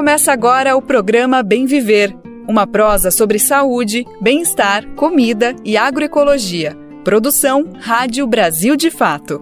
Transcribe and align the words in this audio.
Começa 0.00 0.32
agora 0.32 0.74
o 0.74 0.80
programa 0.80 1.42
Bem 1.42 1.66
Viver, 1.66 2.16
uma 2.48 2.66
prosa 2.66 3.10
sobre 3.10 3.38
saúde, 3.38 4.06
bem-estar, 4.18 4.82
comida 4.96 5.54
e 5.62 5.76
agroecologia. 5.76 6.74
Produção 7.04 7.68
Rádio 7.78 8.26
Brasil 8.26 8.76
de 8.76 8.90
Fato. 8.90 9.38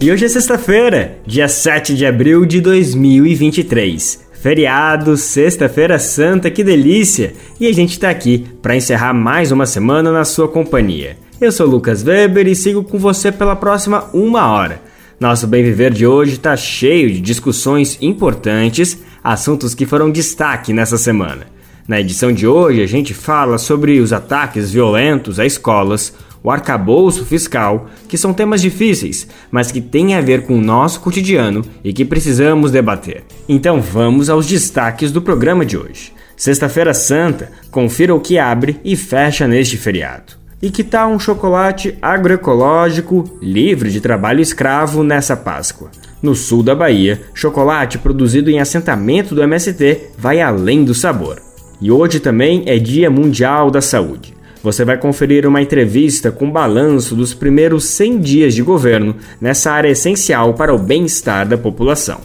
E 0.00 0.10
hoje 0.10 0.24
é 0.24 0.28
sexta-feira, 0.28 1.18
dia 1.24 1.46
7 1.46 1.94
de 1.94 2.04
abril 2.04 2.44
de 2.44 2.60
2023. 2.60 4.26
Feriado, 4.32 5.16
sexta-feira 5.16 6.00
santa, 6.00 6.50
que 6.50 6.64
delícia! 6.64 7.34
E 7.60 7.68
a 7.68 7.72
gente 7.72 8.00
tá 8.00 8.10
aqui 8.10 8.44
para 8.60 8.74
encerrar 8.74 9.14
mais 9.14 9.52
uma 9.52 9.64
semana 9.64 10.10
na 10.10 10.24
sua 10.24 10.48
companhia. 10.48 11.16
Eu 11.40 11.52
sou 11.52 11.68
Lucas 11.68 12.02
Weber 12.02 12.48
e 12.48 12.56
sigo 12.56 12.82
com 12.82 12.98
você 12.98 13.30
pela 13.30 13.54
próxima 13.54 14.10
uma 14.12 14.50
hora. 14.50 14.85
Nosso 15.18 15.46
Bem 15.46 15.64
Viver 15.64 15.94
de 15.94 16.06
hoje 16.06 16.34
está 16.34 16.54
cheio 16.58 17.10
de 17.10 17.22
discussões 17.22 17.96
importantes, 18.02 19.02
assuntos 19.24 19.74
que 19.74 19.86
foram 19.86 20.10
destaque 20.10 20.74
nessa 20.74 20.98
semana. 20.98 21.46
Na 21.88 21.98
edição 21.98 22.30
de 22.30 22.46
hoje, 22.46 22.82
a 22.82 22.86
gente 22.86 23.14
fala 23.14 23.56
sobre 23.56 23.98
os 23.98 24.12
ataques 24.12 24.70
violentos 24.70 25.40
a 25.40 25.46
escolas, 25.46 26.12
o 26.42 26.50
arcabouço 26.50 27.24
fiscal, 27.24 27.88
que 28.06 28.18
são 28.18 28.34
temas 28.34 28.60
difíceis, 28.60 29.26
mas 29.50 29.72
que 29.72 29.80
têm 29.80 30.14
a 30.14 30.20
ver 30.20 30.42
com 30.42 30.58
o 30.58 30.62
nosso 30.62 31.00
cotidiano 31.00 31.64
e 31.82 31.94
que 31.94 32.04
precisamos 32.04 32.70
debater. 32.70 33.24
Então 33.48 33.80
vamos 33.80 34.28
aos 34.28 34.46
destaques 34.46 35.10
do 35.10 35.22
programa 35.22 35.64
de 35.64 35.78
hoje. 35.78 36.12
Sexta-feira 36.36 36.92
Santa, 36.92 37.50
confira 37.70 38.14
o 38.14 38.20
que 38.20 38.38
abre 38.38 38.78
e 38.84 38.94
fecha 38.94 39.48
neste 39.48 39.78
feriado. 39.78 40.45
E 40.60 40.70
que 40.70 40.82
tal 40.82 41.10
um 41.10 41.18
chocolate 41.18 41.98
agroecológico 42.00 43.24
livre 43.42 43.90
de 43.90 44.00
trabalho 44.00 44.40
escravo 44.40 45.02
nessa 45.02 45.36
Páscoa? 45.36 45.90
No 46.22 46.34
sul 46.34 46.62
da 46.62 46.74
Bahia, 46.74 47.20
chocolate 47.34 47.98
produzido 47.98 48.50
em 48.50 48.58
assentamento 48.58 49.34
do 49.34 49.42
MST 49.42 50.12
vai 50.16 50.40
além 50.40 50.82
do 50.82 50.94
sabor. 50.94 51.42
E 51.78 51.90
hoje 51.90 52.20
também 52.20 52.62
é 52.66 52.78
Dia 52.78 53.10
Mundial 53.10 53.70
da 53.70 53.82
Saúde. 53.82 54.34
Você 54.62 54.82
vai 54.82 54.96
conferir 54.96 55.46
uma 55.46 55.60
entrevista 55.60 56.32
com 56.32 56.50
balanço 56.50 57.14
dos 57.14 57.34
primeiros 57.34 57.84
100 57.84 58.18
dias 58.18 58.54
de 58.54 58.62
governo 58.62 59.14
nessa 59.38 59.70
área 59.70 59.90
essencial 59.90 60.54
para 60.54 60.74
o 60.74 60.78
bem-estar 60.78 61.46
da 61.46 61.58
população. 61.58 62.22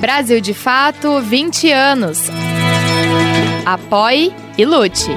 Brasil 0.00 0.40
de 0.40 0.54
Fato 0.54 1.20
20 1.20 1.72
anos. 1.72 2.30
Apoie 3.66 4.32
e 4.56 4.64
lute. 4.64 5.10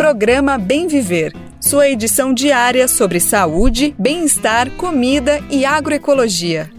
programa 0.08 0.58
Bem 0.58 0.88
Viver, 0.88 1.34
sua 1.60 1.90
edição 1.90 2.34
diária 2.34 2.88
sobre 2.88 3.20
saúde, 3.20 3.94
bem-estar, 4.00 4.72
comida 4.72 5.42
e 5.52 5.66
agroecologia. 5.66 6.77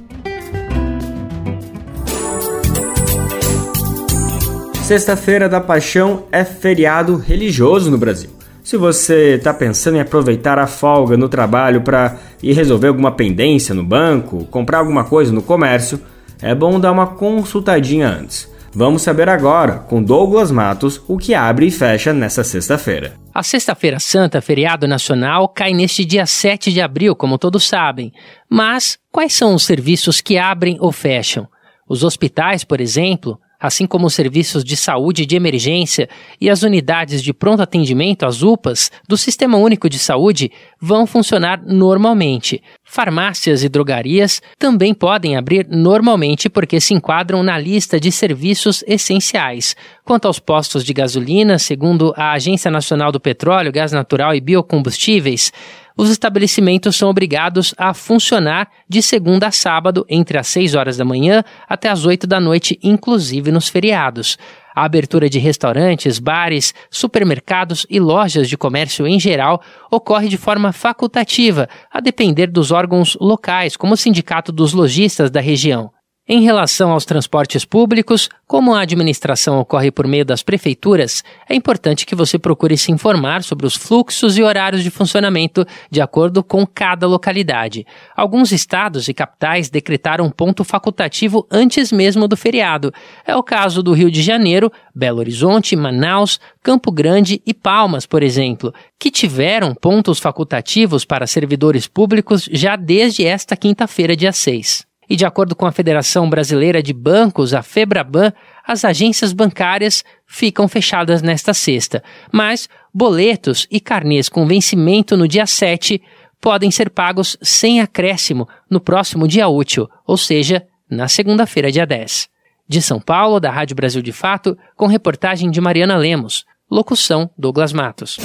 Sexta-feira 4.88 5.50
da 5.50 5.60
Paixão 5.60 6.24
é 6.32 6.42
feriado 6.46 7.18
religioso 7.18 7.90
no 7.90 7.98
Brasil. 7.98 8.30
Se 8.64 8.74
você 8.78 9.34
está 9.34 9.52
pensando 9.52 9.98
em 9.98 10.00
aproveitar 10.00 10.58
a 10.58 10.66
folga 10.66 11.14
no 11.14 11.28
trabalho 11.28 11.82
para 11.82 12.16
ir 12.42 12.54
resolver 12.54 12.88
alguma 12.88 13.12
pendência 13.12 13.74
no 13.74 13.84
banco, 13.84 14.46
comprar 14.46 14.78
alguma 14.78 15.04
coisa 15.04 15.30
no 15.30 15.42
comércio, 15.42 16.00
é 16.40 16.54
bom 16.54 16.80
dar 16.80 16.90
uma 16.90 17.06
consultadinha 17.06 18.08
antes. 18.08 18.50
Vamos 18.72 19.02
saber 19.02 19.28
agora, 19.28 19.74
com 19.74 20.02
Douglas 20.02 20.50
Matos, 20.50 21.02
o 21.06 21.18
que 21.18 21.34
abre 21.34 21.66
e 21.66 21.70
fecha 21.70 22.14
nessa 22.14 22.42
sexta-feira. 22.42 23.12
A 23.34 23.42
Sexta-feira 23.42 24.00
Santa, 24.00 24.40
feriado 24.40 24.88
nacional, 24.88 25.50
cai 25.50 25.74
neste 25.74 26.02
dia 26.02 26.24
7 26.24 26.72
de 26.72 26.80
abril, 26.80 27.14
como 27.14 27.36
todos 27.36 27.68
sabem. 27.68 28.10
Mas 28.48 28.98
quais 29.12 29.34
são 29.34 29.54
os 29.54 29.66
serviços 29.66 30.22
que 30.22 30.38
abrem 30.38 30.78
ou 30.80 30.90
fecham? 30.92 31.46
Os 31.86 32.02
hospitais, 32.02 32.64
por 32.64 32.80
exemplo, 32.80 33.38
assim 33.58 33.86
como 33.86 34.06
os 34.06 34.14
serviços 34.14 34.62
de 34.62 34.76
saúde 34.76 35.26
de 35.26 35.34
emergência 35.34 36.08
e 36.40 36.48
as 36.48 36.62
unidades 36.62 37.22
de 37.22 37.32
pronto 37.32 37.62
atendimento, 37.62 38.24
as 38.24 38.42
UPAs, 38.42 38.90
do 39.08 39.16
Sistema 39.16 39.56
Único 39.58 39.88
de 39.88 39.98
Saúde, 39.98 40.50
vão 40.80 41.06
funcionar 41.06 41.60
normalmente. 41.64 42.62
Farmácias 42.84 43.64
e 43.64 43.68
drogarias 43.68 44.40
também 44.58 44.94
podem 44.94 45.36
abrir 45.36 45.66
normalmente 45.68 46.48
porque 46.48 46.80
se 46.80 46.94
enquadram 46.94 47.42
na 47.42 47.58
lista 47.58 47.98
de 47.98 48.12
serviços 48.12 48.84
essenciais. 48.86 49.74
Quanto 50.04 50.26
aos 50.26 50.38
postos 50.38 50.84
de 50.84 50.92
gasolina, 50.92 51.58
segundo 51.58 52.14
a 52.16 52.32
Agência 52.32 52.70
Nacional 52.70 53.12
do 53.12 53.20
Petróleo, 53.20 53.72
Gás 53.72 53.92
Natural 53.92 54.34
e 54.34 54.40
Biocombustíveis, 54.40 55.52
os 55.98 56.10
estabelecimentos 56.10 56.94
são 56.94 57.10
obrigados 57.10 57.74
a 57.76 57.92
funcionar 57.92 58.70
de 58.88 59.02
segunda 59.02 59.48
a 59.48 59.50
sábado, 59.50 60.06
entre 60.08 60.38
as 60.38 60.46
6 60.46 60.76
horas 60.76 60.96
da 60.96 61.04
manhã 61.04 61.42
até 61.68 61.88
as 61.88 62.06
8 62.06 62.24
da 62.24 62.38
noite, 62.38 62.78
inclusive 62.84 63.50
nos 63.50 63.68
feriados. 63.68 64.38
A 64.72 64.84
abertura 64.84 65.28
de 65.28 65.40
restaurantes, 65.40 66.20
bares, 66.20 66.72
supermercados 66.88 67.84
e 67.90 67.98
lojas 67.98 68.48
de 68.48 68.56
comércio 68.56 69.08
em 69.08 69.18
geral 69.18 69.60
ocorre 69.90 70.28
de 70.28 70.36
forma 70.36 70.72
facultativa, 70.72 71.68
a 71.92 71.98
depender 72.00 72.46
dos 72.46 72.70
órgãos 72.70 73.18
locais, 73.20 73.76
como 73.76 73.94
o 73.94 73.96
Sindicato 73.96 74.52
dos 74.52 74.72
Lojistas 74.72 75.32
da 75.32 75.40
região. 75.40 75.90
Em 76.30 76.42
relação 76.42 76.90
aos 76.90 77.06
transportes 77.06 77.64
públicos, 77.64 78.28
como 78.46 78.74
a 78.74 78.82
administração 78.82 79.58
ocorre 79.58 79.90
por 79.90 80.06
meio 80.06 80.26
das 80.26 80.42
prefeituras, 80.42 81.24
é 81.48 81.54
importante 81.54 82.04
que 82.04 82.14
você 82.14 82.38
procure 82.38 82.76
se 82.76 82.92
informar 82.92 83.42
sobre 83.42 83.66
os 83.66 83.74
fluxos 83.74 84.36
e 84.36 84.42
horários 84.42 84.82
de 84.82 84.90
funcionamento 84.90 85.64
de 85.90 86.02
acordo 86.02 86.44
com 86.44 86.66
cada 86.66 87.06
localidade. 87.06 87.86
Alguns 88.14 88.52
estados 88.52 89.08
e 89.08 89.14
capitais 89.14 89.70
decretaram 89.70 90.30
ponto 90.30 90.64
facultativo 90.64 91.46
antes 91.50 91.90
mesmo 91.90 92.28
do 92.28 92.36
feriado. 92.36 92.92
É 93.26 93.34
o 93.34 93.42
caso 93.42 93.82
do 93.82 93.94
Rio 93.94 94.10
de 94.10 94.20
Janeiro, 94.20 94.70
Belo 94.94 95.20
Horizonte, 95.20 95.74
Manaus, 95.74 96.38
Campo 96.62 96.92
Grande 96.92 97.40
e 97.46 97.54
Palmas, 97.54 98.04
por 98.04 98.22
exemplo, 98.22 98.74
que 98.98 99.10
tiveram 99.10 99.74
pontos 99.74 100.18
facultativos 100.18 101.06
para 101.06 101.26
servidores 101.26 101.86
públicos 101.86 102.46
já 102.52 102.76
desde 102.76 103.24
esta 103.24 103.56
quinta-feira, 103.56 104.14
dia 104.14 104.30
6. 104.30 104.87
E 105.08 105.16
de 105.16 105.24
acordo 105.24 105.56
com 105.56 105.66
a 105.66 105.72
Federação 105.72 106.28
Brasileira 106.28 106.82
de 106.82 106.92
Bancos, 106.92 107.54
a 107.54 107.62
Febraban, 107.62 108.32
as 108.66 108.84
agências 108.84 109.32
bancárias 109.32 110.04
ficam 110.26 110.68
fechadas 110.68 111.22
nesta 111.22 111.54
sexta, 111.54 112.02
mas 112.30 112.68
boletos 112.92 113.66
e 113.70 113.80
carnês 113.80 114.28
com 114.28 114.46
vencimento 114.46 115.16
no 115.16 115.26
dia 115.26 115.46
7 115.46 116.02
podem 116.40 116.70
ser 116.70 116.90
pagos 116.90 117.36
sem 117.40 117.80
acréscimo 117.80 118.46
no 118.70 118.80
próximo 118.80 119.26
dia 119.26 119.48
útil, 119.48 119.88
ou 120.06 120.16
seja, 120.16 120.66
na 120.90 121.08
segunda-feira, 121.08 121.72
dia 121.72 121.86
10. 121.86 122.28
De 122.68 122.82
São 122.82 123.00
Paulo, 123.00 123.40
da 123.40 123.50
Rádio 123.50 123.74
Brasil 123.74 124.02
de 124.02 124.12
Fato, 124.12 124.56
com 124.76 124.86
reportagem 124.86 125.50
de 125.50 125.60
Mariana 125.60 125.96
Lemos. 125.96 126.44
Locução 126.70 127.30
Douglas 127.36 127.72
Matos. 127.72 128.18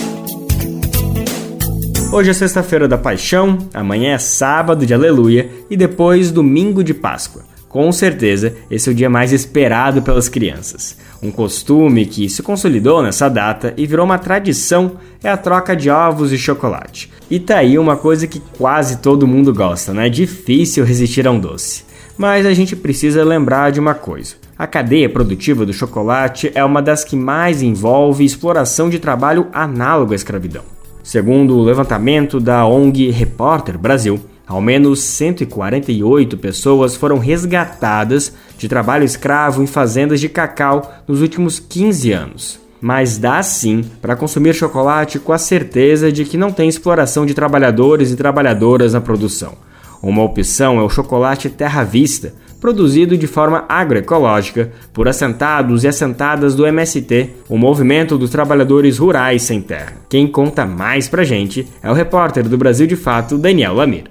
Hoje 2.13 2.29
é 2.29 2.33
sexta-feira 2.33 2.87
da 2.87 2.95
Paixão, 2.95 3.57
amanhã 3.73 4.13
é 4.13 4.19
sábado 4.19 4.85
de 4.85 4.93
Aleluia 4.93 5.49
e 5.67 5.75
depois 5.75 6.29
domingo 6.29 6.83
de 6.83 6.93
Páscoa. 6.93 7.41
Com 7.67 7.91
certeza, 7.91 8.53
esse 8.69 8.87
é 8.87 8.91
o 8.91 8.95
dia 8.95 9.09
mais 9.09 9.33
esperado 9.33 9.99
pelas 9.99 10.29
crianças. 10.29 10.95
Um 11.23 11.31
costume 11.31 12.05
que 12.05 12.29
se 12.29 12.43
consolidou 12.43 13.01
nessa 13.01 13.27
data 13.29 13.73
e 13.75 13.87
virou 13.87 14.05
uma 14.05 14.19
tradição 14.19 14.91
é 15.23 15.29
a 15.31 15.35
troca 15.35 15.75
de 15.75 15.89
ovos 15.89 16.31
e 16.31 16.37
chocolate. 16.37 17.11
E 17.31 17.39
tá 17.39 17.57
aí 17.57 17.79
uma 17.79 17.97
coisa 17.97 18.27
que 18.27 18.39
quase 18.59 18.97
todo 18.97 19.25
mundo 19.25 19.51
gosta, 19.51 19.91
né? 19.91 20.05
É 20.05 20.09
difícil 20.11 20.85
resistir 20.85 21.25
a 21.25 21.31
um 21.31 21.39
doce. 21.39 21.83
Mas 22.15 22.45
a 22.45 22.53
gente 22.53 22.75
precisa 22.75 23.23
lembrar 23.23 23.71
de 23.71 23.79
uma 23.79 23.95
coisa. 23.95 24.35
A 24.55 24.67
cadeia 24.67 25.09
produtiva 25.09 25.65
do 25.65 25.73
chocolate 25.73 26.51
é 26.53 26.63
uma 26.63 26.79
das 26.79 27.03
que 27.03 27.15
mais 27.15 27.63
envolve 27.63 28.23
exploração 28.23 28.87
de 28.87 28.99
trabalho 28.99 29.47
análogo 29.51 30.13
à 30.13 30.15
escravidão. 30.15 30.72
Segundo 31.03 31.57
o 31.57 31.63
levantamento 31.63 32.39
da 32.39 32.65
ONG 32.65 33.11
Repórter 33.11 33.77
Brasil, 33.77 34.21
ao 34.47 34.61
menos 34.61 35.01
148 35.03 36.37
pessoas 36.37 36.95
foram 36.95 37.17
resgatadas 37.17 38.33
de 38.57 38.69
trabalho 38.69 39.03
escravo 39.03 39.61
em 39.61 39.67
fazendas 39.67 40.21
de 40.21 40.29
cacau 40.29 40.93
nos 41.05 41.21
últimos 41.21 41.59
15 41.59 42.11
anos. 42.13 42.59
Mas 42.79 43.17
dá 43.17 43.43
sim 43.43 43.83
para 44.01 44.15
consumir 44.15 44.53
chocolate 44.53 45.19
com 45.19 45.33
a 45.33 45.37
certeza 45.37 46.09
de 46.09 46.23
que 46.23 46.37
não 46.37 46.53
tem 46.53 46.69
exploração 46.69 47.25
de 47.25 47.33
trabalhadores 47.33 48.09
e 48.09 48.15
trabalhadoras 48.15 48.93
na 48.93 49.01
produção. 49.01 49.55
Uma 50.01 50.23
opção 50.23 50.79
é 50.79 50.83
o 50.83 50.89
chocolate 50.89 51.49
Terra 51.49 51.83
Vista, 51.83 52.33
produzido 52.63 53.17
de 53.17 53.27
forma 53.27 53.65
agroecológica 53.67 54.71
por 54.93 55.05
assentados 55.09 55.83
e 55.83 55.87
assentadas 55.89 56.55
do 56.55 56.65
MST, 56.65 57.29
o 57.49 57.57
Movimento 57.57 58.17
dos 58.17 58.29
Trabalhadores 58.29 58.99
Rurais 58.99 59.41
Sem 59.41 59.61
Terra. 59.61 59.95
Quem 60.09 60.25
conta 60.25 60.65
mais 60.65 61.09
pra 61.09 61.25
gente 61.25 61.67
é 61.83 61.91
o 61.91 61.93
repórter 61.93 62.47
do 62.47 62.57
Brasil 62.57 62.87
de 62.87 62.95
Fato, 62.95 63.37
Daniel 63.37 63.73
Lamir. 63.73 64.05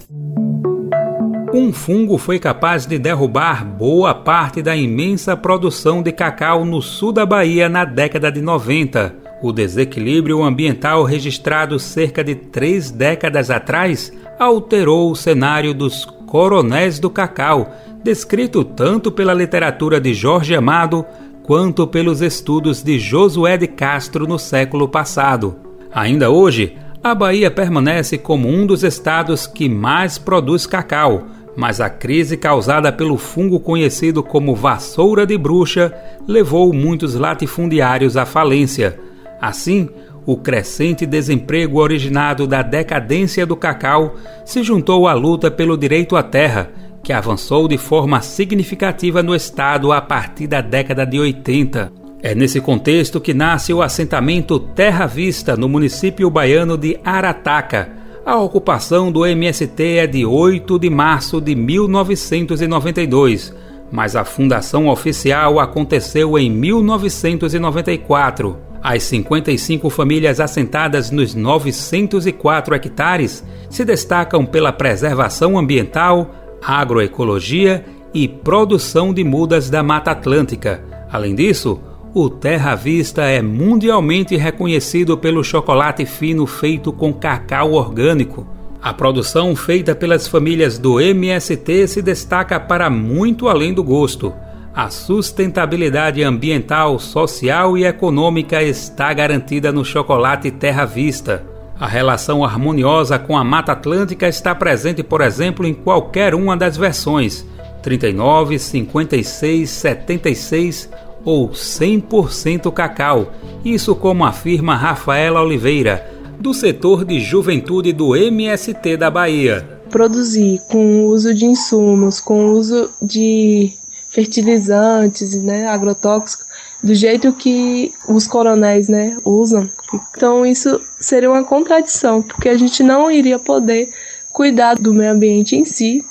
Um 1.55 1.73
fungo 1.73 2.19
foi 2.19 2.39
capaz 2.39 2.85
de 2.85 2.99
derrubar 2.99 3.65
boa 3.65 4.15
parte 4.15 4.61
da 4.61 4.77
imensa 4.77 5.35
produção 5.35 6.03
de 6.03 6.13
cacau 6.13 6.63
no 6.63 6.83
sul 6.83 7.11
da 7.11 7.25
Bahia 7.25 7.71
na 7.71 7.87
década 7.87 8.31
de 8.31 8.43
90. 8.43 9.15
O 9.43 9.51
desequilíbrio 9.51 10.43
ambiental 10.43 11.05
registrado 11.05 11.79
cerca 11.79 12.23
de 12.23 12.35
três 12.35 12.91
décadas 12.91 13.49
atrás 13.51 14.13
alterou 14.39 15.11
o 15.11 15.17
cenário 15.17 15.73
dos 15.73 16.05
coronéis 16.33 16.99
do 16.99 17.11
cacau, 17.11 17.75
descrito 18.03 18.65
tanto 18.65 19.13
pela 19.13 19.35
literatura 19.35 20.01
de 20.01 20.15
Jorge 20.15 20.55
Amado 20.55 21.05
quanto 21.43 21.87
pelos 21.87 22.23
estudos 22.23 22.83
de 22.83 22.99
Josué 22.99 23.59
de 23.59 23.67
Castro 23.67 24.27
no 24.27 24.39
século 24.39 24.89
passado. 24.89 25.57
Ainda 25.93 26.31
hoje, 26.31 26.75
a 27.05 27.15
Bahia 27.15 27.51
permanece 27.51 28.17
como 28.17 28.49
um 28.49 28.65
dos 28.65 28.83
estados 28.83 29.47
que 29.47 29.69
mais 29.69 30.17
produz 30.17 30.65
cacau, 30.65 31.27
mas 31.55 31.83
a 31.83 31.91
crise 31.91 32.39
causada 32.39 32.91
pelo 32.91 33.19
fungo 33.19 33.61
conhecido 33.61 34.23
como 34.23 34.57
vassoura 34.57 35.27
de 35.27 35.37
bruxa 35.37 35.95
levou 36.27 36.73
muitos 36.73 37.15
latifundiários 37.15 38.17
à 38.17 38.25
falência. 38.25 38.99
Assim, 39.39 39.91
o 40.25 40.37
crescente 40.37 41.05
desemprego 41.05 41.81
originado 41.81 42.47
da 42.47 42.63
decadência 42.63 43.45
do 43.45 43.57
cacau 43.57 44.15
se 44.45 44.63
juntou 44.63 45.09
à 45.09 45.15
luta 45.15 45.51
pelo 45.51 45.77
direito 45.77 46.17
à 46.17 46.23
terra, 46.23 46.71
que 47.03 47.13
avançou 47.13 47.67
de 47.67 47.77
forma 47.77 48.21
significativa 48.21 49.23
no 49.23 49.35
estado 49.35 49.93
a 49.93 50.01
partir 50.01 50.47
da 50.47 50.61
década 50.61 51.05
de 51.05 51.19
80. 51.19 51.93
É 52.23 52.35
nesse 52.35 52.61
contexto 52.61 53.21
que 53.21 53.35
nasce 53.35 53.73
o 53.73 53.83
assentamento 53.83 54.59
Terra 54.59 55.07
Vista, 55.07 55.57
no 55.57 55.69
município 55.69 56.31
baiano 56.31 56.79
de 56.79 56.99
Arataca 57.05 58.03
a 58.25 58.37
ocupação 58.37 59.11
do 59.11 59.27
MST 59.27 59.97
é 59.97 60.07
de 60.07 60.25
8 60.25 60.79
de 60.79 60.89
março 60.89 61.41
de 61.41 61.57
1992, 61.57 63.53
mas 63.91 64.15
a 64.15 64.25
fundação 64.25 64.87
oficial 64.87 65.59
aconteceu 65.59 66.39
em 66.39 66.49
1994. 66.49 68.57
As 68.83 69.05
55 69.05 69.89
famílias 69.91 70.41
assentadas 70.41 71.13
nos 71.13 71.37
904 71.37 72.75
hectares 72.75 73.45
se 73.71 73.85
destacam 73.85 74.45
pela 74.45 74.73
preservação 74.73 75.57
ambiental, 75.57 76.35
agroecologia 76.61 77.85
e 78.13 78.27
produção 78.27 79.15
de 79.15 79.23
mudas 79.23 79.71
da 79.71 79.85
Mata 79.85 80.11
Atlântica. 80.11 80.83
Além 81.13 81.35
disso, 81.37 81.81
o 82.13 82.29
Terra 82.29 82.75
Vista 82.75 83.23
é 83.23 83.41
mundialmente 83.41 84.37
reconhecido 84.37 85.17
pelo 85.17 85.45
chocolate 85.45 86.05
fino 86.05 86.45
feito 86.45 86.93
com 86.93 87.13
cacau 87.13 87.73
orgânico. 87.75 88.45
A 88.83 88.93
produção 88.93 89.55
feita 89.55 89.95
pelas 89.95 90.27
famílias 90.27 90.77
do 90.77 91.01
MST 91.01 91.87
se 91.87 92.03
destaca 92.03 92.59
para 92.59 92.91
muito 92.91 93.49
além 93.49 93.73
do 93.73 93.85
gosto. 93.85 94.35
A 94.75 94.89
sustentabilidade 94.89 96.23
ambiental, 96.23 96.99
social 96.99 97.77
e 97.77 97.85
econômica 97.85 98.63
está 98.63 99.13
garantida 99.13 99.71
no 99.71 99.85
chocolate 99.85 100.51
Terra 100.51 100.87
Vista. 100.87 101.45
A 101.79 101.87
relação 101.87 102.43
harmoniosa 102.43 103.19
com 103.19 103.37
a 103.37 103.45
Mata 103.45 103.73
Atlântica 103.73 104.27
está 104.27 104.55
presente, 104.55 105.03
por 105.03 105.21
exemplo, 105.21 105.67
em 105.67 105.75
qualquer 105.75 106.35
uma 106.35 106.57
das 106.57 106.79
versões 106.79 107.45
39, 107.83 108.59
56, 108.59 109.69
76 109.69 110.89
ou 111.23 111.51
100% 111.51 112.73
cacau. 112.73 113.31
Isso 113.63 113.95
como 113.95 114.25
afirma 114.25 114.75
Rafaela 114.75 115.43
Oliveira, 115.43 116.11
do 116.41 116.55
setor 116.55 117.05
de 117.05 117.21
juventude 117.21 117.93
do 117.93 118.17
MST 118.17 118.97
da 118.97 119.11
Bahia. 119.11 119.69
Produzir 119.91 120.61
com 120.71 121.05
uso 121.05 121.35
de 121.35 121.45
insumos, 121.45 122.21
com 122.21 122.53
uso 122.53 122.89
de 123.03 123.82
fertilizantes, 124.13 125.35
né, 125.43 125.67
agrotóxicos, 125.67 126.47
do 126.83 126.95
jeito 126.95 127.33
que 127.33 127.93
os 128.07 128.27
coronéis, 128.27 128.89
né, 128.89 129.17
usam. 129.25 129.69
Então 130.15 130.45
isso 130.45 130.81
seria 131.01 131.31
uma 131.31 131.43
contradição, 131.43 132.23
porque 132.23 132.49
a 132.49 132.57
gente 132.57 132.83
não 132.83 133.11
iria 133.11 133.39
poder 133.39 133.91
cuidar 134.31 134.75
do 134.75 134.93
meio 134.93 135.13
ambiente 135.13 135.57
em 135.57 135.65
si, 135.65 136.05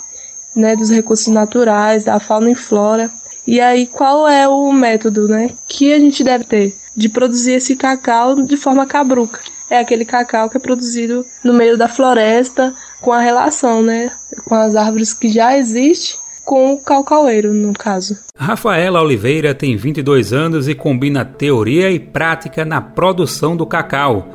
né, 0.56 0.76
dos 0.76 0.90
recursos 0.90 1.28
naturais, 1.28 2.04
da 2.04 2.20
fauna 2.20 2.52
e 2.52 2.56
flora, 2.56 3.12
e 3.46 3.60
aí, 3.60 3.88
qual 3.88 4.28
é 4.28 4.48
o 4.48 4.72
método, 4.72 5.28
né, 5.28 5.50
que 5.68 5.94
a 5.94 6.00
gente 6.00 6.24
deve 6.24 6.44
ter 6.44 6.76
de 6.96 7.10
produzir 7.10 7.54
esse 7.54 7.76
cacau 7.76 8.36
de 8.36 8.56
forma 8.56 8.86
cabruca? 8.86 9.40
É 9.70 9.80
aquele 9.80 10.06
cacau 10.06 10.50
que 10.50 10.58
é 10.58 10.60
produzido 10.60 11.26
no 11.44 11.54
meio 11.54 11.78
da 11.78 11.88
floresta, 11.88 12.74
com 13.02 13.12
a 13.12 13.20
relação, 13.20 13.82
né, 13.82 14.12
com 14.46 14.54
as 14.54 14.76
árvores 14.76 15.14
que 15.14 15.28
já 15.28 15.58
existem 15.58 16.21
com 16.46 16.74
o 16.74 16.82
caucaueiro, 16.82 17.54
no 17.54 17.74
caso. 17.74 18.18
Rafaela 18.36 19.02
Oliveira 19.02 19.54
tem 19.54 19.76
22 19.76 20.34
anos 20.34 20.68
e 20.68 20.76
combina 20.76 21.24
teoria 21.24 21.92
e 21.92 22.00
prática 22.00 22.66
na 22.66 22.82
produção 22.82 23.56
do 23.56 23.66
cacau. 23.66 24.28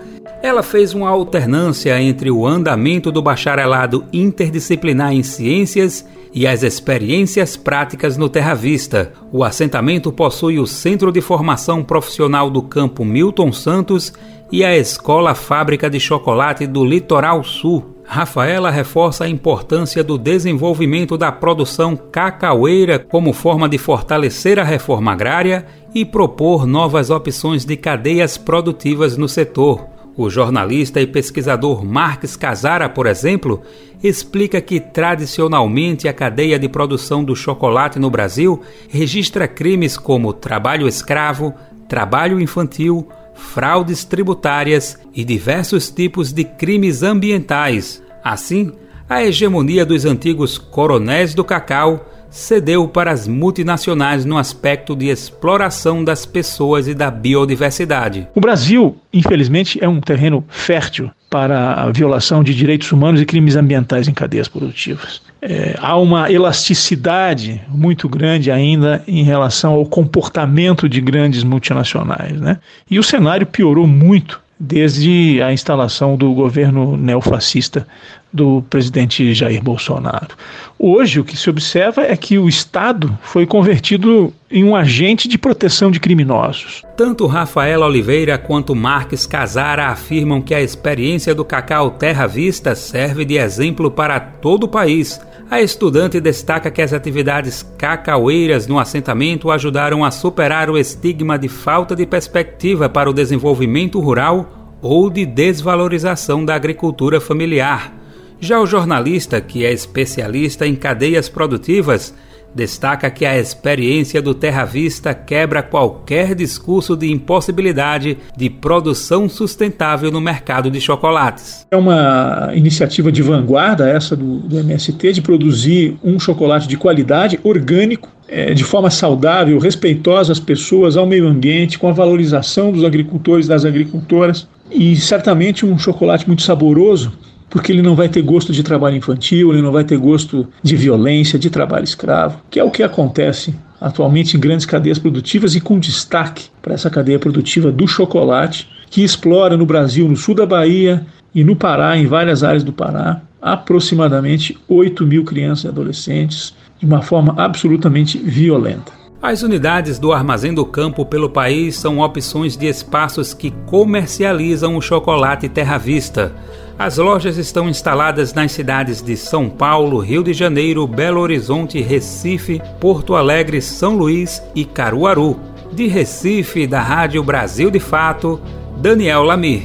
Ela 0.42 0.62
fez 0.62 0.94
uma 0.94 1.08
alternância 1.08 2.00
entre 2.00 2.30
o 2.30 2.46
andamento 2.46 3.10
do 3.10 3.22
bacharelado 3.22 4.04
interdisciplinar 4.12 5.12
em 5.12 5.22
ciências 5.22 6.06
e 6.32 6.46
as 6.46 6.62
experiências 6.62 7.56
práticas 7.56 8.16
no 8.16 8.28
Terra 8.28 8.54
Vista. 8.54 9.12
O 9.32 9.42
assentamento 9.42 10.12
possui 10.12 10.58
o 10.58 10.66
Centro 10.66 11.10
de 11.10 11.20
Formação 11.20 11.82
Profissional 11.82 12.50
do 12.50 12.60
Campo 12.62 13.04
Milton 13.04 13.52
Santos 13.52 14.12
e 14.52 14.64
a 14.64 14.76
Escola 14.76 15.34
Fábrica 15.34 15.88
de 15.88 15.98
Chocolate 15.98 16.66
do 16.66 16.84
Litoral 16.84 17.42
Sul. 17.42 17.95
Rafaela 18.06 18.70
reforça 18.70 19.24
a 19.24 19.28
importância 19.28 20.02
do 20.02 20.16
desenvolvimento 20.16 21.18
da 21.18 21.32
produção 21.32 21.96
cacaueira 21.96 22.98
como 22.98 23.32
forma 23.32 23.68
de 23.68 23.78
fortalecer 23.78 24.58
a 24.58 24.64
reforma 24.64 25.12
agrária 25.12 25.66
e 25.92 26.04
propor 26.04 26.66
novas 26.66 27.10
opções 27.10 27.64
de 27.64 27.76
cadeias 27.76 28.38
produtivas 28.38 29.16
no 29.16 29.28
setor. 29.28 29.86
O 30.16 30.30
jornalista 30.30 30.98
e 31.00 31.06
pesquisador 31.06 31.84
Marques 31.84 32.36
Casara, 32.36 32.88
por 32.88 33.06
exemplo, 33.06 33.60
explica 34.02 34.62
que 34.62 34.80
tradicionalmente 34.80 36.08
a 36.08 36.12
cadeia 36.12 36.58
de 36.58 36.68
produção 36.68 37.22
do 37.22 37.36
chocolate 37.36 37.98
no 37.98 38.08
Brasil 38.08 38.62
registra 38.88 39.46
crimes 39.46 39.98
como 39.98 40.32
trabalho 40.32 40.88
escravo, 40.88 41.52
trabalho 41.86 42.40
infantil, 42.40 43.06
fraudes 43.36 44.04
tributárias 44.04 44.98
e 45.14 45.24
diversos 45.24 45.90
tipos 45.90 46.32
de 46.32 46.44
crimes 46.44 47.02
ambientais. 47.02 48.02
Assim, 48.24 48.72
a 49.08 49.22
hegemonia 49.22 49.86
dos 49.86 50.04
antigos 50.04 50.58
coronéis 50.58 51.34
do 51.34 51.44
cacau 51.44 52.04
cedeu 52.28 52.88
para 52.88 53.12
as 53.12 53.28
multinacionais 53.28 54.24
no 54.24 54.36
aspecto 54.36 54.96
de 54.96 55.08
exploração 55.08 56.02
das 56.02 56.26
pessoas 56.26 56.88
e 56.88 56.94
da 56.94 57.10
biodiversidade. 57.10 58.28
O 58.34 58.40
Brasil, 58.40 58.96
infelizmente, 59.12 59.82
é 59.82 59.88
um 59.88 60.00
terreno 60.00 60.44
fértil 60.48 61.10
para 61.28 61.74
a 61.74 61.90
violação 61.90 62.42
de 62.42 62.54
direitos 62.54 62.90
humanos 62.92 63.20
e 63.20 63.26
crimes 63.26 63.56
ambientais 63.56 64.08
em 64.08 64.14
cadeias 64.14 64.48
produtivas. 64.48 65.20
É, 65.42 65.76
há 65.78 65.96
uma 65.96 66.30
elasticidade 66.30 67.60
muito 67.68 68.08
grande 68.08 68.50
ainda 68.50 69.02
em 69.06 69.22
relação 69.22 69.74
ao 69.74 69.84
comportamento 69.84 70.88
de 70.88 71.00
grandes 71.00 71.44
multinacionais. 71.44 72.40
Né? 72.40 72.58
E 72.90 72.98
o 72.98 73.02
cenário 73.02 73.46
piorou 73.46 73.86
muito 73.86 74.40
desde 74.58 75.42
a 75.42 75.52
instalação 75.52 76.16
do 76.16 76.32
governo 76.32 76.96
neofascista 76.96 77.86
do 78.32 78.62
presidente 78.68 79.32
Jair 79.32 79.62
Bolsonaro. 79.62 80.36
Hoje, 80.78 81.20
o 81.20 81.24
que 81.24 81.36
se 81.36 81.48
observa 81.48 82.02
é 82.02 82.16
que 82.16 82.38
o 82.38 82.48
Estado 82.48 83.16
foi 83.22 83.46
convertido 83.46 84.32
em 84.50 84.62
um 84.62 84.76
agente 84.76 85.26
de 85.26 85.38
proteção 85.38 85.90
de 85.90 85.98
criminosos. 85.98 86.82
Tanto 86.96 87.26
Rafael 87.26 87.80
Oliveira 87.80 88.36
quanto 88.36 88.74
Marques 88.74 89.26
Casara 89.26 89.86
afirmam 89.86 90.42
que 90.42 90.54
a 90.54 90.60
experiência 90.60 91.34
do 91.34 91.44
Cacau 91.44 91.92
Terra 91.92 92.26
Vista 92.26 92.74
serve 92.74 93.24
de 93.24 93.36
exemplo 93.36 93.90
para 93.90 94.20
todo 94.20 94.64
o 94.64 94.68
país. 94.68 95.18
A 95.48 95.60
estudante 95.62 96.20
destaca 96.20 96.72
que 96.72 96.82
as 96.82 96.92
atividades 96.92 97.62
cacaueiras 97.78 98.66
no 98.66 98.80
assentamento 98.80 99.48
ajudaram 99.48 100.04
a 100.04 100.10
superar 100.10 100.68
o 100.68 100.76
estigma 100.76 101.38
de 101.38 101.48
falta 101.48 101.94
de 101.94 102.04
perspectiva 102.04 102.88
para 102.88 103.08
o 103.08 103.12
desenvolvimento 103.12 104.00
rural 104.00 104.76
ou 104.82 105.08
de 105.08 105.24
desvalorização 105.24 106.44
da 106.44 106.56
agricultura 106.56 107.20
familiar. 107.20 107.94
Já 108.40 108.58
o 108.58 108.66
jornalista, 108.66 109.40
que 109.40 109.64
é 109.64 109.72
especialista 109.72 110.66
em 110.66 110.74
cadeias 110.74 111.28
produtivas, 111.28 112.12
destaca 112.54 113.10
que 113.10 113.26
a 113.26 113.38
experiência 113.38 114.22
do 114.22 114.34
Terra 114.34 114.64
Vista 114.64 115.12
quebra 115.14 115.62
qualquer 115.62 116.34
discurso 116.34 116.96
de 116.96 117.10
impossibilidade 117.10 118.16
de 118.36 118.48
produção 118.48 119.28
sustentável 119.28 120.10
no 120.10 120.20
mercado 120.20 120.70
de 120.70 120.80
chocolates. 120.80 121.66
É 121.70 121.76
uma 121.76 122.50
iniciativa 122.54 123.12
de 123.12 123.22
vanguarda 123.22 123.88
essa 123.88 124.16
do, 124.16 124.38
do 124.38 124.58
MST 124.58 125.12
de 125.12 125.22
produzir 125.22 125.98
um 126.02 126.18
chocolate 126.18 126.66
de 126.66 126.76
qualidade, 126.76 127.38
orgânico, 127.42 128.08
é, 128.28 128.54
de 128.54 128.64
forma 128.64 128.90
saudável, 128.90 129.58
respeitosa 129.58 130.32
às 130.32 130.40
pessoas, 130.40 130.96
ao 130.96 131.06
meio 131.06 131.28
ambiente, 131.28 131.78
com 131.78 131.88
a 131.88 131.92
valorização 131.92 132.72
dos 132.72 132.84
agricultores 132.84 133.46
das 133.46 133.64
agricultoras 133.64 134.48
e 134.70 134.96
certamente 134.96 135.64
um 135.64 135.78
chocolate 135.78 136.26
muito 136.26 136.42
saboroso 136.42 137.12
porque 137.48 137.72
ele 137.72 137.82
não 137.82 137.94
vai 137.94 138.08
ter 138.08 138.22
gosto 138.22 138.52
de 138.52 138.62
trabalho 138.62 138.96
infantil, 138.96 139.52
ele 139.52 139.62
não 139.62 139.72
vai 139.72 139.84
ter 139.84 139.96
gosto 139.96 140.48
de 140.62 140.76
violência, 140.76 141.38
de 141.38 141.50
trabalho 141.50 141.84
escravo, 141.84 142.40
que 142.50 142.58
é 142.58 142.64
o 142.64 142.70
que 142.70 142.82
acontece 142.82 143.54
atualmente 143.80 144.36
em 144.36 144.40
grandes 144.40 144.66
cadeias 144.66 144.98
produtivas 144.98 145.54
e 145.54 145.60
com 145.60 145.78
destaque 145.78 146.46
para 146.62 146.74
essa 146.74 146.90
cadeia 146.90 147.18
produtiva 147.18 147.70
do 147.70 147.86
chocolate, 147.86 148.68
que 148.90 149.02
explora 149.02 149.56
no 149.56 149.66
Brasil, 149.66 150.08
no 150.08 150.16
sul 150.16 150.34
da 150.34 150.46
Bahia 150.46 151.06
e 151.34 151.44
no 151.44 151.54
Pará, 151.54 151.96
em 151.96 152.06
várias 152.06 152.42
áreas 152.42 152.64
do 152.64 152.72
Pará, 152.72 153.20
aproximadamente 153.40 154.58
8 154.68 155.06
mil 155.06 155.24
crianças 155.24 155.64
e 155.64 155.68
adolescentes 155.68 156.54
de 156.80 156.86
uma 156.86 157.02
forma 157.02 157.34
absolutamente 157.36 158.18
violenta. 158.18 158.95
As 159.20 159.42
unidades 159.42 159.98
do 159.98 160.12
Armazém 160.12 160.54
do 160.54 160.64
Campo 160.64 161.04
pelo 161.04 161.30
país 161.30 161.76
são 161.76 161.98
opções 161.98 162.56
de 162.56 162.66
espaços 162.66 163.34
que 163.34 163.50
comercializam 163.66 164.76
o 164.76 164.82
chocolate 164.82 165.48
Terra 165.48 165.78
Vista 165.78 166.32
as 166.78 166.98
lojas 166.98 167.38
estão 167.38 167.70
instaladas 167.70 168.34
nas 168.34 168.52
cidades 168.52 169.00
de 169.00 169.16
São 169.16 169.48
Paulo, 169.48 169.98
Rio 169.98 170.22
de 170.22 170.34
Janeiro, 170.34 170.86
Belo 170.86 171.22
Horizonte, 171.22 171.80
Recife, 171.80 172.60
Porto 172.78 173.14
Alegre, 173.14 173.62
São 173.62 173.96
Luís 173.96 174.42
e 174.54 174.62
Caruaru. 174.62 175.40
De 175.72 175.86
Recife, 175.86 176.66
da 176.66 176.82
Rádio 176.82 177.22
Brasil 177.24 177.70
de 177.70 177.80
Fato, 177.80 178.38
Daniel 178.76 179.22
Lamir. 179.22 179.62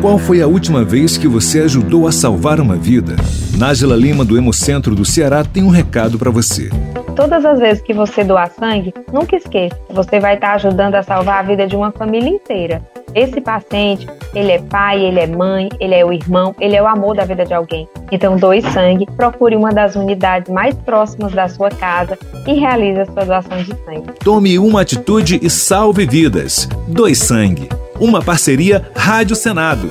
Qual 0.00 0.18
foi 0.18 0.42
a 0.42 0.48
última 0.48 0.84
vez 0.84 1.16
que 1.16 1.28
você 1.28 1.60
ajudou 1.60 2.08
a 2.08 2.12
salvar 2.12 2.60
uma 2.60 2.74
vida? 2.74 3.14
Nájila 3.56 3.96
Lima, 3.96 4.22
do 4.22 4.36
Hemocentro 4.36 4.94
do 4.94 5.04
Ceará, 5.04 5.42
tem 5.42 5.62
um 5.62 5.70
recado 5.70 6.18
para 6.18 6.30
você. 6.30 6.68
Todas 7.14 7.42
as 7.42 7.58
vezes 7.58 7.82
que 7.82 7.94
você 7.94 8.22
doar 8.22 8.50
sangue, 8.50 8.92
nunca 9.10 9.34
esqueça, 9.34 9.74
você 9.88 10.20
vai 10.20 10.34
estar 10.34 10.52
ajudando 10.54 10.94
a 10.94 11.02
salvar 11.02 11.38
a 11.38 11.42
vida 11.42 11.66
de 11.66 11.74
uma 11.74 11.90
família 11.90 12.28
inteira. 12.28 12.82
Esse 13.14 13.40
paciente, 13.40 14.06
ele 14.34 14.52
é 14.52 14.58
pai, 14.58 15.02
ele 15.02 15.20
é 15.20 15.26
mãe, 15.26 15.70
ele 15.80 15.94
é 15.94 16.04
o 16.04 16.12
irmão, 16.12 16.54
ele 16.60 16.76
é 16.76 16.82
o 16.82 16.86
amor 16.86 17.16
da 17.16 17.24
vida 17.24 17.46
de 17.46 17.54
alguém. 17.54 17.88
Então, 18.12 18.36
doe 18.36 18.60
sangue, 18.60 19.06
procure 19.16 19.56
uma 19.56 19.72
das 19.72 19.96
unidades 19.96 20.52
mais 20.52 20.74
próximas 20.74 21.32
da 21.32 21.48
sua 21.48 21.70
casa 21.70 22.18
e 22.46 22.52
realize 22.52 23.00
a 23.00 23.06
sua 23.06 23.24
doação 23.24 23.56
de 23.62 23.74
sangue. 23.86 24.12
Tome 24.22 24.58
uma 24.58 24.82
atitude 24.82 25.40
e 25.42 25.48
salve 25.48 26.04
vidas. 26.04 26.68
Doe 26.86 27.14
sangue. 27.14 27.70
Uma 27.98 28.20
parceria 28.20 28.90
Rádio 28.94 29.34
Senado. 29.34 29.88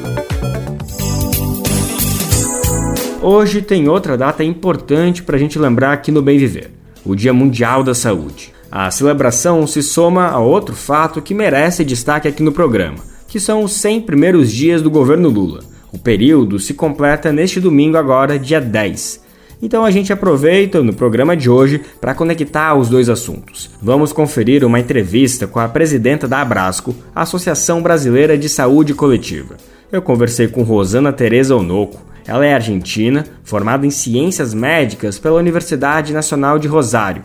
Hoje 3.28 3.60
tem 3.60 3.90
outra 3.90 4.16
data 4.16 4.44
importante 4.44 5.24
para 5.24 5.36
a 5.36 5.40
gente 5.40 5.58
lembrar 5.58 5.94
aqui 5.94 6.12
no 6.12 6.22
Bem 6.22 6.38
Viver: 6.38 6.70
o 7.04 7.16
Dia 7.16 7.34
Mundial 7.34 7.84
da 7.84 7.96
Saúde. 7.96 8.54
A 8.72 8.92
celebração 8.92 9.66
se 9.66 9.82
soma 9.82 10.28
a 10.28 10.40
outro 10.40 10.76
fato 10.76 11.20
que 11.20 11.34
merece 11.34 11.84
destaque 11.84 12.28
aqui 12.28 12.44
no 12.44 12.52
programa 12.52 13.16
que 13.28 13.40
são 13.40 13.64
os 13.64 13.74
100 13.74 14.02
primeiros 14.02 14.52
dias 14.52 14.82
do 14.82 14.92
governo 14.92 15.28
Lula. 15.28 15.62
O 15.92 15.98
período 15.98 16.60
se 16.60 16.74
completa 16.74 17.34
neste 17.34 17.60
domingo, 17.60 17.98
agora, 17.98 18.38
dia 18.38 18.62
10. 18.62 19.26
Então 19.60 19.84
a 19.84 19.90
gente 19.90 20.14
aproveita 20.14 20.84
no 20.84 20.94
programa 20.94 21.36
de 21.36 21.50
hoje 21.50 21.82
para 22.00 22.14
conectar 22.14 22.76
os 22.76 22.90
dois 22.90 23.10
assuntos. 23.10 23.72
Vamos 23.82 24.14
conferir 24.14 24.64
uma 24.64 24.80
entrevista 24.80 25.48
com 25.48 25.60
a 25.60 25.68
presidenta 25.68 26.28
da 26.28 26.42
Abrasco, 26.42 26.96
Associação 27.16 27.82
Brasileira 27.82 28.38
de 28.38 28.48
Saúde 28.48 28.94
Coletiva. 28.94 29.58
Eu 29.92 30.02
conversei 30.02 30.48
com 30.48 30.62
Rosana 30.62 31.12
Teresa 31.12 31.56
Onoco. 31.56 32.15
Ela 32.28 32.46
é 32.46 32.54
argentina, 32.54 33.24
formada 33.44 33.86
em 33.86 33.92
Ciências 33.92 34.54
Médicas 34.54 35.20
pela 35.20 35.40
Universidade 35.40 36.14
Nacional 36.14 36.58
de 36.58 36.68
Rosário, 36.68 37.22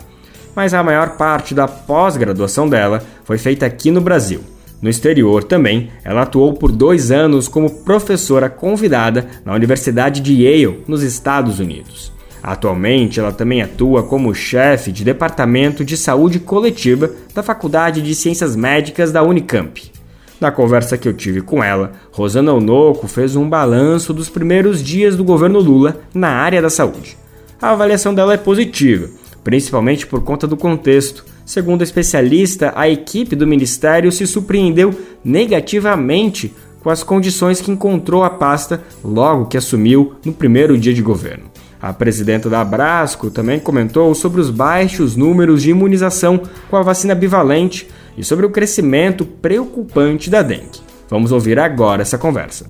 mas 0.55 0.73
a 0.73 0.83
maior 0.83 1.17
parte 1.17 1.55
da 1.55 1.67
pós-graduação 1.67 2.69
dela 2.69 3.01
foi 3.23 3.37
feita 3.37 3.65
aqui 3.65 3.89
no 3.89 4.01
Brasil. 4.01 4.41
No 4.81 4.89
exterior 4.89 5.43
também, 5.43 5.89
ela 6.03 6.23
atuou 6.23 6.53
por 6.53 6.71
dois 6.71 7.11
anos 7.11 7.47
como 7.47 7.83
professora 7.83 8.49
convidada 8.49 9.27
na 9.45 9.53
Universidade 9.53 10.21
de 10.21 10.33
Yale, 10.33 10.83
nos 10.87 11.03
Estados 11.03 11.59
Unidos. 11.59 12.11
Atualmente, 12.41 13.19
ela 13.19 13.31
também 13.31 13.61
atua 13.61 14.01
como 14.01 14.33
chefe 14.33 14.91
de 14.91 15.03
departamento 15.03 15.85
de 15.85 15.95
saúde 15.95 16.39
coletiva 16.39 17.11
da 17.35 17.43
Faculdade 17.43 18.01
de 18.01 18.15
Ciências 18.15 18.55
Médicas 18.55 19.11
da 19.11 19.21
Unicamp. 19.21 19.90
Na 20.41 20.51
conversa 20.51 20.97
que 20.97 21.07
eu 21.07 21.13
tive 21.13 21.39
com 21.39 21.63
ela, 21.63 21.93
Rosana 22.11 22.53
Onoco 22.53 23.07
fez 23.07 23.35
um 23.35 23.47
balanço 23.47 24.11
dos 24.11 24.27
primeiros 24.27 24.83
dias 24.83 25.15
do 25.15 25.23
governo 25.23 25.59
Lula 25.59 26.01
na 26.13 26.29
área 26.29 26.61
da 26.61 26.69
saúde. 26.69 27.15
A 27.61 27.71
avaliação 27.71 28.13
dela 28.13 28.33
é 28.33 28.37
positiva, 28.37 29.07
principalmente 29.43 30.05
por 30.07 30.23
conta 30.23 30.47
do 30.47 30.57
contexto 30.57 31.23
Segundo 31.51 31.81
a 31.81 31.83
especialista, 31.83 32.71
a 32.75 32.87
equipe 32.87 33.35
do 33.35 33.45
ministério 33.45 34.09
se 34.09 34.25
surpreendeu 34.25 34.97
negativamente 35.21 36.53
com 36.81 36.89
as 36.89 37.03
condições 37.03 37.59
que 37.59 37.69
encontrou 37.69 38.23
a 38.23 38.29
pasta 38.29 38.81
logo 39.03 39.47
que 39.47 39.57
assumiu 39.57 40.13
no 40.23 40.31
primeiro 40.31 40.77
dia 40.77 40.93
de 40.93 41.01
governo. 41.01 41.51
A 41.81 41.91
presidenta 41.91 42.49
da 42.49 42.61
Abrasco 42.61 43.29
também 43.29 43.59
comentou 43.59 44.15
sobre 44.15 44.39
os 44.39 44.49
baixos 44.49 45.15
números 45.15 45.61
de 45.63 45.71
imunização 45.71 46.39
com 46.69 46.77
a 46.77 46.83
vacina 46.83 47.13
bivalente 47.13 47.87
e 48.17 48.23
sobre 48.23 48.45
o 48.45 48.49
crescimento 48.49 49.25
preocupante 49.25 50.29
da 50.29 50.41
dengue. 50.41 50.81
Vamos 51.09 51.31
ouvir 51.31 51.59
agora 51.59 52.01
essa 52.01 52.17
conversa. 52.17 52.65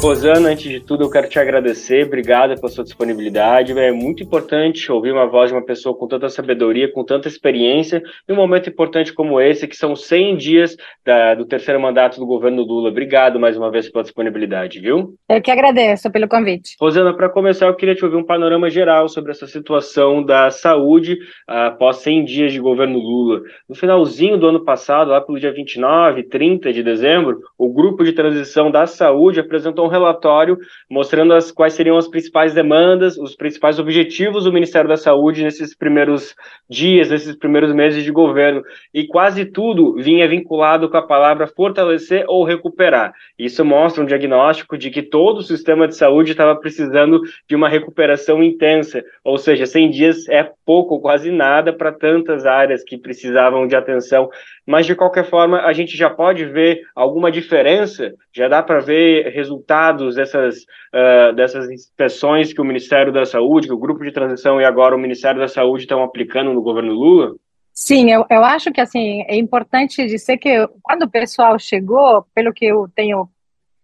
Rosana, 0.00 0.50
antes 0.50 0.70
de 0.70 0.78
tudo, 0.78 1.02
eu 1.02 1.10
quero 1.10 1.28
te 1.28 1.40
agradecer. 1.40 2.06
Obrigada 2.06 2.54
pela 2.54 2.68
sua 2.68 2.84
disponibilidade. 2.84 3.76
É 3.76 3.90
muito 3.90 4.22
importante 4.22 4.90
ouvir 4.92 5.10
uma 5.10 5.26
voz 5.26 5.50
de 5.50 5.56
uma 5.56 5.64
pessoa 5.64 5.92
com 5.92 6.06
tanta 6.06 6.28
sabedoria, 6.28 6.90
com 6.90 7.04
tanta 7.04 7.26
experiência, 7.26 8.00
em 8.28 8.32
um 8.32 8.36
momento 8.36 8.70
importante 8.70 9.12
como 9.12 9.40
esse, 9.40 9.66
que 9.66 9.76
são 9.76 9.96
100 9.96 10.36
dias 10.36 10.76
da, 11.04 11.34
do 11.34 11.44
terceiro 11.44 11.80
mandato 11.80 12.20
do 12.20 12.26
governo 12.26 12.62
Lula. 12.62 12.90
Obrigado 12.90 13.40
mais 13.40 13.56
uma 13.56 13.72
vez 13.72 13.90
pela 13.90 14.04
disponibilidade, 14.04 14.78
viu? 14.78 15.14
Eu 15.28 15.42
que 15.42 15.50
agradeço 15.50 16.08
pelo 16.12 16.28
convite. 16.28 16.76
Rosana, 16.80 17.12
para 17.12 17.28
começar, 17.28 17.66
eu 17.66 17.74
queria 17.74 17.96
te 17.96 18.04
ouvir 18.04 18.16
um 18.16 18.24
panorama 18.24 18.70
geral 18.70 19.08
sobre 19.08 19.32
essa 19.32 19.48
situação 19.48 20.22
da 20.22 20.48
saúde 20.48 21.18
após 21.44 21.96
100 21.96 22.24
dias 22.24 22.52
de 22.52 22.60
governo 22.60 23.00
Lula. 23.00 23.40
No 23.68 23.74
finalzinho 23.74 24.38
do 24.38 24.46
ano 24.46 24.64
passado, 24.64 25.10
lá 25.10 25.20
pelo 25.20 25.40
dia 25.40 25.52
29, 25.52 26.22
30 26.22 26.72
de 26.72 26.84
dezembro, 26.84 27.40
o 27.58 27.68
grupo 27.68 28.04
de 28.04 28.12
transição 28.12 28.70
da 28.70 28.86
saúde 28.86 29.40
apresentou 29.40 29.87
um 29.88 29.90
relatório 29.90 30.58
mostrando 30.88 31.34
as, 31.34 31.50
quais 31.50 31.72
seriam 31.72 31.96
as 31.96 32.06
principais 32.06 32.54
demandas, 32.54 33.16
os 33.16 33.34
principais 33.34 33.78
objetivos 33.78 34.44
do 34.44 34.52
Ministério 34.52 34.88
da 34.88 34.96
Saúde 34.96 35.42
nesses 35.42 35.74
primeiros 35.74 36.34
dias, 36.68 37.10
nesses 37.10 37.34
primeiros 37.34 37.72
meses 37.74 38.04
de 38.04 38.12
governo. 38.12 38.62
E 38.94 39.06
quase 39.06 39.44
tudo 39.44 39.94
vinha 39.94 40.28
vinculado 40.28 40.88
com 40.88 40.96
a 40.96 41.02
palavra 41.06 41.46
fortalecer 41.46 42.24
ou 42.28 42.44
recuperar. 42.44 43.12
Isso 43.38 43.64
mostra 43.64 44.02
um 44.02 44.06
diagnóstico 44.06 44.78
de 44.78 44.90
que 44.90 45.02
todo 45.02 45.38
o 45.38 45.42
sistema 45.42 45.88
de 45.88 45.96
saúde 45.96 46.32
estava 46.32 46.54
precisando 46.54 47.20
de 47.48 47.56
uma 47.56 47.68
recuperação 47.68 48.42
intensa, 48.42 49.02
ou 49.24 49.38
seja, 49.38 49.66
100 49.66 49.90
dias 49.90 50.28
é 50.28 50.48
pouco, 50.64 51.00
quase 51.00 51.30
nada 51.30 51.72
para 51.72 51.92
tantas 51.92 52.44
áreas 52.44 52.84
que 52.84 52.98
precisavam 52.98 53.66
de 53.66 53.74
atenção 53.74 54.28
mas 54.68 54.84
de 54.84 54.94
qualquer 54.94 55.24
forma 55.24 55.62
a 55.62 55.72
gente 55.72 55.96
já 55.96 56.10
pode 56.10 56.44
ver 56.44 56.82
alguma 56.94 57.32
diferença, 57.32 58.12
já 58.30 58.48
dá 58.48 58.62
para 58.62 58.80
ver 58.80 59.30
resultados 59.30 60.16
dessas, 60.16 60.58
uh, 60.92 61.34
dessas 61.34 61.70
inspeções 61.70 62.52
que 62.52 62.60
o 62.60 62.64
Ministério 62.66 63.10
da 63.10 63.24
Saúde, 63.24 63.66
que 63.66 63.72
o 63.72 63.78
Grupo 63.78 64.04
de 64.04 64.12
Transição 64.12 64.60
e 64.60 64.66
agora 64.66 64.94
o 64.94 64.98
Ministério 64.98 65.40
da 65.40 65.48
Saúde 65.48 65.84
estão 65.84 66.02
aplicando 66.02 66.52
no 66.52 66.60
governo 66.60 66.92
Lula? 66.92 67.34
Sim, 67.72 68.10
eu, 68.10 68.26
eu 68.28 68.44
acho 68.44 68.70
que 68.70 68.82
assim 68.82 69.22
é 69.26 69.36
importante 69.36 70.06
dizer 70.06 70.36
que 70.36 70.68
quando 70.82 71.04
o 71.04 71.10
pessoal 71.10 71.58
chegou, 71.58 72.26
pelo 72.34 72.52
que 72.52 72.66
eu 72.66 72.90
tenho 72.94 73.26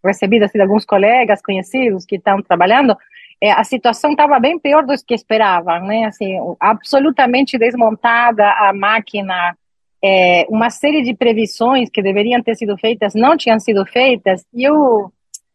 recebido 0.04 0.42
assim, 0.42 0.58
de 0.58 0.64
alguns 0.64 0.84
colegas 0.84 1.40
conhecidos 1.40 2.04
que 2.04 2.16
estão 2.16 2.42
trabalhando, 2.42 2.94
é, 3.40 3.52
a 3.52 3.64
situação 3.64 4.10
estava 4.10 4.38
bem 4.38 4.58
pior 4.58 4.84
do 4.84 4.92
que 5.06 5.14
esperavam, 5.14 5.86
né? 5.86 6.04
Assim, 6.04 6.36
absolutamente 6.60 7.56
desmontada 7.56 8.44
a 8.44 8.74
máquina, 8.74 9.56
é, 10.04 10.46
uma 10.50 10.68
série 10.68 11.02
de 11.02 11.14
previsões 11.14 11.88
que 11.88 12.02
deveriam 12.02 12.42
ter 12.42 12.54
sido 12.56 12.76
feitas 12.76 13.14
não 13.14 13.38
tinham 13.38 13.58
sido 13.58 13.86
feitas. 13.86 14.44
E 14.52 14.62
eu 14.62 15.10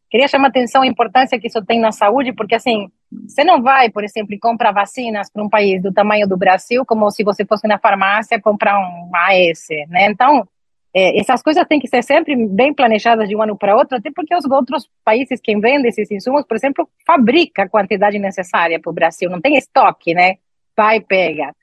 queria 0.10 0.28
chamar 0.28 0.48
a 0.48 0.50
atenção 0.50 0.82
a 0.82 0.88
importância 0.88 1.40
que 1.40 1.46
isso 1.46 1.64
tem 1.64 1.80
na 1.80 1.92
saúde, 1.92 2.34
porque 2.34 2.56
assim, 2.56 2.90
você 3.28 3.44
não 3.44 3.62
vai, 3.62 3.92
por 3.92 4.04
exemplo, 4.04 4.36
comprar 4.42 4.72
vacinas 4.72 5.30
para 5.32 5.44
um 5.44 5.50
país 5.50 5.84
do 5.84 5.94
tamanho 5.94 6.28
do 6.28 6.36
Brasil 6.36 6.84
como 6.84 7.12
se 7.12 7.24
você 7.24 7.46
fosse 7.46 7.68
na 7.68 7.78
farmácia 7.78 8.42
comprar 8.42 8.80
um 8.80 9.12
AS, 9.14 9.68
né? 9.88 10.08
Então, 10.10 10.48
é, 10.96 11.20
essas 11.20 11.44
coisas 11.44 11.64
têm 11.68 11.80
que 11.80 11.88
ser 11.88 12.04
sempre 12.04 12.36
bem 12.36 12.74
planejadas 12.74 13.30
de 13.30 13.36
um 13.36 13.44
ano 13.44 13.56
para 13.56 13.76
outro, 13.76 13.98
até 13.98 14.10
porque 14.10 14.36
os 14.36 14.46
outros 14.46 14.90
países 15.06 15.40
que 15.40 15.56
vendem 15.60 15.90
esses 15.90 16.10
insumos, 16.10 16.44
por 16.44 16.58
exemplo, 16.58 16.90
fabrica 17.06 17.64
a 17.64 17.70
quantidade 17.70 18.18
necessária 18.18 18.80
para 18.80 18.90
o 18.90 18.94
Brasil, 18.94 19.30
não 19.30 19.40
tem 19.40 19.58
estoque, 19.58 20.16
né? 20.16 20.38
Vai 20.76 21.00
pega. 21.00 21.54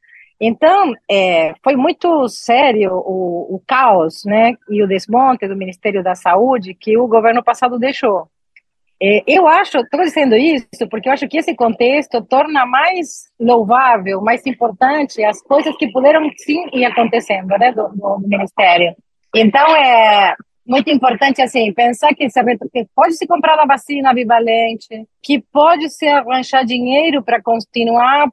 Então, 0.40 0.92
é, 1.10 1.54
foi 1.64 1.76
muito 1.76 2.28
sério 2.28 2.92
o, 2.92 3.56
o, 3.56 3.62
caos 3.66 4.22
né, 4.24 4.54
e 4.68 4.82
o 4.82 4.86
desmonte 4.86 5.48
do 5.48 5.56
Ministério 5.56 6.02
da 6.02 6.14
Saúde 6.14 6.74
que 6.74 6.96
o 6.98 7.08
governo 7.08 7.42
passado 7.42 7.78
deixou. 7.78 8.28
É, 9.00 9.22
eu 9.26 9.46
acho, 9.46 9.78
estou 9.78 10.02
dizendo 10.02 10.36
isso 10.36 10.88
porque 10.90 11.08
eu 11.08 11.12
acho 11.12 11.28
que 11.28 11.38
esse 11.38 11.54
contexto 11.54 12.22
torna 12.22 12.64
mais 12.66 13.30
louvável, 13.38 14.20
mais 14.20 14.46
importante 14.46 15.22
as 15.22 15.42
coisas 15.42 15.74
que 15.76 15.90
puderam 15.90 16.30
sim 16.36 16.66
ir 16.72 16.84
acontecendo 16.84 17.48
né, 17.58 17.72
do, 17.72 17.88
do 17.88 18.28
Ministério. 18.28 18.94
Então, 19.34 19.74
é 19.76 20.34
muito 20.66 20.90
importante 20.90 21.40
assim 21.40 21.72
pensar 21.72 22.14
que, 22.14 22.26
que 22.26 22.86
pode 22.94 23.14
se 23.14 23.26
comprar 23.26 23.58
a 23.58 23.66
vacina 23.66 24.12
bivalente, 24.12 25.06
que 25.22 25.40
pode 25.52 25.88
se 25.90 26.06
arranjar 26.08 26.64
dinheiro 26.64 27.22
para 27.22 27.40
continuar 27.42 28.28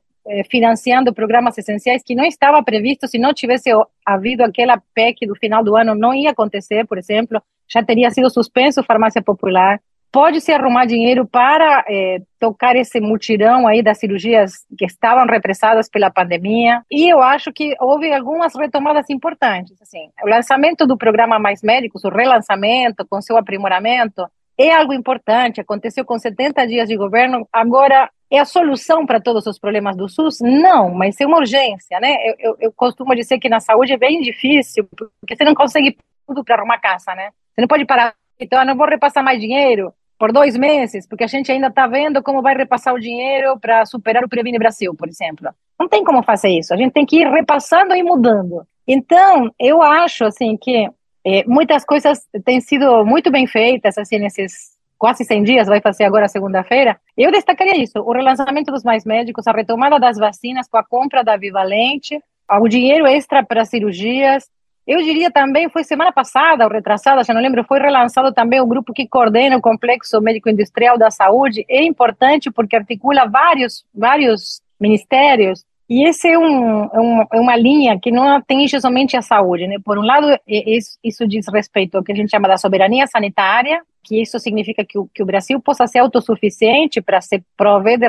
financiando 0.50 1.14
programas 1.14 1.58
essenciais 1.58 2.04
que 2.04 2.16
não 2.16 2.26
estava 2.26 2.64
previsto 2.64 3.08
se 3.08 3.18
não 3.18 3.34
tivesse 3.34 3.70
havido 4.06 4.44
aquela 4.44 4.82
PEC 4.94 5.28
do 5.28 5.36
final 5.36 5.64
do 5.64 5.76
ano, 5.76 5.96
não 5.96 6.14
ia 6.14 6.32
acontecer, 6.32 6.86
por 6.88 6.98
exemplo, 6.98 7.42
já 7.68 7.84
teria 7.84 8.10
sido 8.12 8.30
suspenso 8.30 8.84
farmácia 8.84 9.22
popular 9.22 9.80
pode-se 10.14 10.54
arrumar 10.54 10.86
dinheiro 10.86 11.26
para 11.26 11.84
é, 11.90 12.22
tocar 12.40 12.76
esse 12.76 13.02
mutirão 13.02 13.68
aí 13.68 13.82
das 13.82 13.98
cirurgias 13.98 14.64
que 14.78 14.86
estavam 14.86 15.26
represadas 15.26 15.90
pela 15.90 16.12
pandemia. 16.12 16.84
E 16.90 17.10
eu 17.10 17.20
acho 17.20 17.52
que 17.52 17.76
houve 17.82 18.14
algumas 18.14 18.54
retomadas 18.56 19.10
importantes. 19.10 19.76
Assim, 19.82 20.12
o 20.24 20.30
lançamento 20.30 20.86
do 20.86 20.96
programa 20.96 21.40
Mais 21.40 21.64
Médicos, 21.64 22.04
o 22.04 22.10
relançamento 22.10 23.04
com 23.10 23.20
seu 23.24 23.36
aprimoramento, 23.38 24.28
é 24.56 24.72
algo 24.72 24.94
importante. 24.94 25.60
Aconteceu 25.60 26.06
com 26.06 26.20
70 26.20 26.68
dias 26.68 26.88
de 26.88 26.96
governo. 26.96 27.48
Agora, 27.52 28.08
é 28.34 28.40
a 28.40 28.46
solução 28.46 29.06
para 29.06 29.22
todos 29.22 29.46
os 29.46 29.60
problemas 29.60 29.96
do 29.96 30.10
SUS? 30.10 30.40
Não, 30.42 30.94
mas 30.94 31.20
é 31.22 31.26
uma 31.26 31.38
urgência, 31.38 32.00
né? 32.00 32.16
Eu, 32.26 32.36
eu, 32.40 32.58
eu 32.60 32.74
costumo 32.74 33.16
dizer 33.16 33.40
que 33.40 33.48
na 33.48 33.60
saúde 33.60 33.94
é 33.94 33.98
bem 33.98 34.22
difícil, 34.22 34.88
porque 35.20 35.36
você 35.36 35.44
não 35.44 35.54
consegue 35.54 35.98
tudo 36.28 36.44
para 36.44 36.56
arrumar 36.56 36.80
casa, 36.80 37.14
né? 37.16 37.30
Você 37.54 37.62
não 37.62 37.68
pode 37.68 37.86
parar 37.86 38.14
então, 38.40 38.60
eu 38.60 38.66
não 38.66 38.76
vou 38.76 38.88
repassar 38.88 39.24
mais 39.24 39.40
dinheiro, 39.40 39.94
por 40.18 40.32
dois 40.32 40.56
meses, 40.56 41.08
porque 41.08 41.24
a 41.24 41.28
gente 41.28 41.52
ainda 41.52 41.68
está 41.68 41.88
vendo 41.88 42.24
como 42.24 42.42
vai 42.42 42.56
repassar 42.56 42.94
o 42.94 43.00
dinheiro 43.00 43.60
para 43.60 43.86
superar 43.86 44.24
o 44.24 44.30
Previne 44.30 44.58
Brasil, 44.58 44.96
por 44.96 45.08
exemplo. 45.08 45.50
Não 45.80 45.90
tem 45.90 46.04
como 46.04 46.24
fazer 46.24 46.50
isso. 46.50 46.74
A 46.74 46.78
gente 46.78 46.94
tem 46.94 47.06
que 47.06 47.22
ir 47.22 47.28
repassando 47.28 47.94
e 47.94 48.04
mudando. 48.04 48.66
Então, 48.88 49.52
eu 49.60 49.82
acho 49.82 50.24
assim 50.24 50.56
que 50.56 50.90
é, 51.26 51.44
muitas 51.46 51.84
coisas 51.84 52.20
têm 52.46 52.62
sido 52.62 53.06
muito 53.06 53.32
bem 53.32 53.48
feitas 53.48 53.98
assim 53.98 54.20
nesses 54.20 54.73
quase 55.04 55.26
100 55.26 55.44
dias, 55.44 55.68
vai 55.68 55.82
fazer 55.82 56.06
agora 56.06 56.30
segunda-feira. 56.30 56.98
Eu 57.18 57.30
destacaria 57.30 57.76
isso: 57.76 58.00
o 58.00 58.14
relançamento 58.14 58.72
dos 58.72 58.86
mais 58.86 59.04
médicos, 59.04 59.46
a 59.46 59.52
retomada 59.52 60.00
das 60.00 60.18
vacinas 60.18 60.66
com 60.66 60.78
a 60.78 60.84
compra 60.84 61.22
da 61.22 61.36
Vivalente, 61.36 62.18
o 62.50 62.70
dinheiro 62.70 63.06
extra 63.06 63.44
para 63.44 63.66
cirurgias, 63.66 64.50
eu 64.88 65.02
diria 65.02 65.30
também, 65.30 65.68
foi 65.70 65.84
semana 65.84 66.14
passada 66.14 66.64
ou 66.64 66.72
retrasada, 66.72 67.22
já 67.22 67.34
não 67.34 67.42
lembro, 67.42 67.66
foi 67.66 67.82
relançado 67.82 68.34
também 68.34 68.62
o 68.62 68.66
grupo 68.66 68.94
que 68.94 69.06
coordena 69.06 69.58
o 69.58 69.62
Complexo 69.62 70.22
Médico 70.22 70.50
Industrial 70.50 70.98
da 70.98 71.12
Saúde. 71.12 71.66
É 71.68 71.84
importante 71.84 72.50
porque 72.50 72.78
articula 72.78 73.28
vários, 73.28 73.86
vários 73.94 74.62
ministérios 74.80 75.66
e 75.90 76.08
esse 76.08 76.30
é, 76.30 76.38
um, 76.38 76.84
é, 76.86 77.00
um, 77.00 77.22
é 77.34 77.40
uma 77.40 77.56
linha 77.56 78.00
que 78.00 78.12
não 78.12 78.36
atinge 78.36 78.80
somente 78.80 79.18
a 79.18 79.22
saúde. 79.22 79.68
Né? 79.68 79.76
Por 79.84 79.98
um 79.98 80.02
lado, 80.02 80.28
isso, 80.48 81.28
diz 81.28 81.46
respeito 81.52 81.98
ao 81.98 82.04
que 82.04 82.12
a 82.12 82.16
gente 82.16 82.32
chama 82.32 82.48
da 82.48 82.58
soberania 82.58 83.06
sanitária, 83.08 83.82
que 84.04 84.22
isso 84.22 84.40
significa 84.40 84.86
que 84.86 84.98
o, 84.98 85.08
que 85.14 85.24
o 85.24 85.26
Brasil 85.26 85.60
possa 85.62 85.88
ser 85.88 86.00
autossuficiente 86.00 87.02
para 87.02 87.22
se 87.22 87.44
prover 87.56 87.98
de 87.98 88.08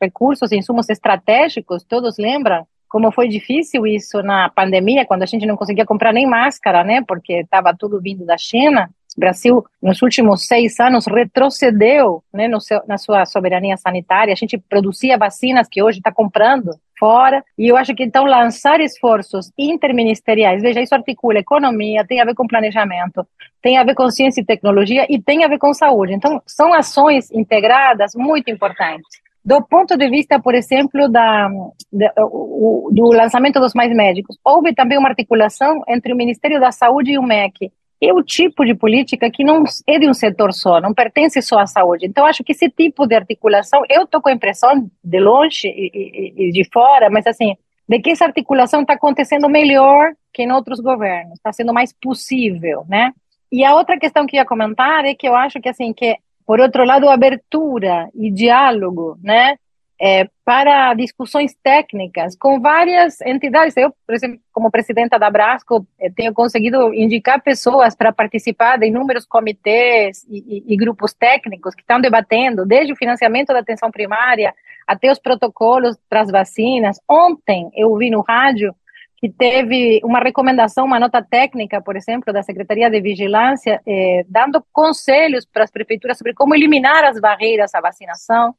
recursos 0.00 0.52
insumos 0.52 0.88
estratégicos, 0.88 1.82
todos 1.84 2.18
lembram 2.18 2.66
como 2.88 3.12
foi 3.12 3.28
difícil 3.28 3.86
isso 3.86 4.22
na 4.22 4.48
pandemia, 4.48 5.04
quando 5.04 5.22
a 5.22 5.26
gente 5.26 5.44
não 5.44 5.56
conseguia 5.56 5.84
comprar 5.84 6.12
nem 6.12 6.26
máscara, 6.26 6.82
né, 6.82 7.02
porque 7.06 7.40
estava 7.40 7.76
tudo 7.76 8.00
vindo 8.00 8.24
da 8.24 8.38
China. 8.38 8.88
O 9.16 9.20
Brasil, 9.20 9.64
nos 9.82 10.00
últimos 10.00 10.46
seis 10.46 10.78
anos, 10.80 11.06
retrocedeu 11.06 12.22
né, 12.32 12.48
seu, 12.60 12.80
na 12.86 12.96
sua 12.96 13.26
soberania 13.26 13.76
sanitária. 13.76 14.32
A 14.32 14.36
gente 14.36 14.56
produzia 14.56 15.18
vacinas 15.18 15.68
que 15.68 15.82
hoje 15.82 15.98
está 15.98 16.12
comprando 16.12 16.70
fora. 16.98 17.44
E 17.56 17.68
eu 17.68 17.76
acho 17.76 17.94
que, 17.94 18.04
então, 18.04 18.24
lançar 18.24 18.80
esforços 18.80 19.50
interministeriais, 19.56 20.62
veja, 20.62 20.80
isso 20.80 20.94
articula 20.94 21.38
economia, 21.38 22.04
tem 22.06 22.20
a 22.20 22.24
ver 22.24 22.34
com 22.34 22.46
planejamento, 22.46 23.26
tem 23.62 23.78
a 23.78 23.84
ver 23.84 23.94
com 23.94 24.10
ciência 24.10 24.40
e 24.40 24.44
tecnologia 24.44 25.06
e 25.08 25.20
tem 25.20 25.44
a 25.44 25.48
ver 25.48 25.58
com 25.58 25.72
saúde. 25.72 26.14
Então, 26.14 26.42
são 26.46 26.72
ações 26.72 27.30
integradas 27.30 28.12
muito 28.14 28.50
importantes. 28.50 29.08
Do 29.44 29.62
ponto 29.62 29.96
de 29.96 30.10
vista, 30.10 30.38
por 30.38 30.54
exemplo, 30.54 31.08
da, 31.08 31.48
de, 31.90 32.10
o, 32.18 32.90
do 32.92 33.06
lançamento 33.12 33.58
dos 33.58 33.72
mais 33.72 33.94
médicos, 33.94 34.36
houve 34.44 34.74
também 34.74 34.98
uma 34.98 35.08
articulação 35.08 35.82
entre 35.88 36.12
o 36.12 36.16
Ministério 36.16 36.60
da 36.60 36.70
Saúde 36.70 37.12
e 37.12 37.18
o 37.18 37.22
MEC. 37.22 37.72
É 38.00 38.12
o 38.12 38.22
tipo 38.22 38.64
de 38.64 38.74
política 38.74 39.30
que 39.30 39.42
não 39.42 39.64
é 39.86 39.98
de 39.98 40.08
um 40.08 40.14
setor 40.14 40.52
só, 40.52 40.80
não 40.80 40.94
pertence 40.94 41.42
só 41.42 41.58
à 41.58 41.66
saúde. 41.66 42.06
Então, 42.06 42.24
acho 42.24 42.44
que 42.44 42.52
esse 42.52 42.70
tipo 42.70 43.06
de 43.06 43.14
articulação, 43.14 43.82
eu 43.88 44.04
estou 44.04 44.20
com 44.20 44.28
a 44.28 44.32
impressão 44.32 44.88
de 45.02 45.20
longe 45.20 45.66
e, 45.66 45.90
e, 45.92 46.48
e 46.48 46.52
de 46.52 46.68
fora, 46.72 47.10
mas 47.10 47.26
assim, 47.26 47.56
de 47.88 47.98
que 47.98 48.10
essa 48.10 48.24
articulação 48.24 48.82
está 48.82 48.94
acontecendo 48.94 49.48
melhor 49.48 50.12
que 50.32 50.42
em 50.42 50.52
outros 50.52 50.78
governos, 50.78 51.34
está 51.34 51.52
sendo 51.52 51.72
mais 51.72 51.92
possível, 51.92 52.84
né? 52.88 53.12
E 53.50 53.64
a 53.64 53.74
outra 53.74 53.98
questão 53.98 54.26
que 54.26 54.36
eu 54.36 54.40
ia 54.40 54.46
comentar 54.46 55.04
é 55.04 55.14
que 55.14 55.26
eu 55.26 55.34
acho 55.34 55.60
que 55.60 55.68
assim 55.68 55.92
que 55.92 56.16
por 56.48 56.60
outro 56.60 56.82
lado, 56.82 57.10
abertura 57.10 58.08
e 58.14 58.30
diálogo, 58.30 59.18
né? 59.22 59.58
É, 60.00 60.28
para 60.44 60.94
discussões 60.94 61.56
técnicas 61.60 62.36
com 62.36 62.60
várias 62.60 63.20
entidades. 63.20 63.76
Eu, 63.76 63.92
por 64.06 64.14
exemplo, 64.14 64.38
como 64.52 64.70
presidenta 64.70 65.18
da 65.18 65.28
Brasco, 65.28 65.84
eh, 65.98 66.08
tenho 66.08 66.32
conseguido 66.32 66.94
indicar 66.94 67.42
pessoas 67.42 67.96
para 67.96 68.12
participar 68.12 68.78
de 68.78 68.86
inúmeros 68.86 69.26
comitês 69.26 70.24
e, 70.28 70.38
e, 70.38 70.72
e, 70.72 70.76
grupos 70.76 71.12
técnicos 71.12 71.74
que 71.74 71.80
estão 71.80 72.00
debatendo, 72.00 72.64
desde 72.64 72.92
o 72.92 72.96
financiamento 72.96 73.48
da 73.48 73.58
atenção 73.58 73.90
primária 73.90 74.54
até 74.86 75.10
os 75.10 75.18
protocolos 75.18 75.96
para 76.08 76.20
as 76.20 76.30
vacinas. 76.30 77.00
Ontem 77.08 77.68
eu 77.74 77.96
vi 77.96 78.08
no 78.08 78.20
rádio 78.20 78.72
que 79.18 79.28
teve 79.28 80.00
uma 80.04 80.20
recomendação, 80.20 80.86
uma 80.86 81.00
nota 81.00 81.20
técnica, 81.20 81.82
por 81.82 81.96
exemplo, 81.96 82.32
da 82.32 82.42
Secretaria 82.42 82.88
de 82.88 83.00
Vigilância, 83.00 83.82
eh, 83.84 84.24
dando 84.28 84.64
conselhos 84.72 85.44
para 85.44 85.64
as 85.64 85.72
prefeituras 85.72 86.16
sobre 86.16 86.34
como 86.34 86.54
eliminar 86.54 87.04
as 87.04 87.20
barreiras 87.20 87.74
à 87.74 87.80
vacinação. 87.80 88.54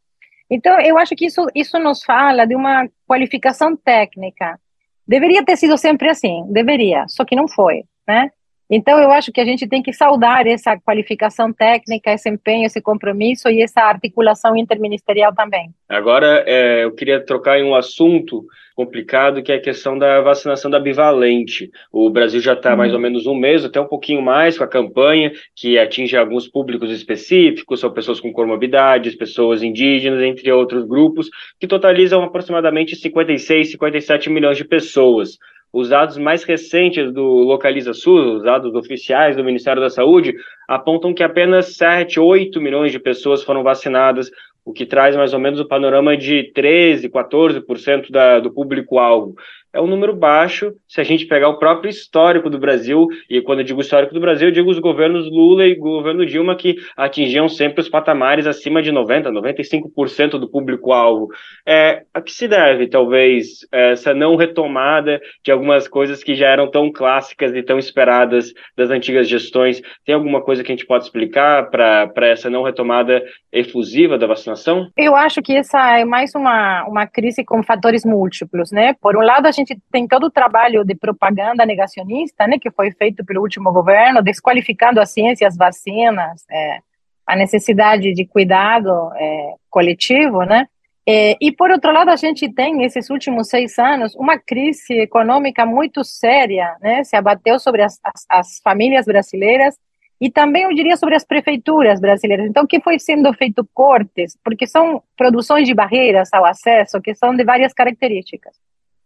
Então, 0.49 0.79
eu 0.81 0.97
acho 0.97 1.15
que 1.15 1.25
isso, 1.25 1.45
isso 1.53 1.77
nos 1.79 2.03
fala 2.03 2.45
de 2.45 2.55
uma 2.55 2.87
qualificação 3.07 3.75
técnica. 3.75 4.59
Deveria 5.07 5.43
ter 5.43 5.57
sido 5.57 5.77
sempre 5.77 6.09
assim, 6.09 6.45
deveria, 6.51 7.07
só 7.07 7.23
que 7.23 7.35
não 7.35 7.47
foi, 7.47 7.83
né? 8.07 8.31
Então, 8.69 8.99
eu 8.99 9.11
acho 9.11 9.31
que 9.31 9.41
a 9.41 9.45
gente 9.45 9.67
tem 9.67 9.81
que 9.81 9.91
saudar 9.91 10.45
essa 10.45 10.77
qualificação 10.79 11.51
técnica, 11.51 12.13
esse 12.13 12.29
empenho, 12.29 12.67
esse 12.67 12.79
compromisso 12.79 13.49
e 13.49 13.63
essa 13.63 13.81
articulação 13.81 14.55
interministerial 14.55 15.33
também. 15.33 15.73
Agora, 15.87 16.43
é, 16.45 16.83
eu 16.83 16.93
queria 16.93 17.19
trocar 17.19 17.59
em 17.59 17.63
um 17.63 17.73
assunto 17.73 18.45
complicado, 18.75 19.43
que 19.43 19.51
é 19.51 19.55
a 19.55 19.61
questão 19.61 19.97
da 19.97 20.21
vacinação 20.21 20.71
da 20.71 20.79
bivalente. 20.79 21.69
O 21.91 22.09
Brasil 22.09 22.39
já 22.39 22.53
está 22.53 22.77
mais 22.77 22.93
ou 22.93 22.99
menos 22.99 23.25
um 23.25 23.35
mês, 23.35 23.65
até 23.65 23.81
um 23.81 23.87
pouquinho 23.87 24.21
mais, 24.21 24.57
com 24.57 24.63
a 24.63 24.67
campanha, 24.67 25.33
que 25.53 25.77
atinge 25.77 26.15
alguns 26.15 26.47
públicos 26.47 26.89
específicos, 26.89 27.81
são 27.81 27.91
pessoas 27.91 28.21
com 28.21 28.31
comorbidades, 28.31 29.15
pessoas 29.15 29.63
indígenas, 29.63 30.21
entre 30.23 30.49
outros 30.51 30.85
grupos, 30.85 31.29
que 31.59 31.67
totalizam 31.67 32.23
aproximadamente 32.23 32.95
56, 32.95 33.71
57 33.71 34.29
milhões 34.29 34.55
de 34.55 34.63
pessoas. 34.63 35.37
Os 35.71 35.89
dados 35.89 36.17
mais 36.17 36.43
recentes 36.43 37.11
do 37.13 37.23
Localiza 37.23 37.93
SUS, 37.93 38.37
os 38.37 38.43
dados 38.43 38.73
oficiais 38.73 39.35
do 39.35 39.43
Ministério 39.43 39.81
da 39.81 39.89
Saúde, 39.89 40.33
apontam 40.67 41.13
que 41.13 41.23
apenas 41.23 41.75
7, 41.75 42.19
8 42.19 42.59
milhões 42.59 42.91
de 42.91 42.99
pessoas 42.99 43.43
foram 43.43 43.61
vacinadas, 43.61 44.31
o 44.65 44.73
que 44.73 44.85
traz 44.85 45.15
mais 45.15 45.33
ou 45.33 45.39
menos 45.39 45.59
o 45.59 45.67
panorama 45.67 46.17
de 46.17 46.51
13, 46.53 47.09
14% 47.09 48.11
da, 48.11 48.39
do 48.39 48.51
público-alvo. 48.51 49.35
É 49.73 49.79
um 49.79 49.87
número 49.87 50.15
baixo 50.15 50.73
se 50.87 50.99
a 50.99 51.03
gente 51.03 51.25
pegar 51.25 51.49
o 51.49 51.59
próprio 51.59 51.89
histórico 51.89 52.49
do 52.49 52.57
Brasil, 52.57 53.07
e 53.29 53.41
quando 53.41 53.59
eu 53.59 53.65
digo 53.65 53.81
histórico 53.81 54.13
do 54.13 54.19
Brasil, 54.19 54.47
eu 54.47 54.53
digo 54.53 54.69
os 54.69 54.79
governos 54.79 55.29
Lula 55.29 55.65
e 55.65 55.75
governo 55.75 56.25
Dilma 56.25 56.55
que 56.55 56.77
atingiam 56.97 57.47
sempre 57.47 57.81
os 57.81 57.89
patamares 57.89 58.47
acima 58.47 58.81
de 58.81 58.91
90%, 58.91 59.29
95% 59.31 60.31
do 60.31 60.49
público-alvo. 60.49 61.27
É, 61.65 62.03
a 62.13 62.21
que 62.21 62.31
se 62.31 62.47
deve, 62.47 62.87
talvez, 62.87 63.59
essa 63.71 64.13
não 64.13 64.35
retomada 64.35 65.19
de 65.43 65.51
algumas 65.51 65.87
coisas 65.87 66.23
que 66.23 66.35
já 66.35 66.47
eram 66.47 66.69
tão 66.69 66.91
clássicas 66.91 67.53
e 67.53 67.61
tão 67.61 67.77
esperadas 67.77 68.53
das 68.75 68.89
antigas 68.89 69.27
gestões? 69.27 69.81
Tem 70.05 70.15
alguma 70.15 70.41
coisa 70.41 70.63
que 70.63 70.71
a 70.71 70.75
gente 70.75 70.87
pode 70.87 71.03
explicar 71.03 71.69
para 71.69 72.27
essa 72.27 72.49
não 72.49 72.63
retomada 72.63 73.21
efusiva 73.51 74.17
da 74.17 74.27
vacinação? 74.27 74.89
Eu 74.97 75.15
acho 75.15 75.41
que 75.41 75.55
essa 75.55 75.97
é 75.97 76.05
mais 76.05 76.33
uma, 76.35 76.85
uma 76.87 77.07
crise 77.07 77.43
com 77.43 77.61
fatores 77.61 78.03
múltiplos, 78.05 78.71
né? 78.71 78.95
Por 79.01 79.15
um 79.15 79.21
lado, 79.21 79.45
a 79.45 79.51
gente 79.59 79.79
tem 79.91 80.07
todo 80.07 80.25
o 80.25 80.31
trabalho 80.31 80.83
de 80.83 80.95
propaganda 80.95 81.65
negacionista, 81.65 82.47
né, 82.47 82.57
que 82.59 82.71
foi 82.71 82.91
feito 82.91 83.23
pelo 83.23 83.41
último 83.41 83.71
governo, 83.71 84.21
desqualificando 84.21 84.99
a 84.99 85.05
ciência 85.05 85.47
as 85.47 85.55
vacinas, 85.55 86.45
é, 86.49 86.79
a 87.25 87.35
necessidade 87.35 88.13
de 88.13 88.25
cuidado 88.25 89.11
é, 89.15 89.53
coletivo, 89.69 90.43
né? 90.43 90.67
É, 91.07 91.35
e 91.41 91.51
por 91.51 91.71
outro 91.71 91.91
lado, 91.91 92.09
a 92.11 92.15
gente 92.15 92.51
tem 92.53 92.83
esses 92.83 93.09
últimos 93.09 93.49
seis 93.49 93.79
anos 93.79 94.13
uma 94.15 94.37
crise 94.37 94.93
econômica 94.93 95.65
muito 95.65 96.03
séria, 96.03 96.75
né? 96.81 97.03
Se 97.03 97.15
abateu 97.15 97.59
sobre 97.59 97.83
as, 97.83 97.99
as, 98.03 98.25
as 98.29 98.59
famílias 98.63 99.05
brasileiras 99.05 99.75
e 100.21 100.29
também 100.29 100.63
eu 100.63 100.73
diria 100.73 100.97
sobre 100.97 101.15
as 101.15 101.23
prefeituras 101.23 101.99
brasileiras. 101.99 102.47
Então, 102.47 102.67
que 102.67 102.81
foi 102.81 102.99
sendo 102.99 103.31
feito 103.33 103.67
cortes, 103.73 104.37
porque 104.43 104.67
são 104.67 105.01
produções 105.15 105.67
de 105.67 105.73
barreiras 105.73 106.29
ao 106.33 106.45
acesso 106.45 107.01
que 107.01 107.15
são 107.15 107.35
de 107.35 107.43
várias 107.43 107.73
características. 107.73 108.53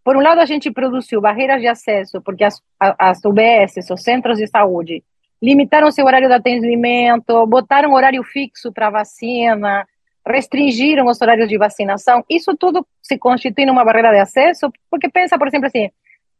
Por 0.04 0.18
um 0.18 0.22
lado, 0.22 0.42
a 0.42 0.46
gente 0.46 0.72
produziu 0.72 1.22
barreiras 1.22 1.62
de 1.62 1.68
acesso, 1.68 2.22
porque 2.22 2.44
as, 2.44 2.62
as 2.80 3.24
UBS, 3.24 3.90
os 3.90 4.04
centros 4.04 4.38
de 4.38 4.48
saúde, 4.48 5.04
limitaram 5.42 5.92
seu 5.92 6.06
horário 6.06 6.28
de 6.28 6.34
atendimento, 6.34 7.46
botaram 7.48 7.94
horário 7.94 8.24
fixo 8.24 8.72
para 8.72 8.90
vacina, 8.90 9.88
restringiram 10.26 11.06
os 11.08 11.22
horários 11.22 11.50
de 11.50 11.58
vacinação. 11.58 12.24
Isso 12.30 12.56
tudo 12.56 12.86
se 13.02 13.18
constitui 13.18 13.66
numa 13.66 13.84
barreira 13.84 14.12
de 14.12 14.20
acesso, 14.20 14.72
porque 14.90 15.10
pensa, 15.10 15.38
por 15.38 15.48
exemplo, 15.48 15.68
assim, 15.68 15.90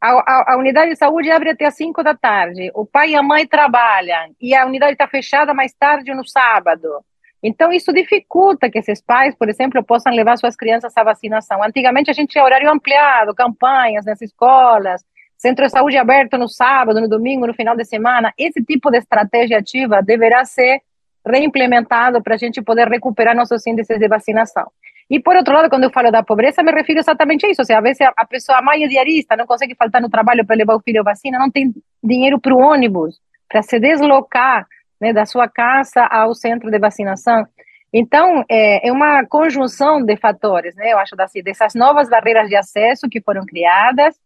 a, 0.00 0.10
a, 0.10 0.52
a, 0.52 0.56
unidade 0.58 0.90
de 0.90 0.96
saúde 0.96 1.30
abre 1.30 1.50
até 1.50 1.66
as 1.66 1.76
5 1.76 2.02
da 2.02 2.14
tarde, 2.14 2.70
o 2.74 2.84
pai 2.84 3.10
e 3.10 3.16
a 3.16 3.22
mãe 3.22 3.46
trabalham, 3.46 4.34
e 4.40 4.54
a 4.54 4.66
unidade 4.66 4.92
está 4.92 5.08
fechada 5.08 5.54
mais 5.54 5.72
tarde 5.72 6.12
no 6.14 6.26
sábado. 6.26 7.04
Então, 7.46 7.70
isso 7.70 7.92
dificulta 7.92 8.70
que 8.70 8.78
esses 8.78 9.02
pais, 9.02 9.34
por 9.34 9.50
exemplo, 9.50 9.84
possam 9.84 10.10
levar 10.14 10.38
suas 10.38 10.56
crianças 10.56 10.96
à 10.96 11.04
vacinação. 11.04 11.62
Antigamente, 11.62 12.10
a 12.10 12.14
gente 12.14 12.30
tinha 12.30 12.42
horário 12.42 12.70
ampliado, 12.70 13.34
campanhas 13.34 14.06
nas 14.06 14.22
escolas, 14.22 15.04
centro 15.36 15.66
de 15.66 15.70
saúde 15.70 15.98
aberto 15.98 16.38
no 16.38 16.48
sábado, 16.48 17.02
no 17.02 17.06
domingo, 17.06 17.46
no 17.46 17.52
final 17.52 17.76
de 17.76 17.84
semana. 17.84 18.32
Esse 18.38 18.64
tipo 18.64 18.90
de 18.90 18.96
estratégia 18.96 19.58
ativa 19.58 20.00
deverá 20.02 20.42
ser 20.46 20.80
reimplementado 21.26 22.22
para 22.22 22.34
a 22.34 22.38
gente 22.38 22.62
poder 22.62 22.88
recuperar 22.88 23.36
nossos 23.36 23.66
índices 23.66 23.98
de 23.98 24.08
vacinação. 24.08 24.66
E 25.10 25.20
por 25.20 25.36
outro 25.36 25.52
lado, 25.52 25.68
quando 25.68 25.84
eu 25.84 25.90
falo 25.90 26.10
da 26.10 26.22
pobreza, 26.22 26.62
me 26.62 26.72
refiro 26.72 27.00
exatamente 27.00 27.44
a 27.44 27.50
isso. 27.50 27.60
Ou 27.60 27.66
seja, 27.66 27.78
às 27.78 27.84
vezes 27.84 28.00
a 28.16 28.24
pessoa, 28.24 28.62
mãe 28.62 28.84
é 28.84 28.88
diarista, 28.88 29.36
não 29.36 29.46
consegue 29.46 29.74
faltar 29.74 30.00
no 30.00 30.08
trabalho 30.08 30.46
para 30.46 30.56
levar 30.56 30.76
o 30.76 30.80
filho 30.80 31.02
à 31.02 31.04
vacina, 31.04 31.38
não 31.38 31.50
tem 31.50 31.74
dinheiro 32.02 32.40
para 32.40 32.54
o 32.54 32.58
ônibus, 32.58 33.20
para 33.50 33.60
se 33.60 33.78
deslocar 33.78 34.66
né, 35.04 35.12
da 35.12 35.26
sua 35.26 35.46
casa 35.46 36.06
ao 36.06 36.34
centro 36.34 36.70
de 36.70 36.78
vacinação. 36.78 37.46
Então, 37.92 38.42
é, 38.48 38.88
é, 38.88 38.90
uma 38.90 39.24
conjunção 39.26 40.02
de 40.02 40.16
fatores, 40.16 40.74
né, 40.74 40.92
eu 40.92 40.98
acho, 40.98 41.14
assim, 41.20 41.42
dessas 41.42 41.74
novas 41.74 42.08
barreiras 42.08 42.48
de 42.48 42.56
acesso 42.56 43.08
que 43.08 43.20
foram 43.20 43.44
criadas 43.44 44.18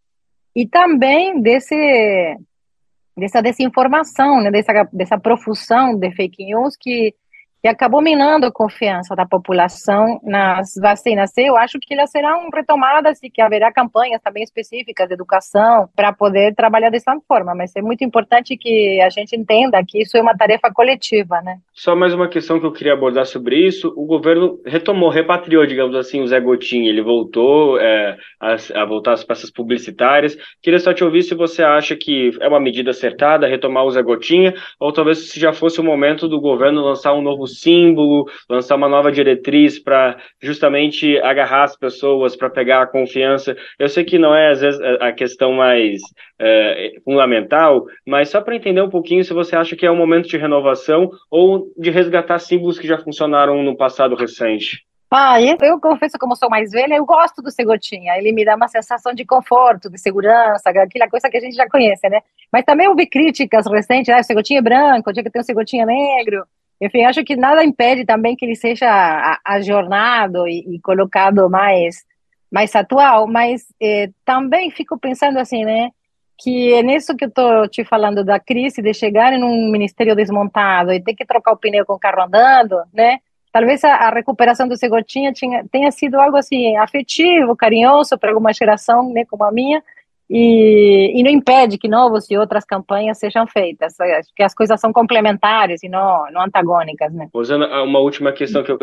e 0.55 0.67
também 0.67 1.43
desse, 1.43 2.37
dessa 3.17 3.43
desinformação, 3.43 4.41
né, 4.41 4.53
dessa, 4.53 4.89
dessa 4.93 5.19
profusão 5.19 5.99
de 5.99 6.13
fake 6.13 6.45
news 6.45 6.77
que 6.79 7.13
que 7.61 7.69
acabou 7.69 8.01
minando 8.01 8.47
a 8.47 8.53
confiança 8.53 9.17
da 9.17 9.27
população 9.27 10.21
nas 10.23 10.75
vacinas. 10.81 11.33
Eu 11.37 11.57
acho 11.57 11.79
que 11.81 11.95
elas 11.95 12.11
serão 12.11 12.49
retomadas 12.55 13.23
e 13.23 13.31
que 13.31 13.41
haverá 13.41 13.73
campanhas 13.73 14.23
também 14.23 14.45
específicas 14.45 15.09
de 15.09 15.15
educação 15.15 15.89
para 15.97 16.13
poder 16.13 16.55
trabalhar 16.55 16.91
dessa 16.91 17.17
forma, 17.27 17.55
mas 17.55 17.75
é 17.75 17.83
muito 17.83 18.05
importante 18.05 18.57
que 18.57 19.01
a 19.01 19.11
gente 19.11 19.35
entenda 19.35 19.83
que 19.87 20.03
isso 20.03 20.17
é 20.17 20.23
uma 20.23 20.37
tarefa 20.37 20.71
coletiva, 20.73 21.41
né? 21.43 21.59
Só 21.73 21.97
mais 21.97 22.15
uma 22.15 22.29
questão 22.29 22.61
que 22.61 22.67
eu 22.67 22.73
queria 22.73 22.93
abordar 22.93 23.27
sobre 23.27 23.57
isso, 23.67 23.93
o 23.97 24.07
governo 24.07 24.61
retomou, 24.65 25.11
repatriou, 25.11 25.67
digamos 25.67 25.97
assim, 25.97 26.21
o 26.21 26.27
Zé 26.27 26.41
Gotinha, 26.41 26.89
ele 26.89 27.03
voltou 27.03 27.79
é, 27.81 28.17
a, 28.41 28.57
a, 28.83 28.85
voltar 28.85 29.13
às 29.13 29.25
peças 29.25 29.51
publicitárias, 29.51 30.37
queria 30.63 30.79
só 30.79 30.93
te 30.93 31.03
ouvir 31.03 31.23
se 31.23 31.35
você 31.35 31.63
acha 31.63 31.97
que 31.97 32.31
é 32.41 32.49
uma 32.49 32.61
medida 32.61 32.91
acertada 32.91 33.47
retomar 33.47 33.85
o 33.85 33.91
Zé 33.91 34.03
Gotinha, 34.03 34.55
ou 34.79 34.93
talvez 34.93 35.31
se 35.31 35.41
já 35.41 35.53
fosse 35.53 35.81
o 35.81 35.85
momento 35.85 36.29
do 36.29 36.41
governo 36.41 36.83
lançar 36.83 37.15
um 37.15 37.23
novo 37.23 37.48
símbolo, 37.49 38.27
lançar 38.49 38.77
uma 38.77 38.89
nova 38.89 39.11
diretriz 39.11 39.79
para 39.79 40.17
justamente 40.41 41.19
agarrar 41.21 41.65
as 41.65 41.77
pessoas, 41.77 42.37
para 42.37 42.51
pegar 42.51 42.83
a 42.83 42.87
confiança. 42.87 43.57
Eu 43.79 43.89
sei 43.89 44.05
que 44.05 44.19
não 44.19 44.35
é, 44.35 44.51
às 44.51 44.61
vezes, 44.61 44.81
a 45.01 45.13
questão 45.13 45.53
mais 45.53 46.01
é, 46.39 46.93
fundamental, 47.05 47.87
mas 48.07 48.29
só 48.29 48.41
para 48.41 48.57
entender 48.57 48.83
um 48.83 48.91
pouquinho 48.91 49.25
se 49.25 49.33
você 49.33 49.57
acha 49.57 49.75
que 49.75 49.87
é 49.87 49.91
um 49.91 49.97
momento 49.97 50.29
de 50.29 50.37
renovação 50.37 51.11
ou 51.31 51.73
de 51.77 51.91
resgatar 51.91 52.39
símbolos 52.39 52.79
que 52.79 52.87
já 52.87 52.99
funcionaram 52.99 53.63
no 53.63 53.77
passado 53.77 54.15
recente. 54.15 54.87
Ah, 55.11 55.41
eu, 55.41 55.81
confesso, 55.81 56.19
como 56.19 56.37
sou 56.37 56.51
mais 56.51 56.71
velha, 56.71 56.95
eu 56.95 57.07
gosto 57.07 57.41
do 57.41 57.51
cegotinha. 57.51 58.19
Ele 58.19 58.31
me 58.31 58.45
dá 58.45 58.55
uma 58.55 58.69
sensação 58.69 59.15
de 59.15 59.25
conforto, 59.25 59.89
de 59.89 59.99
segurança, 59.99 60.69
aquela 60.69 61.09
coisa 61.09 61.31
que 61.31 61.37
a 61.39 61.41
gente 61.41 61.55
já 61.57 61.67
conhece, 61.67 62.07
né? 62.11 62.21
Mas 62.53 62.65
também 62.65 62.87
eu 62.87 62.95
vi 62.95 63.07
críticas 63.07 63.67
recentes, 63.67 64.15
ah, 64.15 64.21
o 64.21 64.23
cegotinha 64.25 64.59
é 64.59 64.63
branco, 64.63 65.11
tinha 65.13 65.25
que 65.25 65.31
ter 65.31 65.41
um 65.41 65.43
cegotinha 65.43 65.87
negro. 65.87 66.45
Enfim, 66.81 67.05
acho 67.05 67.25
que 67.25 67.35
nada 67.37 67.65
impede 67.65 68.05
também 68.05 68.37
que 68.37 68.45
ele 68.45 68.55
seja 68.55 69.41
ajornado 69.45 70.47
e, 70.47 70.77
e 70.77 70.81
colocado 70.81 71.51
mais, 71.51 72.05
mais 72.51 72.75
atual, 72.75 73.27
mas 73.27 73.67
eh, 73.81 74.11
também 74.25 74.71
fico 74.71 74.99
pensando 74.99 75.39
assim, 75.39 75.65
né? 75.65 75.91
Que 76.41 76.73
é 76.75 76.83
nisso 76.83 77.17
que 77.17 77.25
eu 77.25 77.29
estou 77.29 77.69
te 77.69 77.85
falando 77.85 78.25
da 78.25 78.39
crise, 78.39 78.81
de 78.81 78.95
chegar 78.95 79.33
em 79.33 79.43
um 79.43 79.73
ministério 79.73 80.15
desmontado 80.15 80.93
e 80.93 81.03
ter 81.03 81.15
que 81.15 81.27
trocar 81.27 81.53
o 81.53 81.57
pneu 81.57 81.85
com 81.85 81.95
o 81.95 81.99
carro 81.99 82.23
andando, 82.23 82.77
né? 82.95 83.19
Talvez 83.53 83.83
a, 83.83 83.95
a 83.95 84.11
recuperação 84.11 84.69
do 84.69 84.77
Segotinha 84.77 85.33
tinha, 85.33 85.65
tenha 85.71 85.91
sido 85.91 86.21
algo 86.21 86.37
assim 86.37 86.77
afetivo, 86.77 87.57
carinhoso 87.57 88.17
para 88.17 88.31
alguma 88.31 88.53
geração, 88.53 89.13
né, 89.13 89.25
como 89.25 89.43
a 89.43 89.51
minha, 89.51 89.83
e, 90.31 91.19
e, 91.19 91.23
não 91.23 91.31
impede 91.31 91.79
que 91.79 91.89
novos 91.89 92.31
e 92.31 92.37
outras 92.37 92.65
campanhas 92.65 93.19
sejam 93.19 93.47
feitas. 93.47 93.95
Que 94.37 94.43
as 94.43 94.55
coisas 94.55 94.79
são 94.81 94.93
complementares 94.93 95.83
e 95.83 95.89
não, 95.89 96.31
não 96.31 96.43
antagônicas. 96.43 97.13
Né? 97.13 97.29
Rosana, 97.33 97.83
uma 97.83 97.99
última 97.99 98.33
questão 98.33 98.63
que 98.63 98.71
eu 98.71 98.79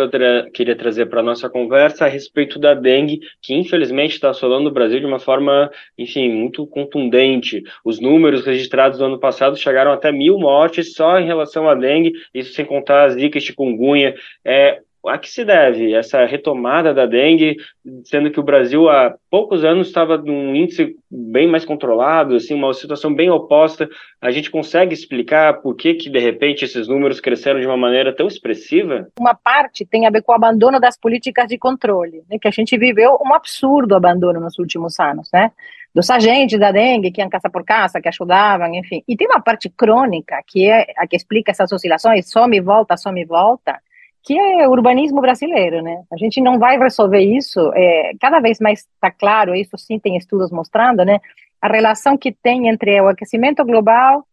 queria 0.54 0.76
trazer 0.76 1.06
para 1.06 1.20
a 1.20 1.24
nossa 1.24 1.50
conversa 1.50 2.06
a 2.06 2.10
respeito 2.10 2.58
da 2.58 2.74
dengue, 2.74 3.20
que 3.42 3.54
infelizmente 3.54 4.14
está 4.14 4.30
assolando 4.30 4.70
o 4.70 4.74
Brasil 4.74 5.00
de 5.00 5.06
uma 5.06 5.20
forma, 5.20 5.70
enfim, 5.98 6.32
muito 6.32 6.66
contundente. 6.66 7.64
Os 7.84 8.00
números 8.00 8.46
registrados 8.46 9.00
no 9.00 9.06
ano 9.06 9.20
passado 9.20 9.56
chegaram 9.56 9.92
até 9.92 10.12
mil 10.12 10.40
mortes 10.40 10.94
só 10.94 11.20
em 11.20 11.26
relação 11.26 11.70
à 11.70 11.76
dengue, 11.76 12.14
isso 12.34 12.54
sem 12.54 12.66
contar 12.66 13.06
as 13.06 13.14
zika 13.14 13.38
e 13.38 13.42
chikungunya. 13.42 14.16
É, 14.44 14.82
a 15.08 15.18
que 15.18 15.30
se 15.30 15.46
deve 15.46 15.94
essa 15.94 16.26
retomada 16.26 16.94
da 16.94 17.06
dengue, 17.06 17.58
sendo 18.04 18.32
que 18.32 18.40
o 18.40 18.44
Brasil 18.44 18.90
há 18.90 19.16
poucos 19.30 19.64
anos 19.64 19.88
estava 19.88 20.18
num 20.18 20.56
índice 20.56 20.96
bem 21.10 21.48
mais 21.48 21.66
controlado, 21.66 22.36
assim, 22.36 22.54
uma 22.54 22.74
situação 22.74 23.14
bem 23.14 23.30
oposta. 23.30 23.88
A 24.22 24.32
gente 24.32 24.52
consegue 24.52 24.94
explicar 24.94 25.62
por 25.62 25.76
que, 25.76 25.94
que 25.94 26.10
de 26.10 26.20
repente 26.20 26.66
esses 26.66 26.88
números 26.88 27.20
cresceram 27.20 27.60
de 27.60 27.68
uma 27.68 27.78
maneira 27.78 28.16
tão 28.16 28.28
expressiva? 28.28 29.08
Uma 29.20 29.36
parte 29.36 29.86
tem 29.86 30.08
a 30.08 30.10
ver 30.10 30.22
com 30.22 30.32
o 30.32 30.36
abandono 30.36 30.80
das 30.80 30.98
políticas 30.98 31.48
de 31.48 31.58
controle, 31.58 32.24
né, 32.30 32.38
que 32.40 32.48
a 32.48 32.52
gente 32.52 32.78
viveu 32.78 33.18
um 33.24 33.34
absurdo 33.34 33.96
abandono 33.96 34.40
nos 34.40 34.58
últimos 34.60 35.00
anos, 35.00 35.30
né? 35.34 35.52
Dos 35.94 36.10
agentes 36.10 36.60
da 36.60 36.74
dengue 36.74 37.10
que 37.10 37.22
iam 37.22 37.30
casa 37.30 37.50
por 37.50 37.64
casa, 37.64 38.02
que 38.02 38.10
ajudavam, 38.10 38.74
enfim. 38.76 39.02
E 39.08 39.16
tem 39.16 39.28
uma 39.28 39.40
parte 39.40 39.70
crônica 39.70 40.36
que 40.46 40.70
é 40.70 40.88
a 40.98 41.08
que 41.08 41.16
explica 41.16 41.52
essas 41.52 41.72
oscilações, 41.72 42.30
some 42.30 42.58
e 42.58 42.60
volta, 42.60 42.98
some 42.98 43.22
e 43.22 43.26
volta, 43.26 43.80
que 44.26 44.38
é 44.38 44.68
urbanismo 44.68 45.22
brasileiro, 45.22 45.84
né? 45.84 46.04
A 46.12 46.18
gente 46.18 46.42
não 46.42 46.58
vai 46.58 46.80
resolver 46.80 47.22
isso, 47.22 47.72
é, 47.76 48.12
cada 48.20 48.40
vez 48.40 48.60
mais 48.60 48.80
está 48.80 49.12
claro, 49.12 49.54
isso 49.54 49.78
sim 49.78 50.00
tem 50.00 50.18
estudos 50.18 50.52
mostrando, 50.52 51.06
né? 51.06 51.20
A 51.62 51.68
relação 51.68 52.18
que 52.18 52.32
tem 52.32 52.68
entre 52.68 53.00
o 53.00 53.08
aquecimento 53.08 53.64
global, 53.64 54.26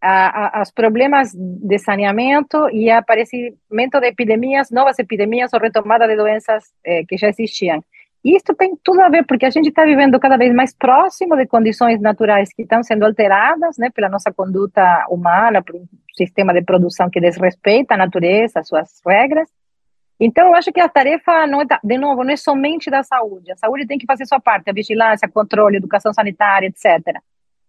a, 0.00 0.58
a, 0.58 0.62
os 0.62 0.70
problemas 0.70 1.32
de 1.34 1.78
saneamento 1.78 2.70
e 2.70 2.88
aparecimento 2.88 4.00
de 4.00 4.06
epidemias, 4.06 4.70
novas 4.70 4.98
epidemias 5.00 5.52
ou 5.52 5.60
retomada 5.60 6.06
de 6.06 6.16
doenças 6.16 6.64
é, 6.84 7.04
que 7.04 7.16
já 7.16 7.28
existiam. 7.28 7.82
E 8.24 8.36
isso 8.36 8.54
tem 8.56 8.76
tudo 8.84 9.00
a 9.00 9.08
ver, 9.08 9.26
porque 9.26 9.46
a 9.46 9.50
gente 9.50 9.68
está 9.68 9.84
vivendo 9.84 10.18
cada 10.20 10.36
vez 10.36 10.54
mais 10.54 10.72
próximo 10.72 11.36
de 11.36 11.46
condições 11.46 12.00
naturais 12.00 12.52
que 12.54 12.62
estão 12.62 12.82
sendo 12.82 13.04
alteradas 13.04 13.76
né, 13.76 13.90
pela 13.90 14.08
nossa 14.08 14.32
conduta 14.32 15.04
humana, 15.10 15.60
por 15.60 15.74
sistema 16.16 16.52
de 16.52 16.62
produção 16.62 17.10
que 17.10 17.20
desrespeita 17.20 17.94
a 17.94 17.96
natureza, 17.96 18.62
suas 18.62 19.00
regras. 19.06 19.48
Então, 20.20 20.48
eu 20.48 20.54
acho 20.54 20.72
que 20.72 20.80
a 20.80 20.88
tarefa, 20.88 21.46
não 21.46 21.62
é, 21.62 21.64
de 21.82 21.98
novo, 21.98 22.22
não 22.22 22.32
é 22.32 22.36
somente 22.36 22.90
da 22.90 23.02
saúde. 23.02 23.50
A 23.50 23.56
saúde 23.56 23.86
tem 23.86 23.98
que 23.98 24.06
fazer 24.06 24.24
sua 24.26 24.38
parte, 24.38 24.70
a 24.70 24.72
vigilância, 24.72 25.28
controle, 25.28 25.76
educação 25.76 26.12
sanitária, 26.12 26.68
etc. 26.68 27.18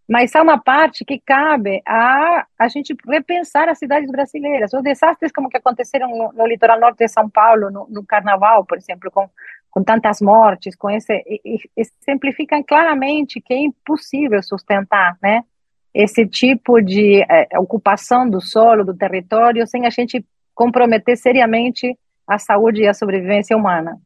Mas 0.08 0.36
há 0.36 0.42
uma 0.42 0.62
parte 0.62 1.06
que 1.06 1.20
cabe 1.20 1.82
a 1.88 2.46
a 2.60 2.68
gente 2.68 2.96
repensar 3.08 3.70
as 3.70 3.80
cidades 3.80 4.10
brasileiras. 4.12 4.74
Os 4.74 4.84
desastres 4.84 5.32
como 5.32 5.50
que 5.50 5.58
aconteceram 5.58 6.10
no, 6.10 6.34
no 6.34 6.46
litoral 6.46 6.80
norte 6.80 7.00
de 7.00 7.08
São 7.08 7.30
Paulo, 7.30 7.72
no, 7.72 7.88
no 7.90 8.06
Carnaval, 8.06 8.66
por 8.66 8.78
exemplo, 8.78 9.10
com, 9.10 9.30
com 9.72 9.84
tantas 9.84 10.22
mortes, 10.22 10.76
com 10.76 10.90
esse, 10.90 11.24
exemplificam 11.76 12.62
claramente 12.62 13.42
que 13.42 13.54
é 13.54 13.58
impossível 13.58 14.44
sustentar, 14.44 15.18
né? 15.22 15.44
Esse 15.94 16.26
tipo 16.28 16.82
de 16.82 17.22
é, 17.30 17.48
ocupação 17.60 18.30
do 18.30 18.42
solo, 18.42 18.84
do 18.84 18.96
território, 18.96 19.68
sem 19.68 19.86
a 19.86 19.90
gente 19.90 20.26
comprometer 20.56 21.18
seriamente 21.18 21.98
a 22.28 22.38
saúde 22.38 22.82
e 22.82 22.88
a 22.88 22.94
sobrevivência 22.94 23.56
humana. 23.56 23.98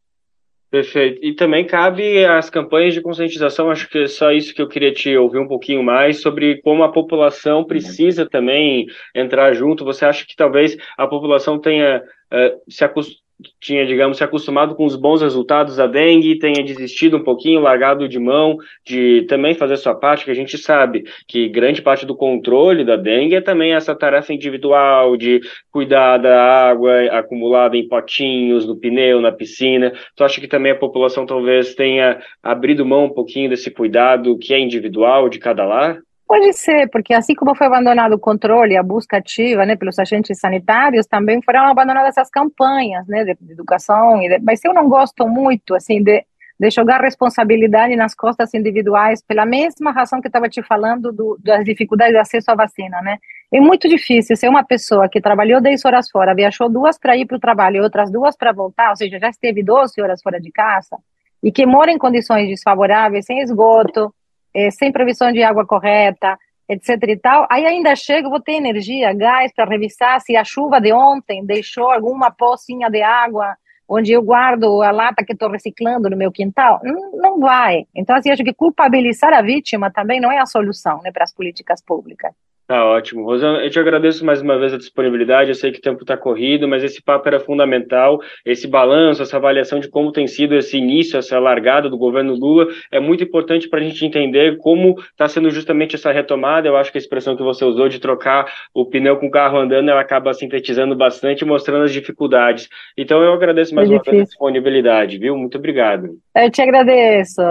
Perfeito. 0.69 1.19
E 1.23 1.33
também 1.33 1.65
cabe 1.65 2.25
as 2.25 2.49
campanhas 2.49 2.93
de 2.93 3.01
conscientização, 3.01 3.71
acho 3.71 3.89
que 3.89 3.99
é 3.99 4.07
só 4.07 4.33
isso 4.33 4.53
que 4.53 4.61
eu 4.61 4.67
queria 4.67 4.93
te 4.93 5.15
ouvir 5.15 5.39
um 5.39 5.47
pouquinho 5.47 5.81
mais 5.81 6.21
sobre 6.21 6.61
como 6.61 6.83
a 6.83 6.91
população 6.91 7.63
precisa 7.63 8.27
também 8.29 8.85
entrar 9.15 9.53
junto. 9.53 9.85
Você 9.85 10.03
acha 10.03 10.25
que 10.25 10.35
talvez 10.35 10.75
a 10.97 11.07
população 11.07 11.57
tenha 11.57 11.99
uh, 12.01 12.61
se 12.69 12.83
acostumado 12.83 13.26
tinha, 13.59 13.85
digamos, 13.85 14.17
se 14.17 14.23
acostumado 14.23 14.75
com 14.75 14.85
os 14.85 14.95
bons 14.95 15.21
resultados 15.21 15.75
da 15.75 15.85
dengue, 15.85 16.39
tenha 16.39 16.63
desistido 16.63 17.17
um 17.17 17.23
pouquinho, 17.23 17.59
largado 17.59 18.07
de 18.07 18.17
mão 18.17 18.57
de 18.85 19.23
também 19.29 19.53
fazer 19.53 19.77
sua 19.77 19.93
parte, 19.93 20.25
que 20.25 20.31
a 20.31 20.35
gente 20.35 20.57
sabe 20.57 21.03
que 21.27 21.47
grande 21.47 21.81
parte 21.81 22.05
do 22.05 22.15
controle 22.15 22.83
da 22.83 22.95
dengue 22.95 23.35
é 23.35 23.41
também 23.41 23.73
essa 23.73 23.93
tarefa 23.93 24.33
individual 24.33 25.15
de 25.15 25.39
cuidar 25.71 26.17
da 26.17 26.69
água 26.69 27.03
acumulada 27.11 27.77
em 27.77 27.87
potinhos, 27.87 28.65
no 28.65 28.75
pneu, 28.75 29.21
na 29.21 29.31
piscina. 29.31 29.93
Tu 30.15 30.23
acha 30.23 30.41
que 30.41 30.47
também 30.47 30.71
a 30.71 30.75
população 30.75 31.25
talvez 31.25 31.75
tenha 31.75 32.19
abrido 32.41 32.85
mão 32.85 33.05
um 33.05 33.13
pouquinho 33.13 33.49
desse 33.49 33.69
cuidado 33.69 34.37
que 34.37 34.53
é 34.53 34.59
individual 34.59 35.29
de 35.29 35.37
cada 35.37 35.63
lar? 35.65 36.06
Pode 36.27 36.51
ser, 36.53 36.89
porque 36.89 37.13
assim 37.13 37.33
como 37.33 37.55
foi 37.55 37.67
abandonado 37.67 38.13
o 38.13 38.19
controle, 38.19 38.75
a 38.75 38.83
busca 38.83 39.15
ativa, 39.15 39.65
né, 39.65 39.77
pelos 39.77 39.97
agentes 39.97 40.37
sanitários, 40.37 41.05
também 41.05 41.41
foram 41.41 41.61
abandonadas 41.61 42.17
as 42.17 42.29
campanhas, 42.29 43.07
né, 43.07 43.23
de, 43.23 43.37
de 43.39 43.53
educação. 43.53 44.19
De, 44.19 44.37
mas 44.39 44.63
eu 44.65 44.73
não 44.73 44.89
gosto 44.89 45.25
muito, 45.25 45.73
assim, 45.73 46.03
de, 46.03 46.25
de 46.59 46.69
jogar 46.69 46.99
responsabilidade 46.99 47.95
nas 47.95 48.13
costas 48.13 48.53
individuais, 48.53 49.23
pela 49.25 49.45
mesma 49.45 49.91
razão 49.91 50.19
que 50.19 50.27
estava 50.27 50.49
te 50.49 50.61
falando 50.61 51.13
do, 51.13 51.39
das 51.41 51.63
dificuldades 51.63 52.13
de 52.13 52.19
acesso 52.19 52.51
à 52.51 52.55
vacina, 52.55 53.01
né. 53.01 53.19
É 53.49 53.61
muito 53.61 53.87
difícil 53.87 54.35
ser 54.35 54.49
uma 54.49 54.65
pessoa 54.65 55.07
que 55.07 55.21
trabalhou 55.21 55.61
10 55.61 55.85
horas 55.85 56.09
fora, 56.09 56.35
viajou 56.35 56.67
duas 56.67 56.99
para 56.99 57.15
ir 57.15 57.25
para 57.25 57.37
o 57.37 57.39
trabalho 57.39 57.77
e 57.77 57.81
outras 57.81 58.11
duas 58.11 58.35
para 58.35 58.51
voltar, 58.51 58.89
ou 58.89 58.97
seja, 58.97 59.17
já 59.17 59.29
esteve 59.29 59.63
12 59.63 60.01
horas 60.01 60.21
fora 60.21 60.41
de 60.41 60.51
casa, 60.51 60.97
e 61.41 61.53
que 61.53 61.65
mora 61.65 61.89
em 61.89 61.97
condições 61.97 62.49
desfavoráveis, 62.49 63.25
sem 63.25 63.39
esgoto, 63.39 64.13
é, 64.57 64.71
sem 64.71 64.91
previsão 64.91 65.31
de 65.31 65.43
água 65.43 65.67
correta, 65.67 66.35
etc 66.67 66.89
e 67.07 67.17
tal, 67.17 67.45
aí 67.49 67.65
ainda 67.65 67.95
chego, 67.95 68.29
vou 68.29 68.41
ter 68.41 68.53
energia, 68.53 69.13
gás 69.13 69.53
para 69.53 69.69
revisar 69.69 70.19
se 70.19 70.35
a 70.35 70.43
chuva 70.43 70.81
de 70.81 70.91
ontem 70.91 71.45
deixou 71.45 71.91
alguma 71.91 72.31
pocinha 72.31 72.89
de 72.89 73.01
água 73.03 73.55
onde 73.87 74.11
eu 74.11 74.21
guardo 74.21 74.81
a 74.81 74.91
lata 74.91 75.23
que 75.23 75.31
estou 75.31 75.49
reciclando 75.49 76.09
no 76.09 76.17
meu 76.17 76.29
quintal, 76.29 76.81
não, 76.83 77.11
não 77.13 77.39
vai. 77.39 77.85
Então, 77.95 78.15
assim, 78.15 78.31
acho 78.31 78.43
que 78.43 78.53
culpabilizar 78.53 79.31
a 79.31 79.41
vítima 79.41 79.89
também 79.89 80.19
não 80.19 80.29
é 80.29 80.39
a 80.39 80.45
solução 80.45 81.01
né, 81.03 81.11
para 81.11 81.23
as 81.23 81.33
políticas 81.33 81.81
públicas. 81.81 82.33
Tá 82.67 82.83
ótimo. 82.83 83.23
Rosana, 83.23 83.59
eu 83.59 83.69
te 83.69 83.79
agradeço 83.79 84.25
mais 84.25 84.41
uma 84.41 84.59
vez 84.59 84.73
a 84.73 84.77
disponibilidade. 84.77 85.49
Eu 85.49 85.55
sei 85.55 85.71
que 85.71 85.79
o 85.79 85.81
tempo 85.81 86.01
está 86.01 86.17
corrido, 86.17 86.67
mas 86.67 86.83
esse 86.83 87.01
papo 87.01 87.25
era 87.25 87.39
fundamental. 87.39 88.19
Esse 88.45 88.67
balanço, 88.67 89.21
essa 89.21 89.37
avaliação 89.37 89.79
de 89.79 89.87
como 89.87 90.11
tem 90.11 90.27
sido 90.27 90.53
esse 90.53 90.77
início, 90.77 91.17
essa 91.17 91.39
largada 91.39 91.89
do 91.89 91.97
governo 91.97 92.33
Lula, 92.33 92.67
é 92.91 92.99
muito 92.99 93.23
importante 93.23 93.69
para 93.69 93.79
a 93.79 93.83
gente 93.83 94.05
entender 94.05 94.57
como 94.57 94.99
está 94.99 95.29
sendo 95.29 95.49
justamente 95.49 95.95
essa 95.95 96.11
retomada. 96.11 96.67
Eu 96.67 96.75
acho 96.75 96.91
que 96.91 96.97
a 96.97 96.99
expressão 96.99 97.37
que 97.37 97.43
você 97.43 97.63
usou 97.63 97.87
de 97.87 97.99
trocar 97.99 98.51
o 98.73 98.85
pneu 98.85 99.15
com 99.15 99.27
o 99.27 99.31
carro 99.31 99.57
andando, 99.57 99.89
ela 99.89 100.01
acaba 100.01 100.33
sintetizando 100.33 100.93
bastante, 100.93 101.45
mostrando 101.45 101.85
as 101.85 101.93
dificuldades. 101.93 102.67
Então, 102.97 103.23
eu 103.23 103.31
agradeço 103.31 103.73
mais 103.73 103.89
é 103.89 103.93
uma 103.93 104.01
vez 104.03 104.23
a 104.23 104.25
disponibilidade, 104.25 105.17
viu? 105.17 105.37
Muito 105.37 105.57
obrigado. 105.57 106.17
Eu 106.35 106.51
te 106.51 106.61
agradeço. 106.61 107.41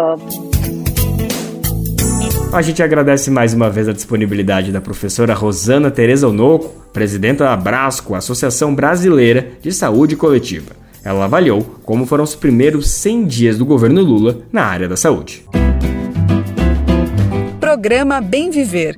A 2.57 2.62
gente 2.62 2.83
agradece 2.83 3.31
mais 3.31 3.53
uma 3.53 3.69
vez 3.69 3.87
a 3.87 3.92
disponibilidade 3.92 4.73
da 4.73 4.81
professora 4.81 5.35
Rosana 5.35 5.90
Tereza 5.90 6.27
Onoco, 6.27 6.87
presidenta 6.90 7.45
da 7.45 7.53
Abrasco, 7.53 8.14
Associação 8.14 8.75
Brasileira 8.75 9.47
de 9.61 9.71
Saúde 9.71 10.16
Coletiva. 10.16 10.75
Ela 11.05 11.27
avaliou 11.27 11.61
como 11.85 12.07
foram 12.07 12.25
os 12.25 12.35
primeiros 12.35 12.88
100 12.92 13.27
dias 13.27 13.59
do 13.59 13.66
governo 13.66 14.01
Lula 14.01 14.38
na 14.51 14.64
área 14.64 14.88
da 14.88 14.97
saúde. 14.97 15.45
Programa 17.61 18.23
Bem 18.23 18.49
Viver. 18.49 18.97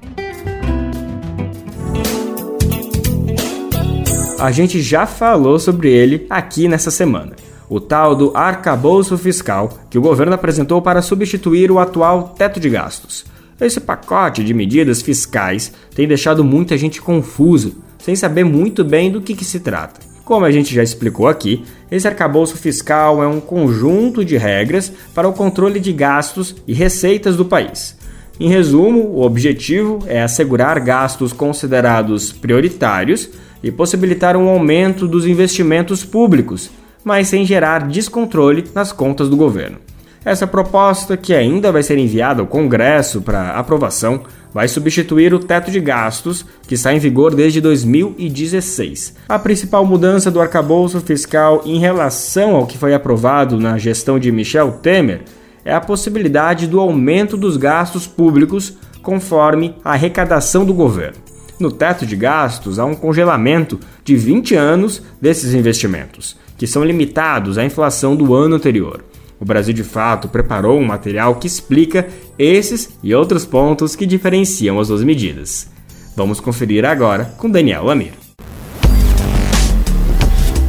A 4.38 4.52
gente 4.52 4.80
já 4.80 5.04
falou 5.04 5.58
sobre 5.58 5.90
ele 5.90 6.28
aqui 6.30 6.68
nessa 6.68 6.92
semana 6.92 7.32
o 7.68 7.80
tal 7.80 8.14
do 8.14 8.30
arcabouço 8.36 9.18
fiscal 9.18 9.68
que 9.90 9.98
o 9.98 10.00
governo 10.00 10.34
apresentou 10.34 10.80
para 10.80 11.02
substituir 11.02 11.72
o 11.72 11.80
atual 11.80 12.34
teto 12.38 12.58
de 12.60 12.70
gastos. 12.70 13.26
Esse 13.60 13.80
pacote 13.80 14.44
de 14.44 14.54
medidas 14.54 15.02
fiscais 15.02 15.72
tem 15.94 16.06
deixado 16.06 16.44
muita 16.44 16.78
gente 16.78 17.02
confuso, 17.02 17.76
sem 17.98 18.14
saber 18.14 18.44
muito 18.44 18.84
bem 18.84 19.10
do 19.10 19.20
que, 19.20 19.34
que 19.34 19.44
se 19.44 19.58
trata. 19.58 20.00
Como 20.24 20.44
a 20.44 20.52
gente 20.52 20.72
já 20.74 20.82
explicou 20.82 21.26
aqui, 21.26 21.64
esse 21.90 22.06
arcabouço 22.06 22.56
fiscal 22.56 23.22
é 23.22 23.26
um 23.26 23.40
conjunto 23.40 24.24
de 24.24 24.36
regras 24.36 24.92
para 25.14 25.26
o 25.26 25.32
controle 25.32 25.80
de 25.80 25.92
gastos 25.92 26.54
e 26.68 26.72
receitas 26.72 27.34
do 27.34 27.44
país. 27.44 27.96
Em 28.38 28.48
resumo, 28.48 29.00
o 29.00 29.22
objetivo 29.22 30.04
é 30.06 30.22
assegurar 30.22 30.78
gastos 30.78 31.32
considerados 31.32 32.30
prioritários 32.30 33.28
e 33.60 33.72
possibilitar 33.72 34.36
um 34.36 34.48
aumento 34.48 35.08
dos 35.08 35.26
investimentos 35.26 36.04
públicos, 36.04 36.70
mas 37.02 37.26
sem 37.26 37.44
gerar 37.44 37.88
descontrole 37.88 38.64
nas 38.72 38.92
contas 38.92 39.28
do 39.28 39.36
governo. 39.36 39.87
Essa 40.24 40.46
proposta, 40.46 41.16
que 41.16 41.32
ainda 41.32 41.70
vai 41.70 41.82
ser 41.82 41.96
enviada 41.96 42.40
ao 42.40 42.46
Congresso 42.46 43.22
para 43.22 43.52
aprovação, 43.52 44.22
vai 44.52 44.66
substituir 44.66 45.32
o 45.32 45.38
teto 45.38 45.70
de 45.70 45.80
gastos, 45.80 46.44
que 46.66 46.74
está 46.74 46.92
em 46.92 46.98
vigor 46.98 47.34
desde 47.34 47.60
2016. 47.60 49.14
A 49.28 49.38
principal 49.38 49.84
mudança 49.86 50.30
do 50.30 50.40
arcabouço 50.40 51.00
fiscal 51.00 51.62
em 51.64 51.78
relação 51.78 52.56
ao 52.56 52.66
que 52.66 52.76
foi 52.76 52.94
aprovado 52.94 53.58
na 53.58 53.78
gestão 53.78 54.18
de 54.18 54.32
Michel 54.32 54.72
Temer 54.82 55.22
é 55.64 55.72
a 55.72 55.80
possibilidade 55.80 56.66
do 56.66 56.80
aumento 56.80 57.36
dos 57.36 57.56
gastos 57.56 58.06
públicos 58.06 58.76
conforme 59.02 59.76
a 59.84 59.92
arrecadação 59.92 60.64
do 60.64 60.74
governo. 60.74 61.18
No 61.60 61.70
teto 61.72 62.06
de 62.06 62.14
gastos 62.14 62.78
há 62.78 62.84
um 62.84 62.94
congelamento 62.94 63.78
de 64.04 64.16
20 64.16 64.54
anos 64.54 65.02
desses 65.20 65.54
investimentos, 65.54 66.36
que 66.56 66.66
são 66.66 66.84
limitados 66.84 67.58
à 67.58 67.64
inflação 67.64 68.14
do 68.14 68.34
ano 68.34 68.56
anterior. 68.56 69.02
O 69.40 69.44
Brasil 69.44 69.72
de 69.72 69.84
Fato 69.84 70.28
preparou 70.28 70.78
um 70.78 70.84
material 70.84 71.36
que 71.36 71.46
explica 71.46 72.08
esses 72.38 72.98
e 73.02 73.14
outros 73.14 73.46
pontos 73.46 73.94
que 73.94 74.04
diferenciam 74.04 74.80
as 74.80 74.88
duas 74.88 75.04
medidas. 75.04 75.70
Vamos 76.16 76.40
conferir 76.40 76.84
agora 76.84 77.26
com 77.38 77.48
Daniel 77.48 77.84
Lamir. 77.84 78.12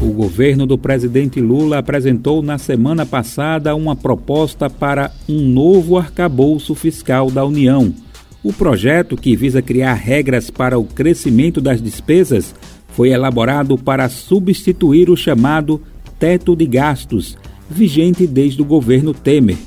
O 0.02 0.14
governo 0.14 0.66
do 0.66 0.78
presidente 0.78 1.42
Lula 1.42 1.80
apresentou 1.80 2.42
na 2.42 2.58
semana 2.58 3.06
passada 3.06 3.76
uma 3.76 3.96
proposta 3.96 4.70
para 4.70 5.12
um 5.28 5.42
novo 5.42 5.98
arcabouço 5.98 6.74
fiscal 6.74 7.30
da 7.30 7.44
União. 7.44 7.94
O 8.42 8.54
projeto, 8.54 9.18
que 9.18 9.36
visa 9.36 9.62
criar 9.62 9.96
regras 9.96 10.50
para 10.50 10.80
o 10.80 10.86
crescimento 10.86 11.60
das 11.60 11.82
despesas, 11.82 12.56
foi 12.90 13.10
elaborado 13.10 13.78
para 13.78 14.08
substituir 14.08 15.10
o 15.10 15.18
chamado 15.18 15.82
teto 16.18 16.56
de 16.56 16.66
gastos, 16.66 17.38
vigente 17.70 18.26
desde 18.26 18.62
o 18.62 18.66
governo 18.66 19.14
Temer. 19.14 19.58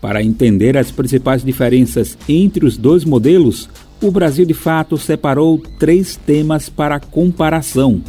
Para 0.00 0.22
entender 0.22 0.76
as 0.76 0.90
principais 0.90 1.44
diferenças 1.44 2.18
entre 2.28 2.66
os 2.66 2.76
dois 2.76 3.04
modelos, 3.04 3.68
o 4.02 4.10
Brasil 4.10 4.44
de 4.44 4.54
Fato 4.54 4.98
separou 4.98 5.58
três 5.78 6.16
temas 6.16 6.68
para 6.68 6.98
comparação. 6.98 8.02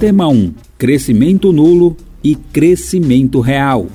Tema 0.00 0.26
1: 0.26 0.54
Crescimento 0.78 1.52
nulo 1.52 1.96
e 2.22 2.34
crescimento 2.34 3.40
real. 3.40 3.86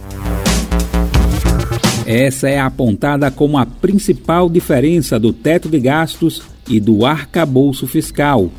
Essa 2.05 2.49
é 2.49 2.59
apontada 2.59 3.29
como 3.29 3.57
a 3.57 3.65
principal 3.65 4.49
diferença 4.49 5.19
do 5.19 5.33
teto 5.33 5.69
de 5.69 5.79
gastos 5.79 6.41
e 6.67 6.79
do 6.79 7.05
arcabouço 7.05 7.87
fiscal. 7.87 8.51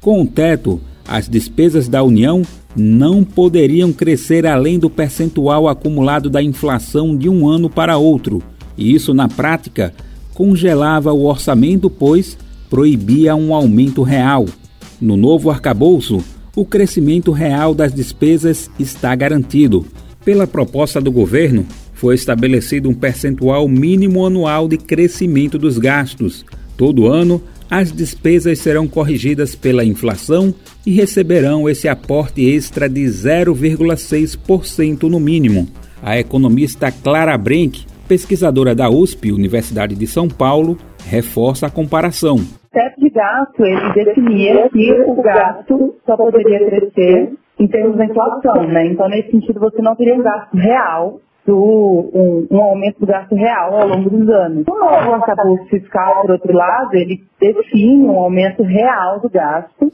Com 0.00 0.22
o 0.22 0.26
teto, 0.26 0.80
as 1.06 1.28
despesas 1.28 1.88
da 1.88 2.02
União 2.02 2.42
não 2.76 3.22
poderiam 3.22 3.92
crescer 3.92 4.46
além 4.46 4.78
do 4.78 4.90
percentual 4.90 5.68
acumulado 5.68 6.28
da 6.28 6.42
inflação 6.42 7.16
de 7.16 7.28
um 7.28 7.48
ano 7.48 7.70
para 7.70 7.96
outro, 7.96 8.42
e 8.76 8.94
isso, 8.94 9.14
na 9.14 9.28
prática, 9.28 9.94
congelava 10.34 11.12
o 11.12 11.24
orçamento, 11.26 11.88
pois 11.88 12.36
proibia 12.68 13.36
um 13.36 13.54
aumento 13.54 14.02
real. 14.02 14.46
No 15.00 15.16
novo 15.16 15.50
arcabouço, 15.50 16.22
o 16.56 16.64
crescimento 16.64 17.30
real 17.30 17.74
das 17.74 17.92
despesas 17.92 18.70
está 18.78 19.14
garantido. 19.14 19.86
Pela 20.24 20.46
proposta 20.46 21.00
do 21.00 21.12
governo, 21.12 21.66
foi 21.94 22.14
estabelecido 22.14 22.88
um 22.88 22.94
percentual 22.94 23.68
mínimo 23.68 24.26
anual 24.26 24.66
de 24.66 24.76
crescimento 24.76 25.58
dos 25.58 25.78
gastos. 25.78 26.44
Todo 26.76 27.06
ano, 27.06 27.40
as 27.70 27.92
despesas 27.92 28.58
serão 28.58 28.86
corrigidas 28.86 29.54
pela 29.54 29.84
inflação 29.84 30.54
e 30.86 30.90
receberão 30.90 31.68
esse 31.68 31.88
aporte 31.88 32.44
extra 32.54 32.88
de 32.88 33.04
0,6% 33.04 35.02
no 35.04 35.18
mínimo. 35.18 35.66
A 36.02 36.18
economista 36.18 36.92
Clara 36.92 37.38
Brenck, 37.38 37.86
pesquisadora 38.06 38.74
da 38.74 38.90
USP, 38.90 39.32
Universidade 39.32 39.94
de 39.94 40.06
São 40.06 40.28
Paulo, 40.28 40.76
reforça 41.08 41.66
a 41.66 41.70
comparação. 41.70 42.36
O 42.36 42.70
teto 42.70 43.00
de 43.00 43.10
gasto, 43.10 43.64
ele 43.64 44.04
definia 44.04 44.68
que 44.68 44.92
o 45.06 45.22
gasto 45.22 45.94
só 46.04 46.16
poderia 46.16 46.66
crescer 46.66 47.32
em 47.58 47.68
termos 47.68 47.96
da 47.96 48.04
inflação, 48.04 48.66
né? 48.66 48.86
Então, 48.86 49.08
nesse 49.08 49.30
sentido, 49.30 49.60
você 49.60 49.80
não 49.80 49.94
teria 49.94 50.14
um 50.14 50.22
gasto 50.22 50.54
real 50.56 51.20
do, 51.46 51.56
um, 52.12 52.46
um, 52.50 52.60
aumento 52.60 53.00
do 53.00 53.06
gasto 53.06 53.34
real 53.34 53.74
ao 53.74 53.88
longo 53.88 54.10
dos 54.10 54.28
anos. 54.28 54.64
O 54.66 54.78
novo 54.78 55.14
arcabouço 55.14 55.64
fiscal, 55.66 56.22
por 56.22 56.32
outro 56.32 56.52
lado, 56.52 56.94
ele 56.94 57.22
define 57.40 58.06
um 58.06 58.18
aumento 58.18 58.62
real 58.62 59.20
do 59.20 59.28
gasto. 59.28 59.92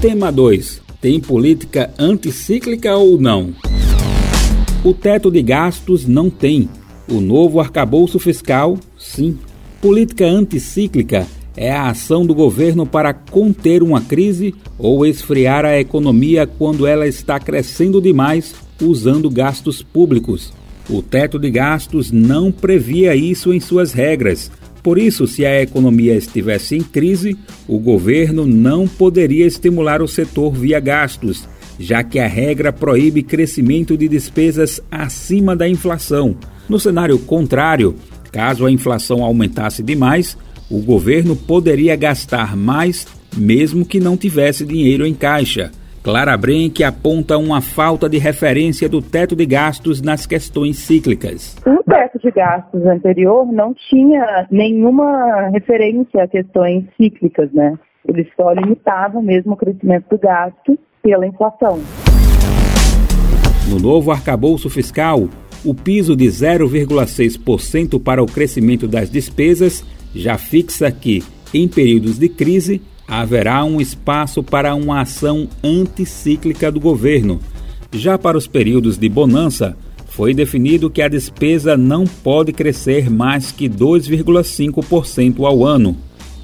Tema 0.00 0.30
2. 0.30 0.80
Tem 1.00 1.18
política 1.18 1.90
anticíclica 1.98 2.94
ou 2.94 3.20
não? 3.20 3.52
O 4.84 4.94
teto 4.94 5.28
de 5.28 5.42
gastos 5.42 6.06
não 6.06 6.30
tem. 6.30 6.68
O 7.10 7.20
novo 7.20 7.58
arcabouço 7.58 8.16
fiscal, 8.20 8.78
sim. 8.96 9.36
Política 9.82 10.24
anticíclica 10.24 11.26
é 11.56 11.72
a 11.72 11.88
ação 11.88 12.24
do 12.24 12.32
governo 12.32 12.86
para 12.86 13.12
conter 13.12 13.82
uma 13.82 14.00
crise 14.00 14.54
ou 14.78 15.04
esfriar 15.04 15.64
a 15.64 15.80
economia 15.80 16.46
quando 16.46 16.86
ela 16.86 17.08
está 17.08 17.40
crescendo 17.40 18.00
demais 18.00 18.54
usando 18.80 19.28
gastos 19.28 19.82
públicos. 19.82 20.52
O 20.88 21.02
teto 21.02 21.40
de 21.40 21.50
gastos 21.50 22.12
não 22.12 22.52
previa 22.52 23.16
isso 23.16 23.52
em 23.52 23.58
suas 23.58 23.92
regras. 23.92 24.48
Por 24.88 24.96
isso, 24.96 25.26
se 25.26 25.44
a 25.44 25.60
economia 25.60 26.14
estivesse 26.14 26.74
em 26.74 26.80
crise, 26.80 27.36
o 27.68 27.78
governo 27.78 28.46
não 28.46 28.88
poderia 28.88 29.44
estimular 29.44 30.00
o 30.00 30.08
setor 30.08 30.50
via 30.54 30.80
gastos, 30.80 31.46
já 31.78 32.02
que 32.02 32.18
a 32.18 32.26
regra 32.26 32.72
proíbe 32.72 33.22
crescimento 33.22 33.98
de 33.98 34.08
despesas 34.08 34.80
acima 34.90 35.54
da 35.54 35.68
inflação. 35.68 36.38
No 36.70 36.80
cenário 36.80 37.18
contrário, 37.18 37.96
caso 38.32 38.64
a 38.64 38.70
inflação 38.70 39.22
aumentasse 39.22 39.82
demais, 39.82 40.38
o 40.70 40.80
governo 40.80 41.36
poderia 41.36 41.94
gastar 41.94 42.56
mais, 42.56 43.06
mesmo 43.36 43.84
que 43.84 44.00
não 44.00 44.16
tivesse 44.16 44.64
dinheiro 44.64 45.06
em 45.06 45.12
caixa. 45.12 45.70
Clara 46.02 46.36
Brenck 46.36 46.82
aponta 46.84 47.36
uma 47.36 47.60
falta 47.60 48.08
de 48.08 48.18
referência 48.18 48.88
do 48.88 49.02
teto 49.02 49.34
de 49.34 49.44
gastos 49.44 50.00
nas 50.00 50.26
questões 50.26 50.78
cíclicas. 50.78 51.56
O 51.66 51.82
teto 51.82 52.18
de 52.18 52.30
gastos 52.30 52.86
anterior 52.86 53.44
não 53.46 53.74
tinha 53.90 54.46
nenhuma 54.50 55.48
referência 55.48 56.22
a 56.22 56.28
questões 56.28 56.84
cíclicas, 56.96 57.52
né? 57.52 57.78
Ele 58.06 58.26
só 58.36 58.52
limitava 58.52 59.20
mesmo 59.20 59.52
o 59.52 59.56
crescimento 59.56 60.08
do 60.08 60.18
gasto 60.18 60.78
pela 61.02 61.26
inflação. 61.26 61.80
No 63.68 63.78
novo 63.78 64.10
arcabouço 64.10 64.70
fiscal, 64.70 65.28
o 65.64 65.74
piso 65.74 66.16
de 66.16 66.26
0,6% 66.26 68.02
para 68.02 68.22
o 68.22 68.26
crescimento 68.26 68.86
das 68.86 69.10
despesas 69.10 69.84
já 70.14 70.38
fixa 70.38 70.90
que, 70.90 71.22
em 71.52 71.68
períodos 71.68 72.18
de 72.18 72.28
crise, 72.28 72.80
haverá 73.08 73.64
um 73.64 73.80
espaço 73.80 74.42
para 74.42 74.74
uma 74.74 75.00
ação 75.00 75.48
anticíclica 75.64 76.70
do 76.70 76.78
governo. 76.78 77.40
Já 77.90 78.18
para 78.18 78.36
os 78.36 78.46
períodos 78.46 78.98
de 78.98 79.08
bonança, 79.08 79.74
foi 80.08 80.34
definido 80.34 80.90
que 80.90 81.00
a 81.00 81.08
despesa 81.08 81.76
não 81.76 82.04
pode 82.04 82.52
crescer 82.52 83.08
mais 83.08 83.50
que 83.50 83.68
2,5% 83.68 85.44
ao 85.44 85.64
ano. 85.64 85.96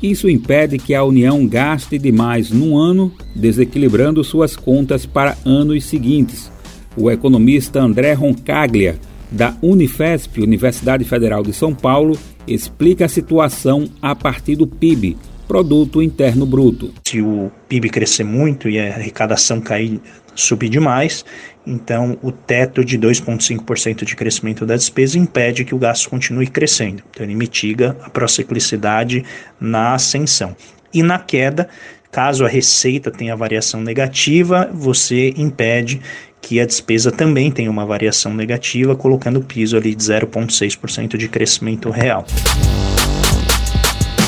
Isso 0.02 0.28
impede 0.28 0.78
que 0.78 0.94
a 0.94 1.04
União 1.04 1.46
gaste 1.46 1.98
demais 1.98 2.50
num 2.50 2.78
ano, 2.78 3.12
desequilibrando 3.34 4.24
suas 4.24 4.56
contas 4.56 5.04
para 5.04 5.36
anos 5.44 5.84
seguintes. 5.84 6.50
O 6.96 7.10
economista 7.10 7.80
André 7.80 8.12
Roncaglia, 8.12 8.98
da 9.30 9.56
Unifesp, 9.60 10.40
Universidade 10.40 11.04
Federal 11.04 11.42
de 11.42 11.52
São 11.52 11.74
Paulo, 11.74 12.16
explica 12.46 13.06
a 13.06 13.08
situação 13.08 13.86
a 14.00 14.14
partir 14.14 14.56
do 14.56 14.66
PIB, 14.66 15.16
Produto 15.46 16.02
Interno 16.02 16.46
Bruto. 16.46 16.92
Se 17.06 17.20
o 17.20 17.50
PIB 17.68 17.90
crescer 17.90 18.24
muito 18.24 18.68
e 18.68 18.78
a 18.78 18.94
arrecadação 18.94 19.60
cair, 19.60 20.00
subir 20.34 20.68
demais, 20.68 21.24
então 21.66 22.18
o 22.22 22.32
teto 22.32 22.84
de 22.84 22.98
2,5% 22.98 24.04
de 24.04 24.16
crescimento 24.16 24.66
da 24.66 24.74
despesa 24.74 25.18
impede 25.18 25.64
que 25.64 25.74
o 25.74 25.78
gasto 25.78 26.10
continue 26.10 26.46
crescendo. 26.46 27.02
Então 27.10 27.24
ele 27.24 27.34
mitiga 27.34 27.96
a 28.02 28.10
prociclicidade 28.10 29.24
na 29.60 29.94
ascensão. 29.94 30.56
E 30.92 31.02
na 31.02 31.18
queda, 31.18 31.68
caso 32.10 32.44
a 32.44 32.48
receita 32.48 33.10
tenha 33.10 33.36
variação 33.36 33.80
negativa, 33.80 34.70
você 34.72 35.32
impede 35.36 36.00
que 36.40 36.60
a 36.60 36.66
despesa 36.66 37.10
também 37.10 37.50
tenha 37.50 37.70
uma 37.70 37.86
variação 37.86 38.34
negativa, 38.34 38.94
colocando 38.94 39.38
o 39.38 39.44
piso 39.44 39.76
ali 39.76 39.94
de 39.94 40.02
0,6% 40.02 41.16
de 41.16 41.28
crescimento 41.28 41.90
real. 41.90 42.26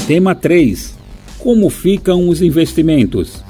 Tema 0.07 0.35
3 0.35 0.96
como 1.47 1.71
ficam 1.71 2.29
os 2.29 2.43
investimentos? 2.43 3.41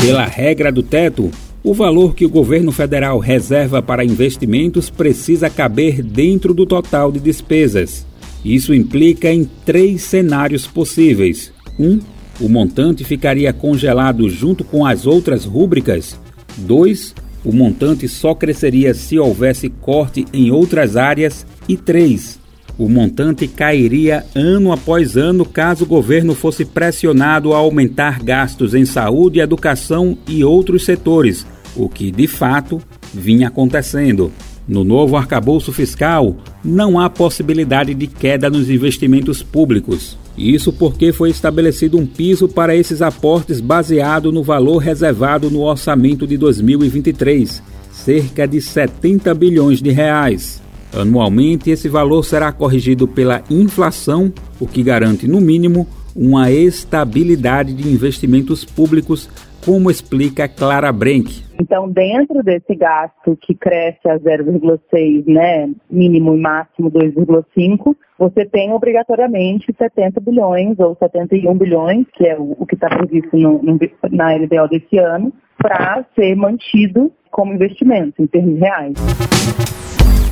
Pela 0.00 0.26
regra 0.26 0.72
do 0.72 0.82
teto, 0.82 1.30
o 1.62 1.72
valor 1.72 2.16
que 2.16 2.26
o 2.26 2.28
governo 2.28 2.72
federal 2.72 3.20
reserva 3.20 3.80
para 3.80 4.04
investimentos 4.04 4.90
precisa 4.90 5.48
caber 5.48 6.02
dentro 6.02 6.52
do 6.52 6.66
total 6.66 7.12
de 7.12 7.20
despesas. 7.20 8.04
Isso 8.44 8.74
implica 8.74 9.32
em 9.32 9.48
três 9.64 10.02
cenários 10.02 10.66
possíveis. 10.66 11.52
Um, 11.78 12.00
o 12.40 12.48
montante 12.48 13.04
ficaria 13.04 13.52
congelado 13.52 14.28
junto 14.28 14.64
com 14.64 14.84
as 14.84 15.06
outras 15.06 15.44
rúbricas. 15.44 16.18
2. 16.58 17.14
O 17.44 17.52
montante 17.52 18.08
só 18.08 18.34
cresceria 18.34 18.92
se 18.92 19.20
houvesse 19.20 19.68
corte 19.68 20.26
em 20.32 20.50
outras 20.50 20.96
áreas. 20.96 21.46
E 21.68 21.76
3 21.76 22.41
o 22.78 22.88
montante 22.88 23.46
cairia 23.46 24.24
ano 24.34 24.72
após 24.72 25.16
ano 25.16 25.44
caso 25.44 25.84
o 25.84 25.86
governo 25.86 26.34
fosse 26.34 26.64
pressionado 26.64 27.52
a 27.52 27.58
aumentar 27.58 28.22
gastos 28.22 28.74
em 28.74 28.84
saúde, 28.84 29.40
educação 29.40 30.16
e 30.26 30.42
outros 30.42 30.84
setores, 30.84 31.46
o 31.76 31.88
que 31.88 32.10
de 32.10 32.26
fato 32.26 32.80
vinha 33.12 33.48
acontecendo. 33.48 34.32
No 34.66 34.84
novo 34.84 35.16
arcabouço 35.16 35.72
fiscal, 35.72 36.36
não 36.64 36.98
há 36.98 37.10
possibilidade 37.10 37.94
de 37.94 38.06
queda 38.06 38.48
nos 38.48 38.70
investimentos 38.70 39.42
públicos. 39.42 40.16
Isso 40.38 40.72
porque 40.72 41.12
foi 41.12 41.30
estabelecido 41.30 41.98
um 41.98 42.06
piso 42.06 42.48
para 42.48 42.74
esses 42.74 43.02
aportes 43.02 43.60
baseado 43.60 44.32
no 44.32 44.42
valor 44.42 44.78
reservado 44.78 45.50
no 45.50 45.60
orçamento 45.60 46.26
de 46.26 46.38
2023, 46.38 47.62
cerca 47.90 48.46
de 48.46 48.60
70 48.60 49.34
bilhões 49.34 49.82
de 49.82 49.90
reais. 49.90 50.61
Anualmente, 50.94 51.70
esse 51.70 51.88
valor 51.88 52.22
será 52.22 52.52
corrigido 52.52 53.08
pela 53.08 53.42
inflação, 53.50 54.32
o 54.60 54.66
que 54.66 54.82
garante, 54.82 55.26
no 55.26 55.40
mínimo, 55.40 55.86
uma 56.14 56.50
estabilidade 56.50 57.72
de 57.72 57.88
investimentos 57.88 58.64
públicos, 58.64 59.28
como 59.64 59.90
explica 59.90 60.48
Clara 60.48 60.92
Brenck. 60.92 61.42
Então, 61.60 61.88
dentro 61.88 62.42
desse 62.42 62.74
gasto 62.74 63.38
que 63.40 63.54
cresce 63.54 64.08
a 64.08 64.18
0,6, 64.18 65.24
né, 65.26 65.70
mínimo 65.88 66.34
e 66.34 66.40
máximo 66.40 66.90
2,5, 66.90 67.96
você 68.18 68.44
tem 68.44 68.72
obrigatoriamente 68.72 69.72
70 69.78 70.20
bilhões 70.20 70.78
ou 70.78 70.96
71 70.96 71.54
bilhões, 71.56 72.06
que 72.14 72.26
é 72.26 72.36
o, 72.38 72.66
que 72.66 72.74
está 72.74 72.88
previsto 72.88 73.36
no, 73.36 73.62
no, 73.62 73.78
na 74.10 74.34
LDO 74.34 74.68
desse 74.68 74.98
ano, 74.98 75.32
para 75.56 76.04
ser 76.14 76.34
mantido 76.34 77.12
como 77.30 77.54
investimento 77.54 78.20
em 78.20 78.26
termos 78.26 78.58
reais. 78.58 78.94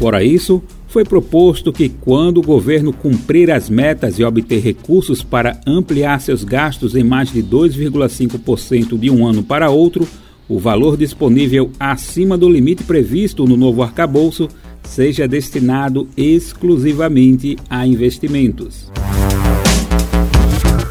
Fora 0.00 0.24
isso, 0.24 0.62
foi 0.88 1.04
proposto 1.04 1.70
que, 1.70 1.90
quando 1.90 2.38
o 2.38 2.42
governo 2.42 2.90
cumprir 2.90 3.50
as 3.50 3.68
metas 3.68 4.18
e 4.18 4.24
obter 4.24 4.58
recursos 4.58 5.22
para 5.22 5.60
ampliar 5.66 6.22
seus 6.22 6.42
gastos 6.42 6.96
em 6.96 7.04
mais 7.04 7.30
de 7.30 7.42
2,5% 7.42 8.98
de 8.98 9.10
um 9.10 9.26
ano 9.26 9.42
para 9.42 9.68
outro, 9.68 10.08
o 10.48 10.58
valor 10.58 10.96
disponível 10.96 11.70
acima 11.78 12.38
do 12.38 12.48
limite 12.48 12.82
previsto 12.82 13.44
no 13.44 13.58
novo 13.58 13.82
arcabouço 13.82 14.48
seja 14.82 15.28
destinado 15.28 16.08
exclusivamente 16.16 17.58
a 17.68 17.86
investimentos. 17.86 18.90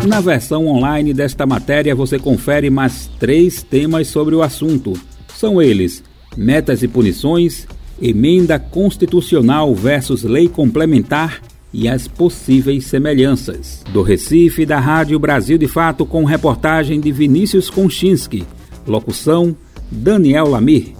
Na 0.05 0.22
versão 0.22 0.68
online 0.68 1.16
desta 1.16 1.47
matéria 1.47 1.95
você 1.95 2.20
confere 2.20 2.70
mais 2.70 3.10
três 3.20 3.64
temas 3.64 4.07
sobre 4.07 4.36
o 4.36 4.43
assunto. 4.43 4.93
São 5.36 5.60
eles: 5.60 6.03
metas 6.38 6.84
e 6.84 6.88
punições, 6.88 7.68
emenda 8.02 8.60
constitucional 8.60 9.74
versus 9.74 10.24
lei 10.24 10.47
complementar 10.47 11.41
e 11.74 11.88
as 11.88 12.08
possíveis 12.08 12.86
semelhanças. 12.86 13.84
Do 13.91 14.02
Recife, 14.02 14.66
da 14.66 14.80
Rádio 14.80 15.20
Brasil 15.20 15.58
de 15.58 15.68
Fato, 15.68 16.06
com 16.06 16.24
reportagem 16.24 17.00
de 17.00 17.12
Vinícius 17.12 17.70
Konchinski. 17.70 18.45
Locução: 18.88 19.56
Daniel 19.91 20.47
Lamir. 20.47 20.93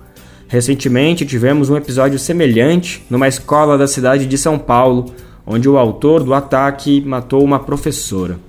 Recentemente 0.48 1.26
tivemos 1.26 1.70
um 1.70 1.76
episódio 1.76 2.18
semelhante 2.18 3.06
numa 3.10 3.28
escola 3.28 3.78
da 3.78 3.88
cidade 3.88 4.26
de 4.26 4.38
São 4.38 4.58
Paulo, 4.58 5.14
onde 5.46 5.68
o 5.68 5.78
autor 5.78 6.24
do 6.24 6.34
ataque 6.34 7.02
matou 7.02 7.44
uma 7.44 7.60
professora. 7.60 8.40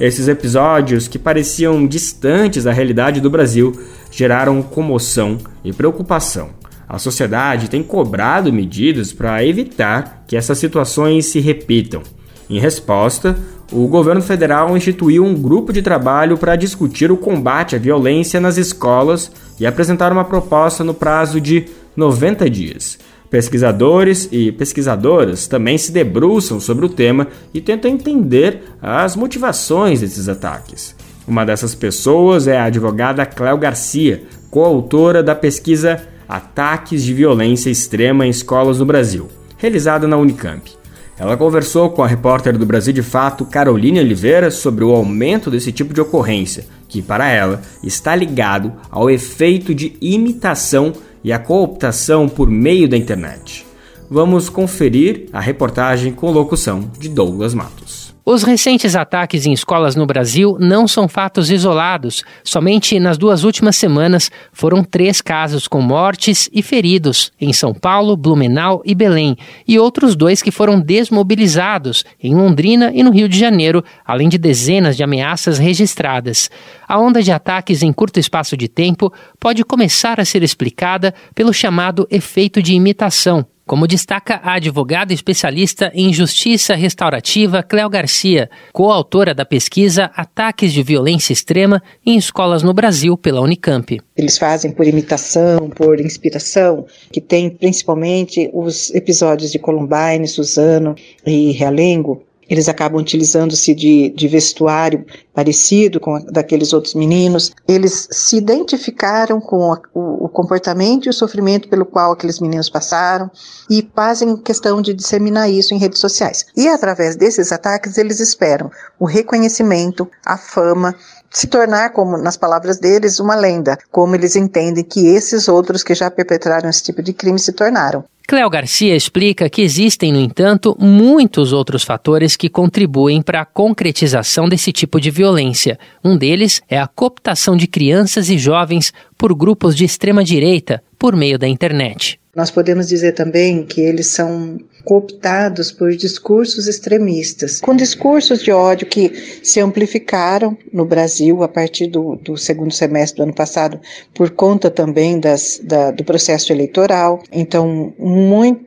Esses 0.00 0.26
episódios, 0.26 1.06
que 1.06 1.18
pareciam 1.18 1.86
distantes 1.86 2.64
da 2.64 2.72
realidade 2.72 3.20
do 3.20 3.28
Brasil, 3.28 3.78
geraram 4.10 4.62
comoção 4.62 5.36
e 5.62 5.70
preocupação. 5.70 6.48
A 6.88 6.98
sociedade 6.98 7.68
tem 7.68 7.82
cobrado 7.82 8.52
medidas 8.52 9.12
para 9.12 9.44
evitar 9.44 10.24
que 10.26 10.36
essas 10.36 10.58
situações 10.58 11.26
se 11.26 11.38
repitam. 11.38 12.02
Em 12.48 12.58
resposta, 12.58 13.36
o 13.70 13.86
governo 13.86 14.22
federal 14.22 14.74
instituiu 14.74 15.22
um 15.22 15.34
grupo 15.34 15.70
de 15.70 15.82
trabalho 15.82 16.38
para 16.38 16.56
discutir 16.56 17.12
o 17.12 17.16
combate 17.16 17.76
à 17.76 17.78
violência 17.78 18.40
nas 18.40 18.56
escolas 18.56 19.30
e 19.60 19.66
apresentar 19.66 20.10
uma 20.10 20.24
proposta 20.24 20.82
no 20.82 20.94
prazo 20.94 21.38
de 21.38 21.66
90 21.94 22.48
dias. 22.48 22.98
Pesquisadores 23.28 24.26
e 24.32 24.50
pesquisadoras 24.50 25.46
também 25.46 25.76
se 25.76 25.92
debruçam 25.92 26.58
sobre 26.58 26.86
o 26.86 26.88
tema 26.88 27.28
e 27.52 27.60
tentam 27.60 27.90
entender 27.90 28.62
as 28.80 29.14
motivações 29.14 30.00
desses 30.00 30.30
ataques. 30.30 30.96
Uma 31.26 31.44
dessas 31.44 31.74
pessoas 31.74 32.48
é 32.48 32.56
a 32.56 32.64
advogada 32.64 33.26
Cléo 33.26 33.58
Garcia, 33.58 34.22
coautora 34.50 35.22
da 35.22 35.34
pesquisa 35.34 36.00
Ataques 36.28 37.02
de 37.02 37.14
Violência 37.14 37.70
Extrema 37.70 38.26
em 38.26 38.30
Escolas 38.30 38.78
no 38.78 38.84
Brasil, 38.84 39.28
realizada 39.56 40.06
na 40.06 40.16
Unicamp. 40.16 40.70
Ela 41.18 41.36
conversou 41.36 41.90
com 41.90 42.02
a 42.02 42.06
repórter 42.06 42.56
do 42.56 42.66
Brasil 42.66 42.92
de 42.92 43.02
Fato, 43.02 43.44
Caroline 43.44 43.98
Oliveira, 43.98 44.50
sobre 44.50 44.84
o 44.84 44.94
aumento 44.94 45.50
desse 45.50 45.72
tipo 45.72 45.92
de 45.92 46.00
ocorrência, 46.00 46.66
que 46.88 47.02
para 47.02 47.28
ela 47.28 47.62
está 47.82 48.14
ligado 48.14 48.72
ao 48.90 49.10
efeito 49.10 49.74
de 49.74 49.96
imitação 50.00 50.92
e 51.24 51.32
a 51.32 51.38
cooptação 51.38 52.28
por 52.28 52.48
meio 52.48 52.88
da 52.88 52.96
internet. 52.96 53.66
Vamos 54.10 54.48
conferir 54.48 55.28
a 55.32 55.40
reportagem 55.40 56.12
com 56.12 56.30
locução 56.30 56.90
de 56.98 57.08
Douglas 57.08 57.52
Matos. 57.52 58.07
Os 58.30 58.42
recentes 58.42 58.94
ataques 58.94 59.46
em 59.46 59.54
escolas 59.54 59.96
no 59.96 60.04
Brasil 60.04 60.58
não 60.60 60.86
são 60.86 61.08
fatos 61.08 61.50
isolados. 61.50 62.22
Somente 62.44 63.00
nas 63.00 63.16
duas 63.16 63.42
últimas 63.42 63.74
semanas 63.74 64.30
foram 64.52 64.84
três 64.84 65.22
casos 65.22 65.66
com 65.66 65.80
mortes 65.80 66.46
e 66.52 66.62
feridos 66.62 67.32
em 67.40 67.54
São 67.54 67.72
Paulo, 67.72 68.18
Blumenau 68.18 68.82
e 68.84 68.94
Belém, 68.94 69.34
e 69.66 69.78
outros 69.78 70.14
dois 70.14 70.42
que 70.42 70.50
foram 70.50 70.78
desmobilizados 70.78 72.04
em 72.22 72.34
Londrina 72.34 72.92
e 72.94 73.02
no 73.02 73.12
Rio 73.12 73.30
de 73.30 73.38
Janeiro, 73.38 73.82
além 74.04 74.28
de 74.28 74.36
dezenas 74.36 74.94
de 74.94 75.02
ameaças 75.02 75.56
registradas. 75.56 76.50
A 76.86 77.00
onda 77.00 77.22
de 77.22 77.32
ataques 77.32 77.82
em 77.82 77.94
curto 77.94 78.20
espaço 78.20 78.58
de 78.58 78.68
tempo 78.68 79.10
pode 79.40 79.64
começar 79.64 80.20
a 80.20 80.24
ser 80.26 80.42
explicada 80.42 81.14
pelo 81.34 81.54
chamado 81.54 82.06
efeito 82.10 82.62
de 82.62 82.74
imitação 82.74 83.46
como 83.68 83.86
destaca 83.86 84.40
a 84.42 84.54
advogada 84.54 85.12
especialista 85.12 85.92
em 85.94 86.10
justiça 86.10 86.74
restaurativa 86.74 87.62
Cléo 87.62 87.90
Garcia, 87.90 88.48
coautora 88.72 89.34
da 89.34 89.44
pesquisa 89.44 90.10
Ataques 90.16 90.72
de 90.72 90.82
Violência 90.82 91.34
Extrema 91.34 91.82
em 92.04 92.16
Escolas 92.16 92.62
no 92.62 92.72
Brasil 92.72 93.14
pela 93.18 93.42
Unicamp. 93.42 94.00
Eles 94.16 94.38
fazem 94.38 94.72
por 94.72 94.86
imitação, 94.86 95.68
por 95.68 96.00
inspiração, 96.00 96.86
que 97.12 97.20
tem 97.20 97.50
principalmente 97.50 98.50
os 98.54 98.92
episódios 98.94 99.52
de 99.52 99.58
Columbine, 99.58 100.26
Suzano 100.26 100.96
e 101.26 101.52
Realengo, 101.52 102.22
eles 102.48 102.68
acabam 102.68 103.00
utilizando-se 103.00 103.74
de, 103.74 104.10
de, 104.10 104.28
vestuário 104.28 105.04
parecido 105.34 106.00
com 106.00 106.14
a, 106.14 106.20
daqueles 106.20 106.72
outros 106.72 106.94
meninos. 106.94 107.52
Eles 107.66 108.08
se 108.10 108.36
identificaram 108.36 109.40
com 109.40 109.72
a, 109.72 109.80
o, 109.92 110.24
o, 110.24 110.28
comportamento 110.28 111.06
e 111.06 111.10
o 111.10 111.12
sofrimento 111.12 111.68
pelo 111.68 111.84
qual 111.84 112.12
aqueles 112.12 112.40
meninos 112.40 112.70
passaram 112.70 113.30
e 113.68 113.86
fazem 113.94 114.36
questão 114.36 114.80
de 114.80 114.94
disseminar 114.94 115.50
isso 115.50 115.74
em 115.74 115.78
redes 115.78 115.98
sociais. 115.98 116.46
E 116.56 116.66
através 116.68 117.16
desses 117.16 117.52
ataques, 117.52 117.98
eles 117.98 118.18
esperam 118.18 118.70
o 118.98 119.04
reconhecimento, 119.04 120.08
a 120.24 120.38
fama, 120.38 120.94
se 121.30 121.46
tornar, 121.46 121.90
como 121.90 122.16
nas 122.16 122.36
palavras 122.36 122.78
deles, 122.78 123.20
uma 123.20 123.34
lenda, 123.34 123.78
como 123.90 124.14
eles 124.14 124.34
entendem 124.34 124.82
que 124.82 125.06
esses 125.06 125.48
outros 125.48 125.82
que 125.82 125.94
já 125.94 126.10
perpetraram 126.10 126.70
esse 126.70 126.82
tipo 126.82 127.02
de 127.02 127.12
crime 127.12 127.38
se 127.38 127.52
tornaram. 127.52 128.04
Cléo 128.30 128.50
Garcia 128.50 128.94
explica 128.94 129.48
que 129.48 129.62
existem, 129.62 130.12
no 130.12 130.20
entanto, 130.20 130.76
muitos 130.78 131.50
outros 131.50 131.82
fatores 131.82 132.36
que 132.36 132.50
contribuem 132.50 133.22
para 133.22 133.40
a 133.40 133.44
concretização 133.46 134.46
desse 134.46 134.70
tipo 134.70 135.00
de 135.00 135.10
violência. 135.10 135.78
Um 136.04 136.14
deles 136.14 136.60
é 136.68 136.78
a 136.78 136.86
cooptação 136.86 137.56
de 137.56 137.66
crianças 137.66 138.28
e 138.28 138.36
jovens 138.36 138.92
por 139.16 139.34
grupos 139.34 139.74
de 139.74 139.86
extrema-direita 139.86 140.82
por 140.98 141.16
meio 141.16 141.38
da 141.38 141.48
internet. 141.48 142.20
Nós 142.36 142.50
podemos 142.50 142.86
dizer 142.86 143.12
também 143.12 143.64
que 143.64 143.80
eles 143.80 144.08
são 144.08 144.60
cooptados 144.88 145.70
por 145.70 145.94
discursos 145.94 146.66
extremistas, 146.66 147.60
com 147.60 147.76
discursos 147.76 148.42
de 148.42 148.50
ódio 148.50 148.86
que 148.86 149.12
se 149.42 149.60
amplificaram 149.60 150.56
no 150.72 150.86
Brasil 150.86 151.42
a 151.42 151.48
partir 151.48 151.88
do, 151.88 152.16
do 152.16 152.38
segundo 152.38 152.72
semestre 152.72 153.18
do 153.18 153.24
ano 153.24 153.34
passado, 153.34 153.78
por 154.14 154.30
conta 154.30 154.70
também 154.70 155.20
das, 155.20 155.60
da, 155.62 155.90
do 155.90 156.02
processo 156.02 156.54
eleitoral. 156.54 157.22
Então, 157.30 157.92
muito 157.98 158.66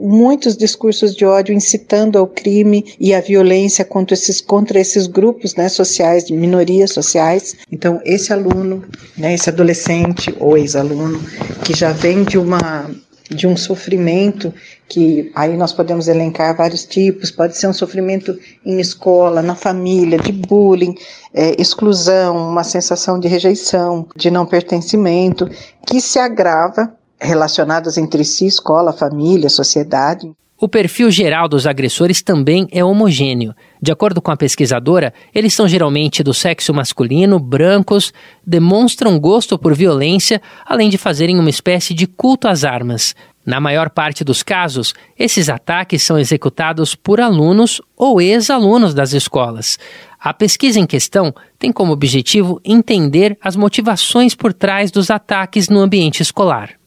muitos 0.00 0.56
discursos 0.56 1.14
de 1.14 1.24
ódio 1.26 1.54
incitando 1.54 2.16
ao 2.16 2.26
crime 2.26 2.94
e 2.98 3.12
à 3.12 3.20
violência 3.20 3.84
contra 3.84 4.14
esses, 4.14 4.40
contra 4.40 4.80
esses 4.80 5.06
grupos 5.06 5.54
né, 5.54 5.68
sociais, 5.68 6.30
minorias 6.30 6.92
sociais. 6.92 7.56
Então, 7.70 8.00
esse 8.04 8.32
aluno, 8.32 8.82
né, 9.18 9.34
esse 9.34 9.50
adolescente 9.50 10.34
ou 10.40 10.56
ex-aluno, 10.56 11.20
que 11.62 11.76
já 11.76 11.92
vem 11.92 12.24
de 12.24 12.38
uma 12.38 12.90
de 13.30 13.46
um 13.46 13.56
sofrimento 13.56 14.52
que 14.88 15.30
aí 15.34 15.56
nós 15.56 15.72
podemos 15.72 16.08
elencar 16.08 16.56
vários 16.56 16.84
tipos, 16.84 17.30
pode 17.30 17.56
ser 17.56 17.68
um 17.68 17.72
sofrimento 17.72 18.36
em 18.64 18.80
escola, 18.80 19.40
na 19.40 19.54
família, 19.54 20.18
de 20.18 20.32
bullying, 20.32 20.94
é, 21.32 21.60
exclusão, 21.60 22.48
uma 22.48 22.64
sensação 22.64 23.18
de 23.18 23.28
rejeição, 23.28 24.06
de 24.16 24.30
não 24.30 24.44
pertencimento, 24.44 25.48
que 25.86 26.00
se 26.00 26.18
agrava 26.18 26.92
relacionadas 27.20 27.96
entre 27.98 28.24
si, 28.24 28.46
escola, 28.46 28.92
família, 28.92 29.48
sociedade. 29.48 30.32
O 30.62 30.68
perfil 30.68 31.10
geral 31.10 31.48
dos 31.48 31.66
agressores 31.66 32.20
também 32.20 32.68
é 32.70 32.84
homogêneo. 32.84 33.54
De 33.80 33.90
acordo 33.90 34.20
com 34.20 34.30
a 34.30 34.36
pesquisadora, 34.36 35.10
eles 35.34 35.54
são 35.54 35.66
geralmente 35.66 36.22
do 36.22 36.34
sexo 36.34 36.74
masculino, 36.74 37.38
brancos, 37.38 38.12
demonstram 38.46 39.18
gosto 39.18 39.58
por 39.58 39.74
violência, 39.74 40.38
além 40.66 40.90
de 40.90 40.98
fazerem 40.98 41.38
uma 41.38 41.48
espécie 41.48 41.94
de 41.94 42.06
culto 42.06 42.46
às 42.46 42.62
armas. 42.62 43.14
Na 43.44 43.58
maior 43.58 43.88
parte 43.88 44.22
dos 44.22 44.42
casos, 44.42 44.92
esses 45.18 45.48
ataques 45.48 46.02
são 46.02 46.18
executados 46.18 46.94
por 46.94 47.22
alunos 47.22 47.80
ou 47.96 48.20
ex-alunos 48.20 48.92
das 48.92 49.14
escolas. 49.14 49.78
A 50.20 50.34
pesquisa 50.34 50.78
em 50.78 50.86
questão 50.86 51.34
tem 51.58 51.72
como 51.72 51.90
objetivo 51.90 52.60
entender 52.62 53.34
as 53.40 53.56
motivações 53.56 54.34
por 54.34 54.52
trás 54.52 54.90
dos 54.90 55.10
ataques 55.10 55.70
no 55.70 55.80
ambiente 55.80 56.20
escolar. 56.20 56.79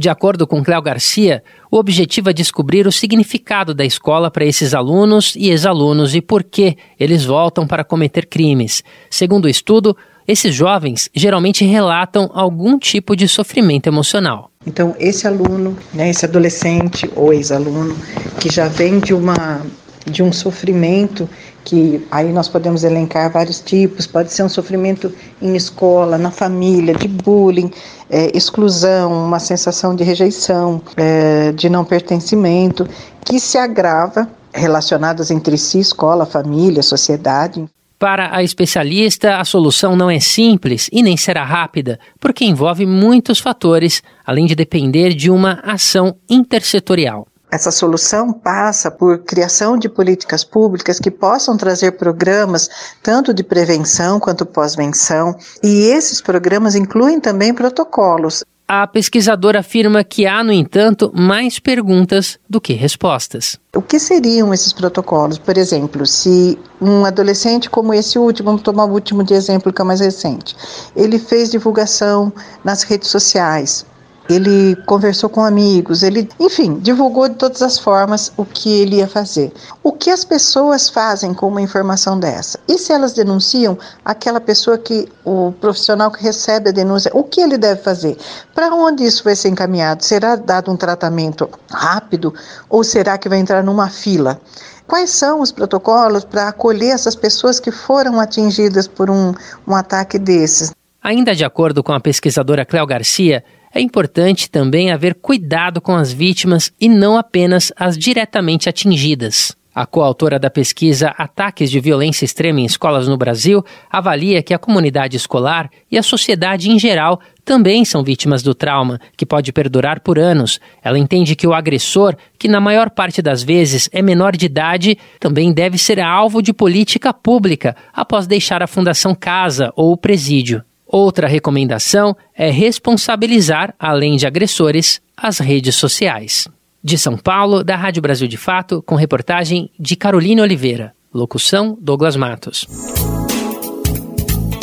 De 0.00 0.08
acordo 0.08 0.46
com 0.46 0.64
Cléo 0.64 0.80
Garcia, 0.80 1.42
o 1.70 1.76
objetivo 1.76 2.30
é 2.30 2.32
descobrir 2.32 2.86
o 2.86 2.90
significado 2.90 3.74
da 3.74 3.84
escola 3.84 4.30
para 4.30 4.46
esses 4.46 4.72
alunos 4.72 5.34
e 5.36 5.50
ex-alunos 5.50 6.14
e 6.14 6.22
por 6.22 6.42
que 6.42 6.74
eles 6.98 7.22
voltam 7.22 7.66
para 7.66 7.84
cometer 7.84 8.24
crimes. 8.24 8.82
Segundo 9.10 9.44
o 9.44 9.48
estudo, 9.50 9.94
esses 10.26 10.54
jovens 10.54 11.10
geralmente 11.14 11.66
relatam 11.66 12.30
algum 12.32 12.78
tipo 12.78 13.14
de 13.14 13.28
sofrimento 13.28 13.88
emocional. 13.88 14.50
Então, 14.66 14.96
esse 14.98 15.26
aluno, 15.26 15.76
né, 15.92 16.08
esse 16.08 16.24
adolescente 16.24 17.06
ou 17.14 17.30
ex-aluno 17.34 17.94
que 18.40 18.50
já 18.50 18.68
vem 18.68 19.00
de 19.00 19.12
uma 19.12 19.60
de 20.06 20.22
um 20.22 20.32
sofrimento 20.32 21.28
que 21.64 22.06
aí 22.10 22.32
nós 22.32 22.48
podemos 22.48 22.84
elencar 22.84 23.30
vários 23.30 23.60
tipos, 23.60 24.06
pode 24.06 24.32
ser 24.32 24.42
um 24.42 24.48
sofrimento 24.48 25.12
em 25.40 25.54
escola, 25.56 26.16
na 26.18 26.30
família, 26.30 26.94
de 26.94 27.08
bullying, 27.08 27.70
é, 28.08 28.36
exclusão, 28.36 29.26
uma 29.26 29.38
sensação 29.38 29.94
de 29.94 30.02
rejeição, 30.02 30.82
é, 30.96 31.52
de 31.52 31.68
não 31.68 31.84
pertencimento, 31.84 32.86
que 33.24 33.38
se 33.38 33.58
agrava 33.58 34.28
relacionadas 34.52 35.30
entre 35.30 35.56
si, 35.56 35.78
escola, 35.78 36.26
família, 36.26 36.82
sociedade. 36.82 37.64
Para 37.98 38.34
a 38.34 38.42
especialista, 38.42 39.36
a 39.36 39.44
solução 39.44 39.94
não 39.94 40.10
é 40.10 40.18
simples 40.18 40.88
e 40.90 41.02
nem 41.02 41.16
será 41.16 41.44
rápida, 41.44 42.00
porque 42.18 42.44
envolve 42.44 42.86
muitos 42.86 43.38
fatores, 43.38 44.02
além 44.24 44.46
de 44.46 44.54
depender 44.54 45.12
de 45.12 45.30
uma 45.30 45.60
ação 45.62 46.16
intersetorial. 46.28 47.26
Essa 47.50 47.70
solução 47.72 48.32
passa 48.32 48.90
por 48.90 49.18
criação 49.18 49.76
de 49.76 49.88
políticas 49.88 50.44
públicas 50.44 51.00
que 51.00 51.10
possam 51.10 51.56
trazer 51.56 51.92
programas 51.92 52.68
tanto 53.02 53.34
de 53.34 53.42
prevenção 53.42 54.20
quanto 54.20 54.46
pós-venção, 54.46 55.34
e 55.62 55.86
esses 55.86 56.20
programas 56.20 56.76
incluem 56.76 57.18
também 57.18 57.52
protocolos. 57.52 58.44
A 58.72 58.86
pesquisadora 58.86 59.58
afirma 59.58 60.04
que 60.04 60.28
há, 60.28 60.44
no 60.44 60.52
entanto, 60.52 61.10
mais 61.12 61.58
perguntas 61.58 62.38
do 62.48 62.60
que 62.60 62.72
respostas. 62.72 63.58
O 63.74 63.82
que 63.82 63.98
seriam 63.98 64.54
esses 64.54 64.72
protocolos? 64.72 65.38
Por 65.38 65.58
exemplo, 65.58 66.06
se 66.06 66.56
um 66.80 67.04
adolescente 67.04 67.68
como 67.68 67.92
esse 67.92 68.16
último, 68.16 68.46
vamos 68.50 68.62
tomar 68.62 68.84
o 68.84 68.92
último 68.92 69.24
de 69.24 69.34
exemplo 69.34 69.72
que 69.72 69.82
é 69.82 69.84
o 69.84 69.86
mais 69.86 69.98
recente, 69.98 70.56
ele 70.94 71.18
fez 71.18 71.50
divulgação 71.50 72.32
nas 72.62 72.84
redes 72.84 73.08
sociais, 73.08 73.84
ele 74.30 74.76
conversou 74.86 75.28
com 75.28 75.44
amigos, 75.44 76.02
ele, 76.02 76.28
enfim, 76.38 76.78
divulgou 76.78 77.28
de 77.28 77.34
todas 77.34 77.62
as 77.62 77.78
formas 77.78 78.32
o 78.36 78.44
que 78.44 78.80
ele 78.80 78.96
ia 78.96 79.08
fazer. 79.08 79.52
O 79.82 79.92
que 79.92 80.08
as 80.10 80.24
pessoas 80.24 80.88
fazem 80.88 81.34
com 81.34 81.48
uma 81.48 81.60
informação 81.60 82.18
dessa? 82.18 82.58
E 82.68 82.78
se 82.78 82.92
elas 82.92 83.12
denunciam 83.12 83.76
aquela 84.04 84.40
pessoa 84.40 84.78
que 84.78 85.08
o 85.24 85.52
profissional 85.60 86.10
que 86.10 86.22
recebe 86.22 86.68
a 86.68 86.72
denúncia, 86.72 87.10
o 87.14 87.24
que 87.24 87.40
ele 87.40 87.58
deve 87.58 87.82
fazer? 87.82 88.16
Para 88.54 88.72
onde 88.74 89.04
isso 89.04 89.24
vai 89.24 89.34
ser 89.34 89.48
encaminhado? 89.48 90.04
Será 90.04 90.36
dado 90.36 90.70
um 90.70 90.76
tratamento 90.76 91.48
rápido 91.70 92.32
ou 92.68 92.84
será 92.84 93.18
que 93.18 93.28
vai 93.28 93.38
entrar 93.38 93.64
numa 93.64 93.88
fila? 93.88 94.40
Quais 94.86 95.10
são 95.10 95.40
os 95.40 95.52
protocolos 95.52 96.24
para 96.24 96.48
acolher 96.48 96.90
essas 96.90 97.14
pessoas 97.14 97.60
que 97.60 97.70
foram 97.70 98.20
atingidas 98.20 98.86
por 98.88 99.08
um, 99.08 99.32
um 99.66 99.74
ataque 99.74 100.18
desses? 100.18 100.72
Ainda 101.02 101.34
de 101.34 101.44
acordo 101.44 101.82
com 101.82 101.92
a 101.92 102.00
pesquisadora 102.00 102.66
Cléo 102.66 102.86
Garcia, 102.86 103.42
é 103.72 103.80
importante 103.80 104.50
também 104.50 104.90
haver 104.90 105.14
cuidado 105.14 105.80
com 105.80 105.94
as 105.94 106.12
vítimas 106.12 106.72
e 106.80 106.88
não 106.88 107.16
apenas 107.16 107.72
as 107.76 107.96
diretamente 107.96 108.68
atingidas. 108.68 109.56
A 109.72 109.86
coautora 109.86 110.36
da 110.36 110.50
pesquisa 110.50 111.14
Ataques 111.16 111.70
de 111.70 111.78
Violência 111.78 112.24
Extrema 112.24 112.60
em 112.60 112.64
Escolas 112.64 113.06
no 113.06 113.16
Brasil 113.16 113.64
avalia 113.88 114.42
que 114.42 114.52
a 114.52 114.58
comunidade 114.58 115.16
escolar 115.16 115.70
e 115.88 115.96
a 115.96 116.02
sociedade 116.02 116.68
em 116.68 116.78
geral 116.78 117.20
também 117.44 117.84
são 117.84 118.02
vítimas 118.02 118.42
do 118.42 118.52
trauma, 118.52 119.00
que 119.16 119.24
pode 119.24 119.52
perdurar 119.52 120.00
por 120.00 120.18
anos. 120.18 120.58
Ela 120.82 120.98
entende 120.98 121.36
que 121.36 121.46
o 121.46 121.54
agressor, 121.54 122.16
que 122.36 122.48
na 122.48 122.60
maior 122.60 122.90
parte 122.90 123.22
das 123.22 123.44
vezes 123.44 123.88
é 123.92 124.02
menor 124.02 124.36
de 124.36 124.46
idade, 124.46 124.98
também 125.20 125.52
deve 125.52 125.78
ser 125.78 126.00
alvo 126.00 126.42
de 126.42 126.52
política 126.52 127.14
pública 127.14 127.76
após 127.92 128.26
deixar 128.26 128.64
a 128.64 128.66
Fundação 128.66 129.14
Casa 129.14 129.72
ou 129.76 129.92
o 129.92 129.96
presídio. 129.96 130.64
Outra 130.92 131.28
recomendação 131.28 132.16
é 132.36 132.50
responsabilizar, 132.50 133.72
além 133.78 134.16
de 134.16 134.26
agressores, 134.26 135.00
as 135.16 135.38
redes 135.38 135.76
sociais. 135.76 136.48
De 136.82 136.98
São 136.98 137.16
Paulo, 137.16 137.62
da 137.62 137.76
Rádio 137.76 138.02
Brasil 138.02 138.26
de 138.26 138.36
Fato, 138.36 138.82
com 138.82 138.96
reportagem 138.96 139.70
de 139.78 139.94
Carolina 139.94 140.42
Oliveira. 140.42 140.92
Locução: 141.14 141.78
Douglas 141.80 142.16
Matos. 142.16 142.66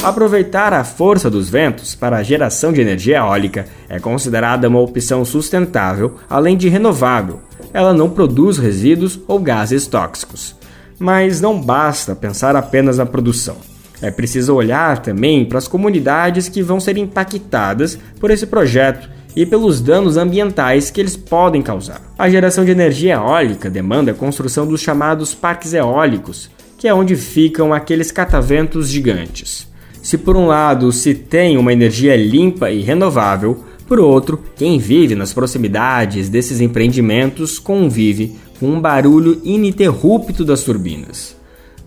Aproveitar 0.03 0.73
a 0.73 0.83
força 0.83 1.29
dos 1.29 1.49
ventos 1.49 1.95
para 1.95 2.17
a 2.17 2.23
geração 2.23 2.73
de 2.73 2.81
energia 2.81 3.19
eólica 3.19 3.65
é 3.87 3.97
considerada 3.97 4.67
uma 4.67 4.81
opção 4.81 5.23
sustentável, 5.23 6.17
além 6.29 6.57
de 6.57 6.67
renovável. 6.67 7.41
Ela 7.73 7.93
não 7.93 8.09
produz 8.09 8.57
resíduos 8.57 9.17
ou 9.29 9.39
gases 9.39 9.87
tóxicos. 9.87 10.57
Mas 10.99 11.39
não 11.39 11.61
basta 11.61 12.13
pensar 12.13 12.53
apenas 12.53 12.97
na 12.97 13.05
produção. 13.05 13.76
É 14.01 14.11
preciso 14.11 14.53
olhar 14.53 14.99
também 15.01 15.45
para 15.45 15.57
as 15.57 15.67
comunidades 15.67 16.47
que 16.49 16.61
vão 16.61 16.79
ser 16.79 16.97
impactadas 16.97 17.97
por 18.19 18.29
esse 18.29 18.45
projeto 18.45 19.09
e 19.35 19.45
pelos 19.45 19.81
danos 19.81 20.17
ambientais 20.17 20.89
que 20.89 20.99
eles 20.99 21.15
podem 21.15 21.61
causar. 21.61 22.01
A 22.17 22.29
geração 22.29 22.65
de 22.65 22.71
energia 22.71 23.13
eólica 23.13 23.69
demanda 23.69 24.11
a 24.11 24.15
construção 24.15 24.65
dos 24.65 24.81
chamados 24.81 25.35
parques 25.35 25.73
eólicos, 25.73 26.49
que 26.77 26.87
é 26.87 26.93
onde 26.93 27.15
ficam 27.15 27.73
aqueles 27.73 28.11
cataventos 28.11 28.89
gigantes. 28.89 29.67
Se 30.01 30.17
por 30.17 30.35
um 30.35 30.47
lado 30.47 30.91
se 30.91 31.13
tem 31.13 31.57
uma 31.57 31.73
energia 31.73 32.15
limpa 32.15 32.71
e 32.71 32.81
renovável, 32.81 33.63
por 33.87 33.99
outro, 33.99 34.43
quem 34.55 34.79
vive 34.79 35.15
nas 35.15 35.33
proximidades 35.33 36.29
desses 36.29 36.59
empreendimentos 36.59 37.57
convive 37.57 38.35
com 38.59 38.67
um 38.67 38.81
barulho 38.81 39.39
ininterrupto 39.43 40.43
das 40.43 40.63
turbinas. 40.63 41.36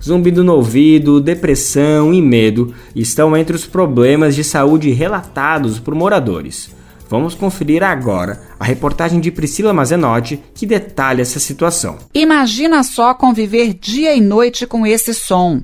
Zumbido 0.03 0.43
no 0.43 0.55
ouvido, 0.55 1.21
depressão 1.21 2.13
e 2.15 2.23
medo 2.23 2.75
estão 2.97 3.37
entre 3.37 3.55
os 3.55 3.67
problemas 3.67 4.35
de 4.35 4.43
saúde 4.43 4.91
relatados 4.91 5.79
por 5.79 5.95
moradores. 5.95 6.75
Vamos 7.09 7.35
conferir 7.35 7.83
agora 7.83 8.41
a 8.59 8.65
reportagem 8.65 9.21
de 9.21 9.31
Priscila 9.31 9.73
Mazenotti 9.73 10.41
que 10.55 10.65
detalha 10.65 11.23
essa 11.23 11.41
situação. 11.41 11.99
Imagina 12.15 12.83
só 12.83 13.13
conviver 13.13 13.75
dia 13.75 14.15
e 14.15 14.21
noite 14.21 14.67
com 14.67 14.87
esse 14.87 15.13
som. 15.13 15.61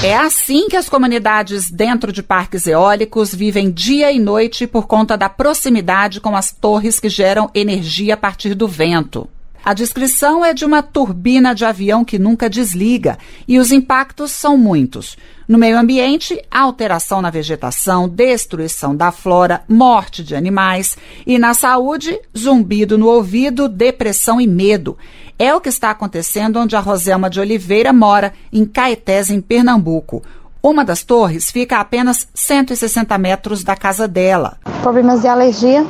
É 0.00 0.16
assim 0.16 0.68
que 0.68 0.76
as 0.76 0.88
comunidades 0.88 1.70
dentro 1.72 2.12
de 2.12 2.22
parques 2.22 2.68
eólicos 2.68 3.34
vivem 3.34 3.68
dia 3.68 4.12
e 4.12 4.18
noite 4.20 4.64
por 4.64 4.86
conta 4.86 5.16
da 5.16 5.28
proximidade 5.28 6.20
com 6.20 6.36
as 6.36 6.52
torres 6.52 7.00
que 7.00 7.08
geram 7.08 7.50
energia 7.52 8.14
a 8.14 8.16
partir 8.16 8.54
do 8.54 8.68
vento. 8.68 9.28
A 9.68 9.74
descrição 9.74 10.42
é 10.42 10.54
de 10.54 10.64
uma 10.64 10.82
turbina 10.82 11.54
de 11.54 11.62
avião 11.62 12.02
que 12.02 12.18
nunca 12.18 12.48
desliga 12.48 13.18
e 13.46 13.58
os 13.58 13.70
impactos 13.70 14.30
são 14.30 14.56
muitos. 14.56 15.14
No 15.46 15.58
meio 15.58 15.78
ambiente, 15.78 16.42
alteração 16.50 17.20
na 17.20 17.28
vegetação, 17.28 18.08
destruição 18.08 18.96
da 18.96 19.12
flora, 19.12 19.62
morte 19.68 20.24
de 20.24 20.34
animais 20.34 20.96
e 21.26 21.38
na 21.38 21.52
saúde, 21.52 22.18
zumbido 22.34 22.96
no 22.96 23.08
ouvido, 23.08 23.68
depressão 23.68 24.40
e 24.40 24.46
medo. 24.46 24.96
É 25.38 25.54
o 25.54 25.60
que 25.60 25.68
está 25.68 25.90
acontecendo 25.90 26.58
onde 26.58 26.74
a 26.74 26.80
Roselma 26.80 27.28
de 27.28 27.38
Oliveira 27.38 27.92
mora, 27.92 28.32
em 28.50 28.64
Caetés, 28.64 29.28
em 29.28 29.38
Pernambuco. 29.38 30.22
Uma 30.62 30.82
das 30.82 31.02
torres 31.02 31.50
fica 31.50 31.76
a 31.76 31.80
apenas 31.80 32.26
160 32.32 33.18
metros 33.18 33.62
da 33.62 33.76
casa 33.76 34.08
dela. 34.08 34.56
Problemas 34.80 35.20
de 35.20 35.28
alergia, 35.28 35.86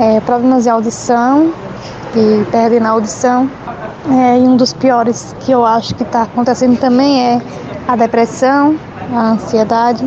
é, 0.00 0.18
problemas 0.22 0.64
de 0.64 0.70
audição, 0.70 1.52
que 2.12 2.46
perdem 2.50 2.80
na 2.80 2.90
audição. 2.90 3.50
É, 4.10 4.38
e 4.38 4.42
um 4.42 4.56
dos 4.56 4.72
piores 4.72 5.34
que 5.40 5.52
eu 5.52 5.64
acho 5.64 5.94
que 5.94 6.02
está 6.02 6.22
acontecendo 6.22 6.78
também 6.78 7.20
é 7.20 7.42
a 7.88 7.96
depressão, 7.96 8.76
a 9.14 9.32
ansiedade. 9.32 10.04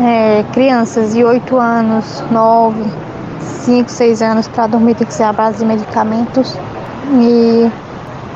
É, 0.00 0.44
crianças 0.52 1.12
de 1.14 1.22
8 1.22 1.56
anos, 1.56 2.24
9, 2.30 2.84
5, 3.40 3.90
6 3.90 4.22
anos 4.22 4.48
para 4.48 4.66
dormir 4.66 4.94
tem 4.94 5.06
que 5.06 5.14
ser 5.14 5.24
a 5.24 5.32
base 5.32 5.58
de 5.58 5.64
medicamentos. 5.64 6.56
E 7.10 7.70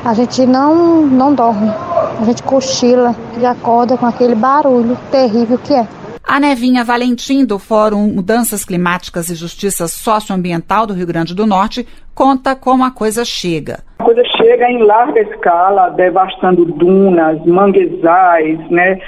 a 0.05 0.13
gente 0.13 0.45
não, 0.45 1.01
não 1.01 1.33
dorme. 1.33 1.71
A 2.19 2.25
gente 2.25 2.43
cochila 2.43 3.15
e 3.37 3.45
acorda 3.45 3.97
com 3.97 4.05
aquele 4.05 4.35
barulho 4.35 4.97
terrível 5.11 5.57
que 5.57 5.73
é. 5.73 5.87
A 6.29 6.41
Nevinha 6.41 6.83
Valentim, 6.83 7.45
do 7.45 7.57
Fórum 7.57 8.09
Mudanças 8.09 8.65
Climáticas 8.65 9.29
e 9.29 9.35
Justiça 9.35 9.87
Socioambiental 9.87 10.85
do 10.85 10.93
Rio 10.93 11.07
Grande 11.07 11.33
do 11.33 11.45
Norte, 11.45 11.87
conta 12.13 12.53
como 12.53 12.83
a 12.83 12.91
coisa 12.91 13.23
chega. 13.23 13.79
A 13.99 14.03
coisa 14.03 14.21
chega 14.35 14.69
em 14.69 14.83
larga 14.83 15.21
escala, 15.21 15.87
devastando 15.91 16.65
dunas, 16.65 17.41
manguezais, 17.45 18.59
né? 18.69 18.99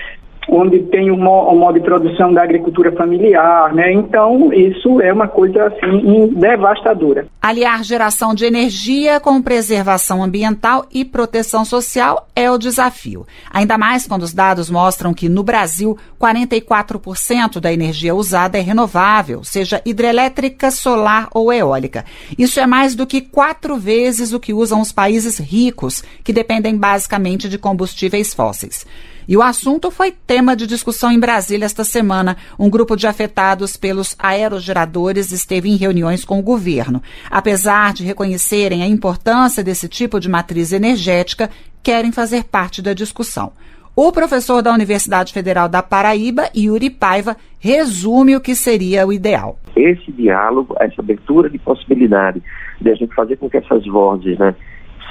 Onde 0.52 0.80
tem 0.84 1.12
o, 1.12 1.18
mo, 1.18 1.44
o 1.52 1.56
modo 1.56 1.80
de 1.80 1.86
produção 1.86 2.34
da 2.34 2.44
agricultura 2.44 2.92
familiar, 2.92 3.74
né? 3.74 3.92
Então, 3.94 4.52
isso 4.54 5.02
é 5.02 5.12
uma 5.12 5.28
coisa 5.28 5.68
assim 5.68 6.28
devastadora. 6.36 7.28
Aliar 7.42 7.84
geração 7.84 8.34
de 8.34 8.46
energia 8.46 9.20
com 9.20 9.42
preservação 9.42 10.24
ambiental 10.24 10.86
e 10.92 11.06
proteção 11.06 11.64
social 11.64 12.28
é 12.36 12.50
o 12.50 12.58
desafio. 12.58 13.26
Ainda 13.52 13.78
mais 13.78 14.08
quando 14.08 14.24
os 14.24 14.34
dados 14.34 14.70
mostram 14.70 15.14
que 15.14 15.30
no 15.30 15.44
Brasil 15.44 15.98
44% 16.20 17.60
da 17.60 17.72
energia 17.72 18.16
usada 18.16 18.58
é 18.58 18.62
renovável, 18.62 19.44
seja 19.44 19.82
hidrelétrica, 19.86 20.72
solar 20.72 21.28
ou 21.34 21.52
eólica. 21.52 22.06
Isso 22.38 22.60
é 22.60 22.68
mais 22.68 22.96
do 22.96 23.08
que 23.08 23.22
quatro 23.22 23.78
vezes 23.78 24.34
o 24.34 24.40
que 24.40 24.54
usam 24.54 24.82
os 24.82 24.92
países 24.92 25.38
ricos, 25.38 26.04
que 26.24 26.34
dependem 26.34 26.76
basicamente 26.78 27.48
de 27.50 27.58
combustíveis 27.58 28.34
fósseis. 28.34 28.86
E 29.30 29.38
o 29.38 29.44
assunto 29.44 29.92
foi 29.92 30.12
tema 30.12 30.56
de 30.56 30.66
discussão 30.66 31.12
em 31.12 31.20
Brasília 31.20 31.64
esta 31.64 31.84
semana. 31.84 32.36
Um 32.58 32.68
grupo 32.68 32.96
de 32.96 33.06
afetados 33.06 33.78
pelos 33.78 34.16
aerogeradores 34.18 35.32
esteve 35.32 35.70
em 35.70 35.76
reuniões 35.76 36.26
com 36.26 36.40
o 36.40 36.42
governo. 36.42 37.00
Apesar 37.30 37.94
de 37.94 38.04
reconhecerem 38.04 38.82
a 38.82 38.88
importância 38.88 39.64
desse 39.64 39.88
tipo 39.88 40.20
de 40.20 40.28
matriz 40.28 40.74
energética, 40.74 41.48
querem 41.84 42.12
fazer 42.12 42.46
parte 42.46 42.82
da 42.82 42.92
discussão. 42.96 43.52
O 43.96 44.12
professor 44.12 44.64
da 44.64 44.74
Universidade 44.74 45.32
Federal 45.32 45.70
da 45.70 45.84
Paraíba, 45.84 46.50
Yuri 46.58 46.90
Paiva, 46.90 47.38
resume 47.60 48.36
o 48.36 48.42
que 48.42 48.56
seria 48.56 49.06
o 49.06 49.14
ideal. 49.14 49.60
Esse 49.76 50.12
diálogo, 50.12 50.76
essa 50.80 51.04
abertura 51.04 51.52
de 51.52 51.60
possibilidade 51.60 52.42
de 52.82 52.90
a 52.90 52.96
gente 52.96 53.14
fazer 53.14 53.38
com 53.38 53.48
que 53.48 53.58
essas 53.58 53.86
vozes 53.86 54.40
né, 54.40 54.56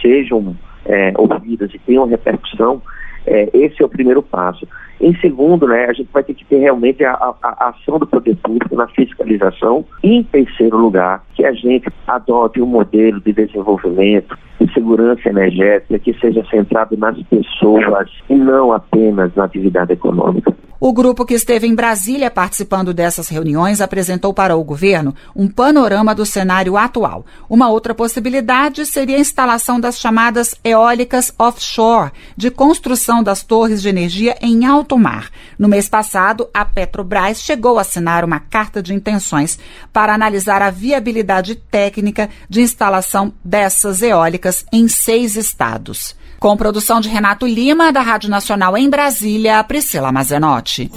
sejam 0.03 0.57
é, 0.85 1.13
ouvidas 1.17 1.73
e 1.73 1.79
tenham 1.79 2.05
repercussão, 2.09 2.83
é, 3.29 3.51
esse 3.53 3.83
é 3.83 3.85
o 3.85 3.89
primeiro 3.89 4.23
passo. 4.23 4.67
Em 5.01 5.15
segundo, 5.21 5.67
né, 5.69 5.87
a 5.87 5.93
gente 5.93 6.09
vai 6.13 6.25
ter 6.25 6.35
que 6.35 6.45
ter 6.45 6.59
realmente 6.59 7.05
a, 7.05 7.13
a, 7.13 7.35
a, 7.43 7.69
ação 7.69 7.99
do 7.99 8.07
poder 8.07 8.37
público 8.37 8.75
na 8.75 8.89
fiscalização. 8.89 9.85
E 10.03 10.17
em 10.17 10.23
terceiro 10.25 10.77
lugar, 10.77 11.25
que 11.35 11.45
a 11.45 11.53
gente 11.53 11.89
adote 12.07 12.61
um 12.61 12.67
modelo 12.67 13.21
de 13.21 13.33
desenvolvimento 13.33 14.37
de 14.61 14.73
segurança 14.73 15.29
energética 15.29 15.99
que 15.99 16.13
seja 16.15 16.45
centrado 16.51 16.97
nas 16.97 17.17
pessoas 17.25 18.11
e 18.29 18.35
não 18.35 18.73
apenas 18.73 19.33
na 19.37 19.45
atividade 19.45 19.93
econômica. 19.93 20.53
O 20.81 20.93
grupo 20.93 21.27
que 21.27 21.35
esteve 21.35 21.67
em 21.67 21.75
Brasília 21.75 22.31
participando 22.31 22.95
dessas 22.95 23.29
reuniões 23.29 23.81
apresentou 23.81 24.33
para 24.33 24.57
o 24.57 24.63
governo 24.63 25.13
um 25.35 25.49
panorama 25.49 26.15
do 26.15 26.25
cenário 26.25 26.77
atual. 26.77 27.27
Uma 27.51 27.69
outra 27.69 27.93
possibilidade 27.93 28.87
seria 28.87 29.17
a 29.17 29.21
instalação 29.21 29.81
das 29.81 29.99
chamadas 29.99 30.55
eólicas 30.63 31.35
offshore, 31.37 32.13
de 32.37 32.49
construção 32.49 33.25
das 33.25 33.43
torres 33.43 33.83
de 33.83 33.89
energia 33.89 34.37
em 34.41 34.67
alto 34.67 34.88
mar. 34.97 35.29
No 35.59 35.69
mês 35.69 35.89
passado, 35.89 36.49
a 36.55 36.65
Petrobras 36.65 37.43
chegou 37.43 37.79
a 37.79 37.83
assinar 37.83 38.25
uma 38.25 38.39
carta 38.39 38.81
de 38.81 38.95
intenções 38.95 39.59
para 39.93 40.15
analisar 40.15 40.63
a 40.63 40.71
viabilidade 40.71 41.57
técnica 41.57 42.31
de 42.49 42.63
instalação 42.63 43.33
dessas 43.45 44.01
eólicas 44.01 44.65
em 44.73 44.87
seis 44.87 45.37
estados. 45.37 46.17
Com 46.39 46.57
produção 46.57 47.01
de 47.01 47.09
Renato 47.09 47.47
Lima, 47.47 47.93
da 47.93 48.01
Rádio 48.01 48.31
Nacional 48.31 48.79
em 48.79 48.89
Brasília, 48.89 49.63
Priscila 49.65 50.13
Mazenotti. 50.13 50.91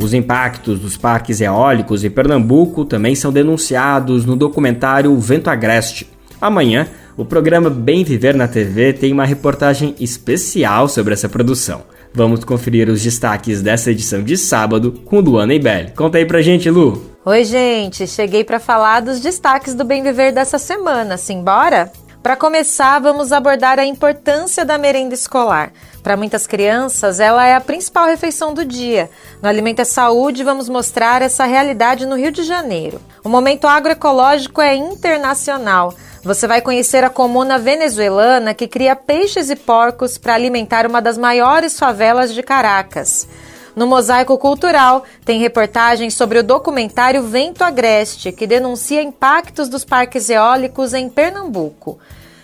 Os 0.00 0.12
impactos 0.12 0.78
dos 0.78 0.96
parques 0.96 1.40
eólicos 1.40 2.04
em 2.04 2.10
Pernambuco 2.10 2.84
também 2.84 3.14
são 3.14 3.32
denunciados 3.32 4.24
no 4.24 4.36
documentário 4.36 5.18
Vento 5.18 5.48
Agreste. 5.48 6.08
Amanhã, 6.40 6.86
o 7.16 7.24
programa 7.24 7.70
Bem 7.70 8.04
Viver 8.04 8.34
na 8.34 8.48
TV 8.48 8.92
tem 8.92 9.12
uma 9.12 9.24
reportagem 9.24 9.94
especial 10.00 10.88
sobre 10.88 11.14
essa 11.14 11.28
produção. 11.28 11.82
Vamos 12.12 12.44
conferir 12.44 12.88
os 12.88 13.02
destaques 13.02 13.60
dessa 13.60 13.90
edição 13.90 14.22
de 14.22 14.36
sábado 14.36 14.92
com 15.04 15.20
Luana 15.20 15.54
Ibel. 15.54 15.86
Conta 15.96 16.18
aí 16.18 16.24
pra 16.24 16.42
gente, 16.42 16.70
Lu. 16.70 17.10
Oi, 17.24 17.44
gente. 17.44 18.06
Cheguei 18.06 18.44
para 18.44 18.60
falar 18.60 19.00
dos 19.00 19.20
destaques 19.20 19.74
do 19.74 19.84
Bem 19.84 20.02
Viver 20.02 20.32
dessa 20.32 20.58
semana. 20.58 21.16
Simbora? 21.16 21.90
Para 22.24 22.36
começar, 22.36 23.00
vamos 23.00 23.32
abordar 23.32 23.78
a 23.78 23.84
importância 23.84 24.64
da 24.64 24.78
merenda 24.78 25.12
escolar. 25.12 25.70
Para 26.02 26.16
muitas 26.16 26.46
crianças, 26.46 27.20
ela 27.20 27.46
é 27.46 27.54
a 27.54 27.60
principal 27.60 28.06
refeição 28.06 28.54
do 28.54 28.64
dia. 28.64 29.10
No 29.42 29.48
Alimento 29.50 29.80
é 29.80 29.84
Saúde, 29.84 30.42
vamos 30.42 30.66
mostrar 30.66 31.20
essa 31.20 31.44
realidade 31.44 32.06
no 32.06 32.16
Rio 32.16 32.32
de 32.32 32.42
Janeiro. 32.42 32.98
O 33.22 33.28
momento 33.28 33.66
agroecológico 33.66 34.62
é 34.62 34.74
internacional. 34.74 35.92
Você 36.22 36.46
vai 36.46 36.62
conhecer 36.62 37.04
a 37.04 37.10
comuna 37.10 37.58
venezuelana 37.58 38.54
que 38.54 38.66
cria 38.66 38.96
peixes 38.96 39.50
e 39.50 39.56
porcos 39.56 40.16
para 40.16 40.32
alimentar 40.32 40.86
uma 40.86 41.02
das 41.02 41.18
maiores 41.18 41.78
favelas 41.78 42.32
de 42.32 42.42
Caracas. 42.42 43.28
No 43.74 43.86
Mosaico 43.86 44.38
Cultural, 44.38 45.04
tem 45.24 45.40
reportagens 45.40 46.14
sobre 46.14 46.38
o 46.38 46.44
documentário 46.44 47.22
Vento 47.24 47.62
Agreste, 47.62 48.30
que 48.30 48.46
denuncia 48.46 49.02
impactos 49.02 49.68
dos 49.68 49.84
parques 49.84 50.30
eólicos 50.30 50.94
em 50.94 51.08
Pernambuco. 51.08 51.98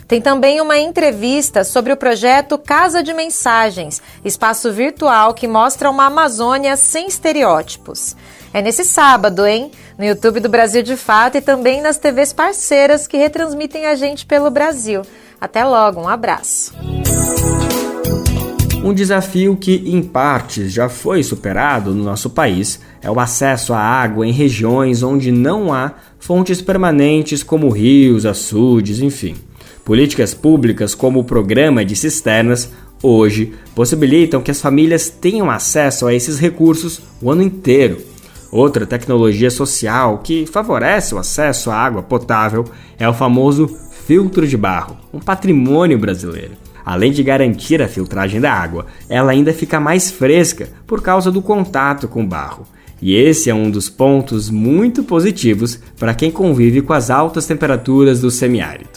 Tem 0.08 0.20
também 0.20 0.60
uma 0.60 0.76
entrevista 0.76 1.62
sobre 1.62 1.92
o 1.92 1.96
projeto 1.96 2.58
Casa 2.58 3.00
de 3.00 3.14
Mensagens, 3.14 4.02
espaço 4.24 4.72
virtual 4.72 5.32
que 5.32 5.46
mostra 5.46 5.88
uma 5.88 6.06
Amazônia 6.06 6.76
sem 6.76 7.06
estereótipos. 7.06 8.16
É 8.52 8.60
nesse 8.60 8.84
sábado, 8.84 9.46
hein? 9.46 9.70
No 9.96 10.04
YouTube 10.04 10.40
do 10.40 10.48
Brasil 10.48 10.82
de 10.82 10.96
Fato 10.96 11.36
e 11.36 11.40
também 11.40 11.80
nas 11.80 11.96
TVs 11.96 12.32
parceiras 12.32 13.06
que 13.06 13.16
retransmitem 13.16 13.86
a 13.86 13.94
gente 13.94 14.26
pelo 14.26 14.50
Brasil. 14.50 15.02
Até 15.40 15.64
logo, 15.64 16.00
um 16.00 16.08
abraço. 16.08 16.74
Um 18.82 18.94
desafio 18.94 19.56
que, 19.56 19.82
em 19.84 20.02
partes, 20.02 20.72
já 20.72 20.88
foi 20.88 21.22
superado 21.22 21.94
no 21.94 22.02
nosso 22.02 22.30
país 22.30 22.80
é 23.02 23.10
o 23.10 23.20
acesso 23.20 23.74
à 23.74 23.78
água 23.78 24.26
em 24.26 24.32
regiões 24.32 25.02
onde 25.02 25.30
não 25.30 25.70
há 25.70 25.92
fontes 26.18 26.62
permanentes 26.62 27.42
como 27.42 27.68
rios, 27.68 28.24
açudes, 28.24 29.00
enfim. 29.00 29.36
Políticas 29.84 30.32
públicas 30.32 30.94
como 30.94 31.20
o 31.20 31.24
Programa 31.24 31.84
de 31.84 31.94
Cisternas 31.94 32.70
hoje 33.02 33.52
possibilitam 33.74 34.40
que 34.40 34.50
as 34.50 34.62
famílias 34.62 35.10
tenham 35.10 35.50
acesso 35.50 36.06
a 36.06 36.14
esses 36.14 36.38
recursos 36.38 37.02
o 37.20 37.30
ano 37.30 37.42
inteiro. 37.42 37.98
Outra 38.50 38.86
tecnologia 38.86 39.50
social 39.50 40.18
que 40.24 40.46
favorece 40.46 41.14
o 41.14 41.18
acesso 41.18 41.70
à 41.70 41.76
água 41.76 42.02
potável 42.02 42.64
é 42.98 43.06
o 43.06 43.14
famoso 43.14 43.68
filtro 44.06 44.46
de 44.46 44.56
barro, 44.56 44.96
um 45.12 45.20
patrimônio 45.20 45.98
brasileiro. 45.98 46.69
Além 46.84 47.12
de 47.12 47.22
garantir 47.22 47.82
a 47.82 47.88
filtragem 47.88 48.40
da 48.40 48.52
água, 48.52 48.86
ela 49.08 49.32
ainda 49.32 49.52
fica 49.52 49.80
mais 49.80 50.10
fresca 50.10 50.68
por 50.86 51.02
causa 51.02 51.30
do 51.30 51.42
contato 51.42 52.08
com 52.08 52.22
o 52.22 52.26
barro. 52.26 52.66
E 53.02 53.14
esse 53.14 53.48
é 53.48 53.54
um 53.54 53.70
dos 53.70 53.88
pontos 53.88 54.50
muito 54.50 55.02
positivos 55.02 55.80
para 55.98 56.14
quem 56.14 56.30
convive 56.30 56.82
com 56.82 56.92
as 56.92 57.10
altas 57.10 57.46
temperaturas 57.46 58.20
do 58.20 58.30
semiárido. 58.30 58.90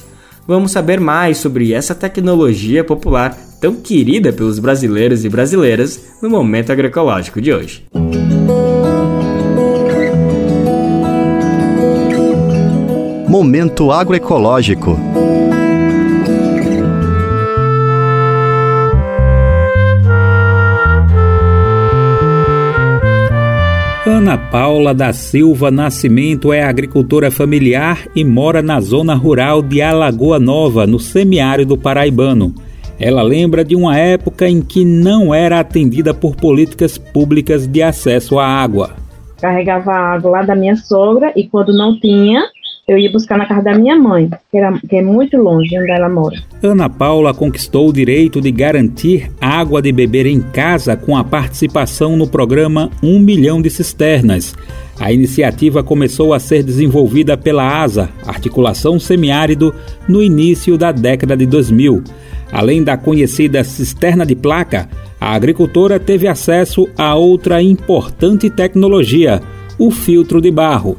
Vamos 0.45 0.71
saber 0.71 0.99
mais 0.99 1.37
sobre 1.37 1.71
essa 1.71 1.95
tecnologia 1.95 2.83
popular 2.83 3.37
tão 3.61 3.75
querida 3.75 4.33
pelos 4.33 4.59
brasileiros 4.59 5.23
e 5.23 5.29
brasileiras 5.29 6.17
no 6.21 6.29
momento 6.29 6.71
agroecológico 6.71 7.39
de 7.39 7.53
hoje. 7.53 7.85
Momento 13.29 13.89
agroecológico. 13.89 14.99
Ana 24.23 24.37
Paula 24.37 24.93
da 24.93 25.11
Silva 25.11 25.69
Nascimento 25.69 26.53
é 26.53 26.63
agricultora 26.63 27.29
familiar 27.29 28.07
e 28.15 28.23
mora 28.23 28.61
na 28.61 28.79
zona 28.79 29.13
rural 29.15 29.61
de 29.61 29.81
Alagoa 29.81 30.39
Nova, 30.39 30.87
no 30.87 30.97
semiárido 30.97 31.77
paraibano. 31.77 32.55
Ela 32.97 33.21
lembra 33.21 33.65
de 33.65 33.75
uma 33.75 33.97
época 33.97 34.47
em 34.47 34.61
que 34.61 34.85
não 34.85 35.35
era 35.35 35.59
atendida 35.59 36.13
por 36.13 36.37
políticas 36.37 36.97
públicas 36.97 37.67
de 37.67 37.83
acesso 37.83 38.39
à 38.39 38.47
água. 38.47 38.91
Carregava 39.41 39.91
água 39.91 40.31
lá 40.31 40.41
da 40.41 40.55
minha 40.55 40.77
sogra 40.77 41.33
e 41.35 41.45
quando 41.45 41.77
não 41.77 41.99
tinha, 41.99 42.43
eu 42.87 42.97
ia 42.97 43.09
buscar 43.11 43.37
na 43.37 43.45
casa 43.45 43.61
da 43.61 43.77
minha 43.77 43.95
mãe, 43.95 44.29
que, 44.51 44.57
era, 44.57 44.77
que 44.77 44.97
é 44.97 45.01
muito 45.01 45.37
longe 45.37 45.77
onde 45.79 45.89
ela 45.89 46.09
mora. 46.09 46.35
Ana 46.61 46.89
Paula 46.89 47.33
conquistou 47.33 47.89
o 47.89 47.93
direito 47.93 48.41
de 48.41 48.51
garantir 48.51 49.31
água 49.39 49.81
de 49.81 49.91
beber 49.91 50.25
em 50.25 50.41
casa 50.41 50.97
com 50.97 51.15
a 51.15 51.23
participação 51.23 52.17
no 52.17 52.27
programa 52.27 52.89
Um 53.01 53.19
Milhão 53.19 53.61
de 53.61 53.69
Cisternas. 53.69 54.53
A 54.99 55.11
iniciativa 55.13 55.81
começou 55.81 56.33
a 56.33 56.39
ser 56.39 56.61
desenvolvida 56.61 57.37
pela 57.37 57.81
ASA, 57.81 58.09
Articulação 58.27 58.99
Semiárido, 58.99 59.73
no 60.07 60.21
início 60.21 60.77
da 60.77 60.91
década 60.91 61.37
de 61.37 61.45
2000. 61.45 62.03
Além 62.51 62.83
da 62.83 62.97
conhecida 62.97 63.63
cisterna 63.63 64.25
de 64.25 64.35
placa, 64.35 64.89
a 65.19 65.33
agricultora 65.33 65.99
teve 65.99 66.27
acesso 66.27 66.87
a 66.97 67.15
outra 67.15 67.61
importante 67.61 68.49
tecnologia, 68.49 69.41
o 69.79 69.89
filtro 69.89 70.41
de 70.41 70.51
barro. 70.51 70.97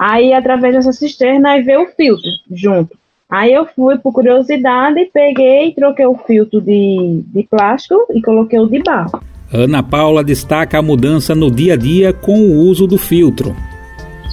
Aí, 0.00 0.32
através 0.32 0.74
dessa 0.74 0.94
cisterna, 0.94 1.50
aí 1.50 1.62
veio 1.62 1.82
o 1.82 1.88
filtro 1.88 2.30
junto. 2.50 2.96
Aí 3.28 3.52
eu 3.52 3.66
fui 3.66 3.98
por 3.98 4.14
curiosidade, 4.14 5.10
peguei, 5.12 5.74
troquei 5.74 6.06
o 6.06 6.16
filtro 6.16 6.58
de, 6.58 7.22
de 7.26 7.42
plástico 7.42 8.06
e 8.14 8.22
coloquei 8.22 8.58
o 8.58 8.66
de 8.66 8.82
barro. 8.82 9.22
Ana 9.52 9.82
Paula 9.82 10.24
destaca 10.24 10.78
a 10.78 10.82
mudança 10.82 11.34
no 11.34 11.50
dia 11.50 11.74
a 11.74 11.76
dia 11.76 12.14
com 12.14 12.40
o 12.40 12.60
uso 12.60 12.86
do 12.86 12.96
filtro. 12.96 13.54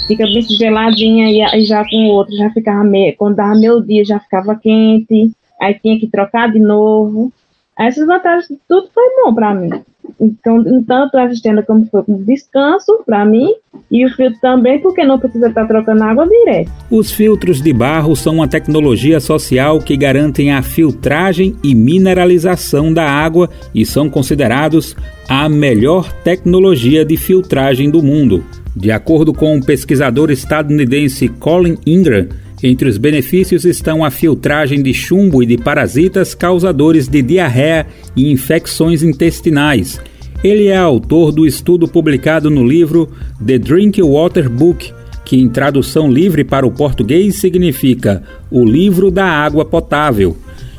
Fica 0.07 0.23
bem 0.23 0.41
geladinha 0.41 1.29
e, 1.29 1.65
já 1.65 1.83
com 1.83 1.97
o 1.97 2.11
outro 2.11 2.33
já 2.37 2.49
ficava 2.51 2.85
meio, 2.85 3.13
quando 3.17 3.35
dava 3.35 3.59
meu 3.59 3.81
dia 3.81 4.05
já 4.05 4.21
ficava 4.21 4.55
quente, 4.55 5.31
aí 5.59 5.73
tinha 5.73 5.99
que 5.99 6.07
trocar 6.07 6.49
de 6.49 6.59
novo. 6.59 7.29
Essas 7.77 8.07
vantagens, 8.07 8.47
tudo 8.69 8.87
foi 8.93 9.03
bom 9.21 9.35
para 9.35 9.53
mim. 9.53 9.69
Então, 10.19 10.63
tanto 10.83 11.17
a 11.17 11.29
cisterna 11.29 11.63
como 11.63 11.85
foi 11.85 12.03
descanso 12.07 12.99
para 13.05 13.25
mim 13.25 13.53
e 13.91 14.05
o 14.05 14.09
filtro 14.09 14.39
também, 14.41 14.79
porque 14.79 15.03
não 15.03 15.19
precisa 15.19 15.47
estar 15.47 15.65
trocando 15.65 16.03
água 16.03 16.27
direto. 16.27 16.71
Os 16.89 17.11
filtros 17.11 17.61
de 17.61 17.71
barro 17.71 18.15
são 18.15 18.35
uma 18.35 18.47
tecnologia 18.47 19.19
social 19.19 19.79
que 19.79 19.95
garantem 19.95 20.51
a 20.51 20.61
filtragem 20.61 21.55
e 21.63 21.73
mineralização 21.75 22.93
da 22.93 23.09
água 23.09 23.49
e 23.73 23.85
são 23.85 24.09
considerados 24.09 24.95
a 25.29 25.47
melhor 25.47 26.11
tecnologia 26.23 27.05
de 27.05 27.17
filtragem 27.17 27.89
do 27.89 28.01
mundo. 28.01 28.43
De 28.75 28.91
acordo 28.91 29.33
com 29.33 29.57
o 29.57 29.65
pesquisador 29.65 30.29
estadunidense 30.29 31.27
Colin 31.27 31.77
Ingram, 31.85 32.27
entre 32.63 32.89
os 32.89 32.97
benefícios 32.97 33.65
estão 33.65 34.03
a 34.03 34.09
filtragem 34.09 34.81
de 34.81 34.93
chumbo 34.93 35.43
e 35.43 35.45
de 35.45 35.57
parasitas 35.57 36.33
causadores 36.33 37.07
de 37.07 37.21
diarreia 37.21 37.85
e 38.15 38.31
infecções 38.31 39.03
intestinais. 39.03 39.99
Ele 40.43 40.67
é 40.67 40.77
autor 40.77 41.31
do 41.31 41.45
estudo 41.45 41.87
publicado 41.87 42.49
no 42.49 42.65
livro 42.65 43.09
The 43.43 43.57
Drink 43.57 44.01
Water 44.01 44.49
Book, 44.49 44.91
que 45.25 45.37
em 45.37 45.49
tradução 45.49 46.11
livre 46.11 46.43
para 46.43 46.65
o 46.65 46.71
português 46.71 47.35
significa 47.35 48.23
O 48.49 48.63
Livro 48.63 49.11
da 49.11 49.25
Água 49.25 49.65
Potável. 49.65 50.37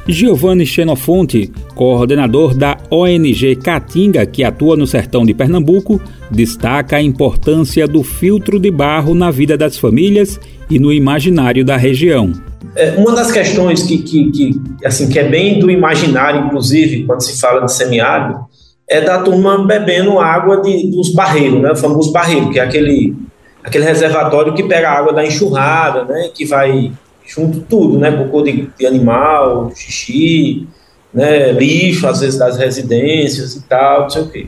Giovanni 0.09 0.65
Xenofonte, 0.65 1.53
coordenador 1.75 2.55
da 2.55 2.79
ONG 2.91 3.57
Caatinga, 3.57 4.25
que 4.25 4.43
atua 4.43 4.75
no 4.75 4.87
sertão 4.87 5.27
de 5.27 5.35
Pernambuco, 5.35 6.01
destaca 6.31 6.97
a 6.97 7.03
importância 7.03 7.87
do 7.87 8.03
filtro 8.03 8.59
de 8.59 8.71
barro 8.71 9.15
na 9.15 9.31
vida 9.31 9.55
das 9.55 9.77
famílias 9.77 10.41
e 10.71 10.79
no 10.79 10.91
imaginário 10.91 11.63
da 11.63 11.77
região. 11.77 12.33
É, 12.75 12.93
uma 12.93 13.15
das 13.15 13.31
questões 13.31 13.83
que, 13.83 13.99
que, 13.99 14.31
que, 14.31 14.61
assim, 14.83 15.11
que 15.11 15.19
é 15.19 15.29
bem 15.29 15.59
do 15.59 15.71
imaginário, 15.71 16.47
inclusive, 16.47 17.05
quando 17.05 17.23
se 17.23 17.39
fala 17.39 17.67
de 17.67 17.73
semiárido, 17.73 18.41
é 18.89 19.03
da 19.03 19.19
turma 19.19 19.67
bebendo 19.67 20.19
água 20.19 20.63
de, 20.63 20.91
dos 20.91 21.13
barreiros, 21.13 21.61
né? 21.61 21.73
o 21.73 21.77
famoso 21.77 22.11
barreiro, 22.13 22.49
que 22.49 22.59
é 22.59 22.63
aquele, 22.63 23.15
aquele 23.63 23.85
reservatório 23.85 24.55
que 24.55 24.63
pega 24.63 24.89
a 24.89 24.99
água 24.99 25.13
da 25.13 25.27
enxurrada, 25.27 26.05
né? 26.05 26.31
que 26.35 26.47
vai 26.47 26.91
junto 27.29 27.61
tudo, 27.61 27.99
né? 27.99 28.11
cocô 28.11 28.43
de, 28.43 28.69
de 28.79 28.87
animal, 28.87 29.71
xixi, 29.75 30.67
né? 31.13 31.53
lixo, 31.53 32.07
às 32.07 32.21
vezes 32.21 32.39
das 32.39 32.57
residências 32.57 33.55
e 33.55 33.63
tal, 33.63 34.03
não 34.03 34.11
sei 34.11 34.23
o 34.23 34.29
quê. 34.29 34.47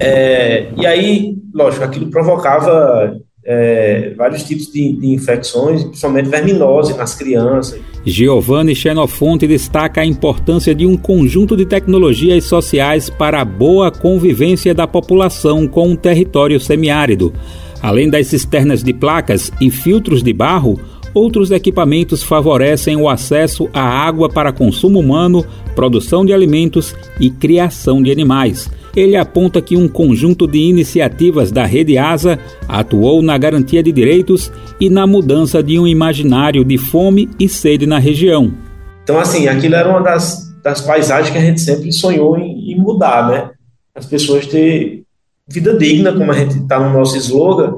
É, 0.00 0.68
e 0.76 0.86
aí, 0.86 1.36
lógico, 1.54 1.84
aquilo 1.84 2.10
provocava 2.10 3.16
é, 3.44 4.14
vários 4.16 4.44
tipos 4.44 4.66
de, 4.66 4.92
de, 4.92 5.08
infecções, 5.08 5.84
principalmente 5.84 6.28
verminose 6.28 6.96
nas 6.96 7.14
crianças. 7.14 7.80
Giovanni 8.04 8.74
Xenofonte 8.74 9.46
destaca 9.46 10.00
a 10.00 10.06
importância 10.06 10.74
de 10.74 10.86
um 10.86 10.96
conjunto 10.96 11.56
de 11.56 11.66
tecnologias 11.66 12.44
sociais 12.44 13.10
para 13.10 13.40
a 13.40 13.44
boa 13.44 13.90
convivência 13.90 14.74
da 14.74 14.86
população 14.86 15.68
com 15.68 15.88
um 15.88 15.96
território 15.96 16.58
semiárido. 16.58 17.32
Além 17.80 18.08
das 18.08 18.28
cisternas 18.28 18.82
de 18.82 18.92
placas 18.92 19.50
e 19.60 19.70
filtros 19.70 20.22
de 20.22 20.32
barro, 20.32 20.78
outros 21.14 21.50
equipamentos 21.50 22.22
favorecem 22.22 22.96
o 22.96 23.08
acesso 23.08 23.68
à 23.72 23.82
água 23.82 24.28
para 24.28 24.52
consumo 24.52 25.00
humano, 25.00 25.44
produção 25.74 26.24
de 26.24 26.32
alimentos 26.32 26.94
e 27.20 27.30
criação 27.30 28.02
de 28.02 28.10
animais 28.10 28.70
ele 28.94 29.16
aponta 29.16 29.60
que 29.60 29.76
um 29.76 29.88
conjunto 29.88 30.46
de 30.46 30.58
iniciativas 30.58 31.50
da 31.50 31.64
Rede 31.64 31.96
Asa 31.96 32.38
atuou 32.68 33.22
na 33.22 33.36
garantia 33.38 33.82
de 33.82 33.90
direitos 33.90 34.52
e 34.78 34.90
na 34.90 35.06
mudança 35.06 35.62
de 35.62 35.78
um 35.78 35.86
imaginário 35.86 36.64
de 36.64 36.76
fome 36.76 37.28
e 37.38 37.48
sede 37.48 37.86
na 37.86 37.98
região. 37.98 38.52
Então, 39.02 39.18
assim, 39.18 39.48
aquilo 39.48 39.74
era 39.74 39.88
uma 39.88 40.00
das, 40.00 40.52
das 40.62 40.80
paisagens 40.80 41.30
que 41.30 41.38
a 41.38 41.40
gente 41.40 41.60
sempre 41.60 41.92
sonhou 41.92 42.38
em, 42.38 42.72
em 42.72 42.78
mudar, 42.78 43.28
né? 43.28 43.50
As 43.94 44.06
pessoas 44.06 44.46
ter 44.46 45.02
vida 45.48 45.76
digna, 45.76 46.12
como 46.12 46.30
a 46.30 46.34
gente 46.34 46.58
está 46.58 46.78
no 46.78 46.96
nosso 46.96 47.16
slogan, 47.16 47.74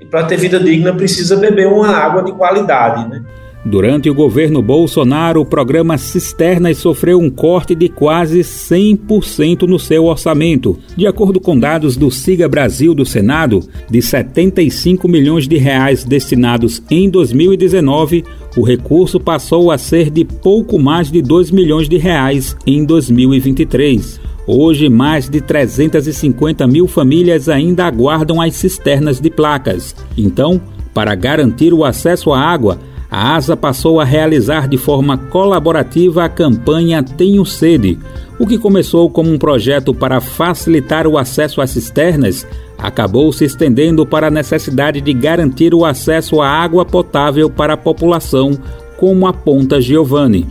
e 0.00 0.04
para 0.04 0.24
ter 0.24 0.36
vida 0.36 0.60
digna 0.60 0.92
precisa 0.92 1.36
beber 1.36 1.66
uma 1.66 1.88
água 1.88 2.22
de 2.22 2.32
qualidade, 2.32 3.08
né? 3.08 3.24
Durante 3.64 4.08
o 4.08 4.14
governo 4.14 4.62
Bolsonaro, 4.62 5.40
o 5.40 5.44
programa 5.44 5.98
Cisternas 5.98 6.78
sofreu 6.78 7.18
um 7.18 7.28
corte 7.28 7.74
de 7.74 7.88
quase 7.88 8.40
100% 8.40 9.62
no 9.62 9.76
seu 9.76 10.04
orçamento. 10.04 10.78
De 10.96 11.04
acordo 11.04 11.40
com 11.40 11.58
dados 11.58 11.96
do 11.96 12.08
Siga 12.08 12.48
Brasil 12.48 12.94
do 12.94 13.04
Senado, 13.04 13.60
de 13.90 14.00
75 14.00 15.08
milhões 15.08 15.48
de 15.48 15.56
reais 15.56 16.04
destinados 16.04 16.80
em 16.88 17.10
2019, 17.10 18.24
o 18.56 18.62
recurso 18.62 19.18
passou 19.18 19.72
a 19.72 19.78
ser 19.78 20.10
de 20.10 20.24
pouco 20.24 20.78
mais 20.78 21.10
de 21.10 21.20
2 21.20 21.50
milhões 21.50 21.88
de 21.88 21.96
reais 21.96 22.56
em 22.64 22.84
2023. 22.84 24.20
Hoje, 24.46 24.88
mais 24.88 25.28
de 25.28 25.40
350 25.40 26.66
mil 26.68 26.86
famílias 26.86 27.48
ainda 27.48 27.84
aguardam 27.84 28.40
as 28.40 28.54
cisternas 28.54 29.20
de 29.20 29.28
placas. 29.28 29.94
Então, 30.16 30.60
para 30.94 31.14
garantir 31.16 31.74
o 31.74 31.84
acesso 31.84 32.32
à 32.32 32.40
água, 32.40 32.78
a 33.10 33.34
ASA 33.34 33.56
passou 33.56 34.00
a 34.00 34.04
realizar 34.04 34.68
de 34.68 34.76
forma 34.76 35.16
colaborativa 35.16 36.24
a 36.24 36.28
campanha 36.28 37.02
Tenho 37.02 37.44
Sede. 37.44 37.98
O 38.38 38.46
que 38.46 38.56
começou 38.56 39.10
como 39.10 39.32
um 39.32 39.38
projeto 39.38 39.92
para 39.92 40.20
facilitar 40.20 41.06
o 41.06 41.18
acesso 41.18 41.60
às 41.60 41.70
cisternas 41.70 42.46
acabou 42.78 43.32
se 43.32 43.44
estendendo 43.44 44.04
para 44.06 44.28
a 44.28 44.30
necessidade 44.30 45.00
de 45.00 45.12
garantir 45.12 45.74
o 45.74 45.84
acesso 45.84 46.40
à 46.40 46.48
água 46.48 46.84
potável 46.84 47.48
para 47.48 47.72
a 47.72 47.76
população, 47.76 48.58
como 48.96 49.26
aponta 49.26 49.80
Giovanni. 49.80 50.46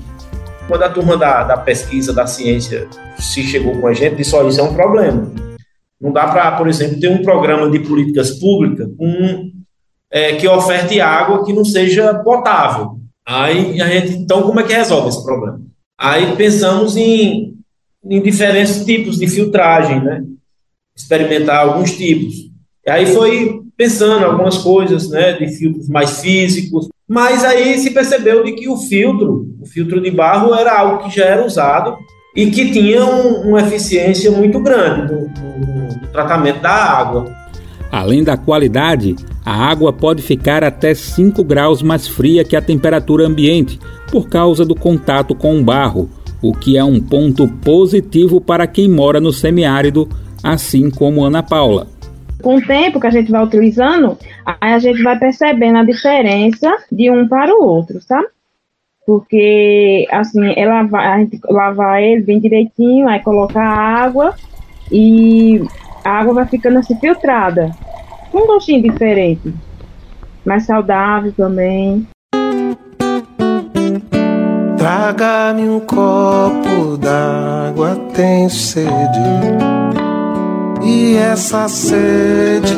Quando 0.68 0.84
a 0.84 0.90
turma 0.90 1.16
da, 1.16 1.44
da 1.44 1.58
pesquisa 1.58 2.12
da 2.12 2.26
ciência 2.26 2.88
se 3.18 3.44
chegou 3.44 3.80
com 3.80 3.88
a 3.88 3.94
gente, 3.94 4.16
disse: 4.16 4.36
olha, 4.36 4.50
isso 4.50 4.60
é 4.60 4.64
um 4.64 4.74
problema. 4.74 5.32
Não 6.02 6.12
dá 6.12 6.28
para, 6.28 6.52
por 6.54 6.68
exemplo, 6.68 7.00
ter 7.00 7.08
um 7.08 7.22
programa 7.22 7.70
de 7.70 7.80
políticas 7.80 8.32
públicas 8.32 8.90
com 8.98 9.52
é, 10.12 10.36
que 10.36 10.48
oferte 10.48 11.00
água 11.00 11.46
que 11.46 11.54
não 11.54 11.64
seja 11.64 12.14
potável. 12.16 13.00
Aí 13.26 13.80
a 13.82 13.88
gente, 13.88 14.14
então, 14.18 14.44
como 14.44 14.60
é 14.60 14.64
que 14.64 14.74
resolve 14.74 15.10
esse 15.10 15.24
problema? 15.24 15.62
Aí 15.98 16.36
pensamos 16.36 16.98
em, 16.98 17.56
em 18.04 18.22
diferentes 18.22 18.84
tipos 18.84 19.18
de 19.18 19.28
filtragem, 19.28 20.04
né? 20.04 20.24
Experimentar 20.96 21.60
alguns 21.60 21.92
tipos. 21.92 22.34
E 22.86 22.90
aí 22.90 23.06
foi 23.06 23.65
pensando 23.78 24.26
algumas 24.26 24.58
coisas, 24.58 25.10
né, 25.10 25.34
de 25.34 25.48
filtros 25.58 25.90
mais 25.90 26.22
físicos, 26.22 26.88
mas 27.08 27.44
aí 27.44 27.78
se 27.78 27.92
percebeu 27.92 28.44
de 28.44 28.54
que 28.54 28.68
o 28.68 28.78
filtro, 28.78 29.48
o 29.62 29.66
filtro 29.66 30.02
de 30.02 30.10
barro 30.10 30.54
era 30.54 30.80
algo 30.80 31.04
que 31.04 31.16
já 31.16 31.26
era 31.26 31.46
usado 31.46 31.98
e 32.36 32.50
que 32.50 32.72
tinha 32.72 33.06
um, 33.06 33.50
uma 33.50 33.62
eficiência 33.62 34.32
muito 34.32 34.60
grande 34.60 35.14
no, 35.14 35.22
no, 35.22 35.90
no 35.90 36.08
tratamento 36.08 36.62
da 36.62 36.72
água. 36.72 37.26
Além 37.92 38.24
da 38.24 38.36
qualidade, 38.36 39.16
a 39.46 39.54
água 39.54 39.94
pode 39.94 40.22
ficar 40.22 40.64
até 40.64 40.94
5 40.94 41.44
graus 41.44 41.82
mais 41.82 42.08
fria 42.08 42.44
que 42.44 42.56
a 42.56 42.62
temperatura 42.62 43.26
ambiente 43.26 43.80
por 44.12 44.28
causa 44.28 44.66
do 44.66 44.76
contato 44.76 45.36
com 45.36 45.60
o 45.60 45.64
barro, 45.64 46.10
o 46.42 46.54
que 46.54 46.78
é 46.78 46.84
um 46.84 47.00
ponto 47.00 47.48
positivo 47.48 48.42
para 48.42 48.68
quem 48.68 48.90
mora 48.90 49.22
no 49.22 49.32
semiárido, 49.32 50.10
assim 50.44 50.90
como 50.90 51.24
Ana 51.24 51.44
Paula. 51.44 51.88
Com 52.46 52.58
o 52.58 52.62
tempo 52.62 53.00
que 53.00 53.08
a 53.08 53.10
gente 53.10 53.32
vai 53.32 53.44
utilizando, 53.44 54.20
aí 54.46 54.74
a 54.74 54.78
gente 54.78 55.02
vai 55.02 55.18
percebendo 55.18 55.80
a 55.80 55.84
diferença 55.84 56.78
de 56.92 57.10
um 57.10 57.28
para 57.28 57.52
o 57.52 57.64
outro, 57.66 58.00
sabe? 58.00 58.28
Porque, 59.04 60.06
assim, 60.12 60.54
é 60.56 60.64
lavar, 60.64 61.08
a 61.08 61.18
gente 61.18 61.40
lavar 61.50 62.04
ele 62.04 62.22
bem 62.22 62.40
direitinho, 62.40 63.08
aí 63.08 63.20
colocar 63.22 63.66
água 63.66 64.36
e 64.92 65.60
a 66.04 66.20
água 66.20 66.36
vai 66.36 66.46
ficando 66.46 66.78
assim 66.78 66.96
filtrada 67.00 67.72
um 68.32 68.46
gostinho 68.46 68.84
diferente, 68.84 69.52
mais 70.46 70.68
saudável 70.68 71.34
também. 71.36 72.08
Traga-me 74.78 75.68
um 75.68 75.80
copo 75.80 76.96
d'água, 77.00 77.96
tenho 78.14 78.52
sede. 78.52 79.85
E 80.86 81.16
essa 81.16 81.68
sede 81.68 82.74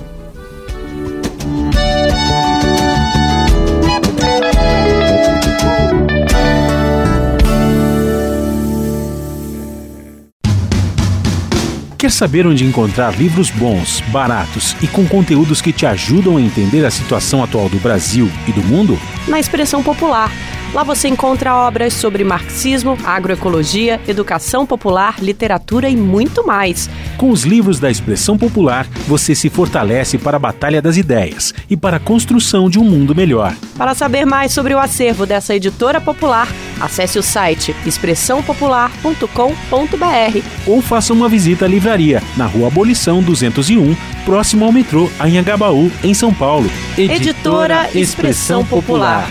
Quer 11.99 12.11
saber 12.11 12.47
onde 12.47 12.65
encontrar 12.65 13.19
livros 13.19 13.51
bons, 13.51 14.01
baratos 14.11 14.75
e 14.83 14.87
com 14.87 15.05
conteúdos 15.07 15.61
que 15.61 15.71
te 15.71 15.85
ajudam 15.85 16.39
a 16.39 16.41
entender 16.41 16.87
a 16.87 16.91
situação 16.91 17.45
atual 17.45 17.69
do 17.69 17.77
Brasil 17.77 18.31
e 18.49 18.53
do 18.53 18.63
mundo? 18.63 18.99
Na 19.29 19.39
Expressão 19.39 19.83
Popular. 19.83 20.33
Lá 20.75 20.83
você 20.83 21.07
encontra 21.07 21.55
obras 21.55 21.93
sobre 21.93 22.25
marxismo, 22.25 22.97
agroecologia, 23.05 24.01
educação 24.09 24.65
popular, 24.65 25.17
literatura 25.21 25.87
e 25.87 25.97
muito 25.97 26.47
mais. 26.47 26.89
Com 27.19 27.31
os 27.31 27.43
livros 27.43 27.79
da 27.79 27.91
Expressão 27.91 28.39
Popular, 28.39 28.87
você 29.07 29.35
se 29.35 29.51
fortalece 29.51 30.17
para 30.17 30.39
a 30.39 30.41
batalha 30.41 30.81
das 30.81 30.97
ideias 30.97 31.53
e 31.69 31.77
para 31.77 31.99
a 31.99 32.01
construção 32.01 32.71
de 32.71 32.79
um 32.79 32.85
mundo 32.85 33.15
melhor. 33.15 33.55
Para 33.77 33.95
saber 33.95 34.25
mais 34.25 34.53
sobre 34.53 34.75
o 34.75 34.79
acervo 34.79 35.27
dessa 35.27 35.55
editora 35.55 36.01
popular, 36.01 36.49
acesse 36.81 37.19
o 37.19 37.23
site 37.23 37.77
expressãopopular.com.br 37.85 40.43
ou 40.67 40.81
faça 40.81 41.13
uma 41.13 41.29
visita 41.29 41.67
à 41.67 41.69
livraria 41.69 42.23
na 42.35 42.47
Rua 42.47 42.69
Abolição 42.69 43.23
201, 43.23 43.95
próximo 44.25 44.65
ao 44.65 44.73
metrô 44.73 45.11
Anhangabaú, 45.21 45.93
em 46.03 46.15
São 46.15 46.33
Paulo. 46.33 46.71
Editora 46.97 47.91
Expressão 47.95 48.65
Popular. 48.65 49.29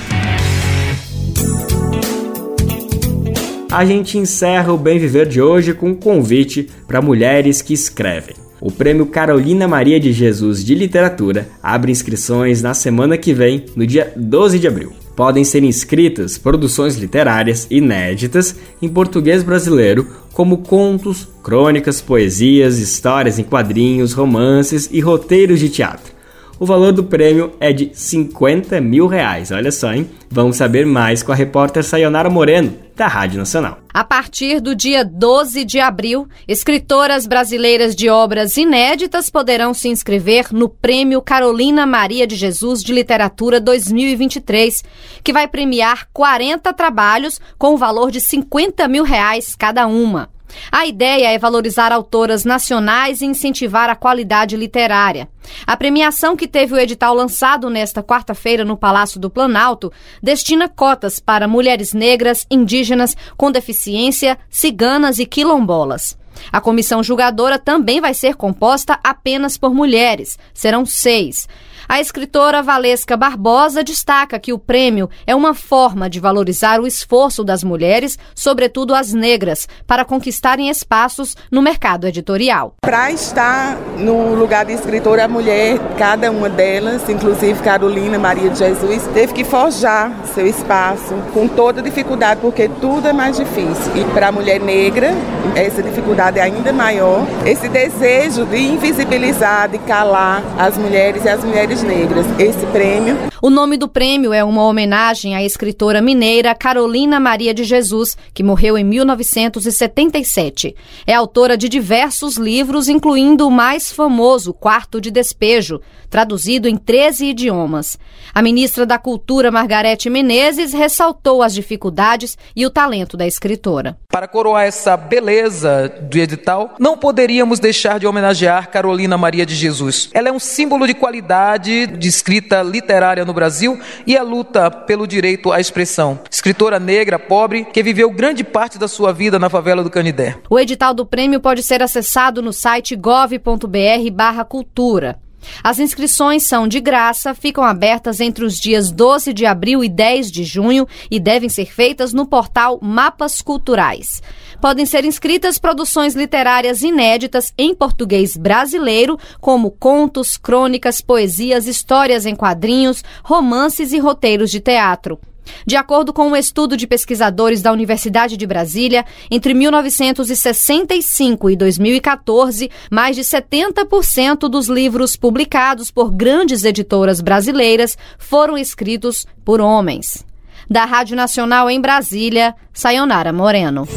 A 3.72 3.86
gente 3.86 4.18
encerra 4.18 4.74
o 4.74 4.78
Bem 4.78 5.00
Viver 5.00 5.26
de 5.26 5.42
hoje 5.42 5.74
com 5.74 5.90
um 5.90 5.96
convite 5.96 6.70
para 6.86 7.02
mulheres 7.02 7.62
que 7.62 7.74
escrevem. 7.74 8.36
O 8.60 8.70
Prêmio 8.70 9.06
Carolina 9.06 9.68
Maria 9.68 10.00
de 10.00 10.12
Jesus 10.12 10.64
de 10.64 10.76
Literatura 10.76 11.48
abre 11.64 11.92
inscrições 11.92 12.62
na 12.62 12.74
semana 12.74 13.18
que 13.18 13.34
vem, 13.34 13.66
no 13.76 13.88
dia 13.88 14.12
12 14.16 14.60
de 14.60 14.68
abril. 14.68 14.92
Podem 15.16 15.44
ser 15.44 15.64
inscritas 15.64 16.38
produções 16.38 16.96
literárias 16.96 17.66
inéditas 17.72 18.56
em 18.82 18.90
português 18.90 19.42
brasileiro, 19.42 20.06
como 20.34 20.60
contos, 20.60 21.28
crônicas, 21.42 22.02
poesias, 22.02 22.78
histórias 22.78 23.40
em 23.40 23.44
quadrinhos, 23.44 24.14
romances 24.14 24.90
e 24.92 25.00
roteiros 25.00 25.60
de 25.60 25.70
teatro. 25.70 26.14
O 26.62 26.66
valor 26.68 26.94
do 26.94 27.04
prêmio 27.04 27.54
é 27.60 27.74
de 27.74 27.90
50 27.92 28.80
mil 28.80 29.08
reais. 29.08 29.50
Olha 29.50 29.72
só, 29.72 29.92
hein? 29.92 30.08
Vamos 30.30 30.58
saber 30.58 30.86
mais 30.86 31.24
com 31.24 31.32
a 31.32 31.36
repórter 31.36 31.84
Sayonara 31.84 32.30
Moreno, 32.30 32.78
da 32.96 33.08
Rádio 33.08 33.40
Nacional. 33.40 33.80
A 33.92 34.04
partir 34.04 34.62
do 34.62 34.76
dia 34.76 35.04
12 35.04 35.66
de 35.66 35.80
abril, 35.80 36.28
escritoras 36.48 37.26
brasileiras 37.26 37.96
de 37.96 38.12
obras 38.12 38.58
inéditas 38.58 39.28
poderão 39.28 39.74
se 39.74 39.90
inscrever 39.90 40.54
no 40.54 40.70
Prêmio 40.70 41.20
Carolina 41.20 41.88
Maria 41.88 42.28
de 42.28 42.36
Jesus 42.36 42.84
de 42.84 42.94
Literatura 42.94 43.60
2023, 43.60 44.84
que 45.24 45.34
vai 45.34 45.48
premiar 45.48 46.10
40 46.14 46.72
trabalhos 46.74 47.42
com 47.58 47.74
o 47.74 47.78
valor 47.78 48.12
de 48.12 48.22
50 48.22 48.88
mil 48.88 49.04
reais 49.04 49.56
cada 49.56 49.88
uma. 49.88 50.30
A 50.72 50.86
ideia 50.86 51.32
é 51.32 51.38
valorizar 51.38 51.92
autoras 51.92 52.44
nacionais 52.46 53.22
e 53.22 53.26
incentivar 53.26 53.90
a 53.90 53.96
qualidade 53.96 54.56
literária. 54.56 55.30
A 55.66 55.76
premiação 55.76 56.36
que 56.36 56.48
teve 56.48 56.74
o 56.74 56.80
edital 56.80 57.14
lançado 57.14 57.70
nesta 57.70 58.04
quarta-feira 58.04 58.64
no 58.64 58.78
Palácio 58.78 59.20
do 59.20 59.30
Planalto 59.30 59.92
destina 60.22 60.70
cotas 60.70 61.20
para 61.20 61.48
mulheres 61.48 61.94
negras, 61.94 62.46
indígenas, 62.50 63.16
com 63.38 63.52
deficiência, 63.52 64.38
ciganas 64.50 65.20
e 65.20 65.26
quilombolas. 65.26 66.18
A 66.52 66.62
comissão 66.62 67.04
julgadora 67.04 67.60
também 67.60 68.00
vai 68.00 68.14
ser 68.14 68.36
composta 68.36 69.00
apenas 69.04 69.58
por 69.58 69.74
mulheres. 69.74 70.40
Serão 70.54 70.86
seis. 70.86 71.48
A 71.92 72.00
escritora 72.00 72.64
Valesca 72.64 73.18
Barbosa 73.18 73.84
destaca 73.84 74.40
que 74.40 74.54
o 74.54 74.58
prêmio 74.58 75.10
é 75.28 75.36
uma 75.36 75.54
forma 75.54 76.10
de 76.10 76.22
valorizar 76.22 76.80
o 76.80 76.88
esforço 76.88 77.44
das 77.44 77.66
mulheres, 77.66 78.18
sobretudo 78.34 78.96
as 78.96 79.12
negras, 79.12 79.68
para 79.86 80.06
conquistarem 80.06 80.70
espaços 80.70 81.36
no 81.52 81.62
mercado 81.62 82.08
editorial. 82.08 82.76
Para 82.82 83.12
estar 83.12 83.76
no 83.98 84.34
lugar 84.34 84.64
de 84.64 84.72
escritora, 84.72 85.28
mulher, 85.28 85.78
cada 85.98 86.32
uma 86.32 86.48
delas, 86.48 87.10
inclusive 87.10 87.62
Carolina 87.62 88.18
Maria 88.18 88.50
de 88.50 88.60
Jesus, 88.60 89.06
teve 89.14 89.34
que 89.34 89.44
forjar 89.44 90.14
seu 90.34 90.48
espaço 90.48 91.14
com 91.34 91.46
toda 91.46 91.82
dificuldade, 91.82 92.40
porque 92.40 92.70
tudo 92.80 93.10
é 93.10 93.12
mais 93.12 93.36
difícil. 93.36 93.98
E 93.98 94.06
para 94.14 94.30
a 94.30 94.32
mulher 94.32 94.62
negra, 94.62 95.14
essa 95.58 95.84
dificuldade 95.84 96.40
é 96.40 96.44
ainda 96.44 96.72
maior. 96.72 97.28
Esse 97.46 97.68
desejo 97.68 98.46
de 98.46 98.60
invisibilizar, 98.60 99.68
de 99.68 99.78
calar 99.80 100.42
as 100.58 100.78
mulheres 100.78 101.26
e 101.26 101.28
as 101.28 101.44
mulheres 101.44 101.81
negras. 101.84 102.26
Esse 102.40 102.66
prêmio. 102.68 103.18
O 103.42 103.50
nome 103.50 103.76
do 103.76 103.88
prêmio 103.88 104.32
é 104.34 104.44
uma 104.44 104.64
homenagem 104.64 105.36
à 105.36 105.44
escritora 105.44 106.00
mineira 106.02 106.54
Carolina 106.54 107.20
Maria 107.20 107.54
de 107.54 107.64
Jesus, 107.64 108.16
que 108.34 108.44
morreu 108.44 108.78
em 108.78 108.84
1977. 108.84 110.76
É 111.08 111.14
autora 111.16 111.58
de 111.58 111.68
diversos 111.68 112.38
livros, 112.38 112.88
incluindo 112.88 113.48
o 113.48 113.52
mais 113.52 113.92
famoso 113.92 114.54
Quarto 114.54 115.02
de 115.02 115.10
Despejo, 115.10 115.82
traduzido 116.10 116.68
em 116.68 116.76
13 116.76 117.28
idiomas. 117.28 117.98
A 118.34 118.42
ministra 118.42 118.86
da 118.86 119.00
Cultura, 119.00 119.50
Margarete 119.50 120.10
Menezes, 120.10 120.74
ressaltou 120.74 121.42
as 121.42 121.54
dificuldades 121.54 122.38
e 122.56 122.66
o 122.66 122.70
talento 122.70 123.18
da 123.18 123.26
escritora. 123.26 123.98
Para 124.10 124.28
coroar 124.28 124.66
essa 124.66 124.96
beleza 124.96 125.90
do 126.02 126.18
edital, 126.18 126.76
não 126.78 126.98
poderíamos 126.98 127.60
deixar 127.60 128.00
de 128.00 128.06
homenagear 128.06 128.70
Carolina 128.70 129.18
Maria 129.18 129.46
de 129.46 129.56
Jesus. 129.56 130.10
Ela 130.14 130.30
é 130.30 130.32
um 130.32 130.40
símbolo 130.40 130.86
de 130.86 130.94
qualidade 130.94 131.71
de 131.72 132.08
escrita 132.08 132.62
literária 132.62 133.26
no 133.26 133.34
Brasil 133.34 133.80
e 134.06 134.16
a 134.18 134.24
luta 134.24 134.70
pelo 134.70 135.08
direito 135.08 135.52
à 135.52 135.60
expressão. 135.60 136.20
Escritora 136.30 136.80
negra, 136.80 137.18
pobre, 137.18 137.66
que 137.66 137.82
viveu 137.82 138.12
grande 138.12 138.44
parte 138.44 138.78
da 138.78 138.88
sua 138.88 139.12
vida 139.12 139.40
na 139.40 139.50
favela 139.50 139.84
do 139.84 139.90
Canidé. 139.90 140.38
O 140.50 140.60
edital 140.60 140.94
do 140.94 141.06
prêmio 141.06 141.40
pode 141.40 141.64
ser 141.64 141.82
acessado 141.82 142.42
no 142.42 142.54
site 142.54 142.96
gov.br/cultura. 142.96 145.20
As 145.64 145.80
inscrições 145.80 146.44
são 146.44 146.68
de 146.68 146.80
graça, 146.80 147.34
ficam 147.34 147.64
abertas 147.64 148.20
entre 148.20 148.46
os 148.46 148.60
dias 148.60 148.92
12 148.92 149.34
de 149.34 149.46
abril 149.46 149.84
e 149.84 149.90
10 149.90 150.32
de 150.32 150.44
junho 150.44 150.88
e 151.10 151.20
devem 151.20 151.50
ser 151.50 151.66
feitas 151.66 152.14
no 152.14 152.26
portal 152.26 152.80
Mapas 152.82 153.42
Culturais. 153.42 154.22
Podem 154.62 154.86
ser 154.86 155.04
inscritas 155.04 155.58
produções 155.58 156.14
literárias 156.14 156.84
inéditas 156.84 157.52
em 157.58 157.74
português 157.74 158.38
brasileiro, 158.38 159.18
como 159.40 159.72
contos, 159.72 160.38
crônicas, 160.38 161.02
poesias, 161.02 161.66
histórias 161.66 162.28
em 162.28 162.36
quadrinhos, 162.36 163.04
romances 163.24 163.92
e 163.92 163.98
roteiros 163.98 164.52
de 164.52 164.60
teatro. 164.60 165.20
De 165.66 165.76
acordo 165.76 166.14
com 166.14 166.28
um 166.28 166.36
estudo 166.36 166.78
de 166.78 166.86
pesquisadores 166.86 167.62
da 167.62 167.72
Universidade 167.72 168.38
de 168.38 168.46
Brasília, 168.46 169.04
entre 169.30 169.54
1965 169.54 171.50
e 171.50 171.56
2014, 171.56 172.70
mais 172.90 173.16
de 173.16 173.24
70% 173.24 174.48
dos 174.48 174.68
livros 174.68 175.16
publicados 175.16 175.90
por 175.90 176.12
grandes 176.12 176.64
editoras 176.64 177.20
brasileiras 177.20 177.98
foram 178.20 178.58
escritos 178.58 179.26
por 179.44 179.60
homens. 179.60 180.24
Da 180.70 180.86
Rádio 180.86 181.16
Nacional 181.16 181.70
em 181.70 181.82
Brasília, 181.82 182.56
Sayonara 182.72 183.34
Moreno. 183.34 183.88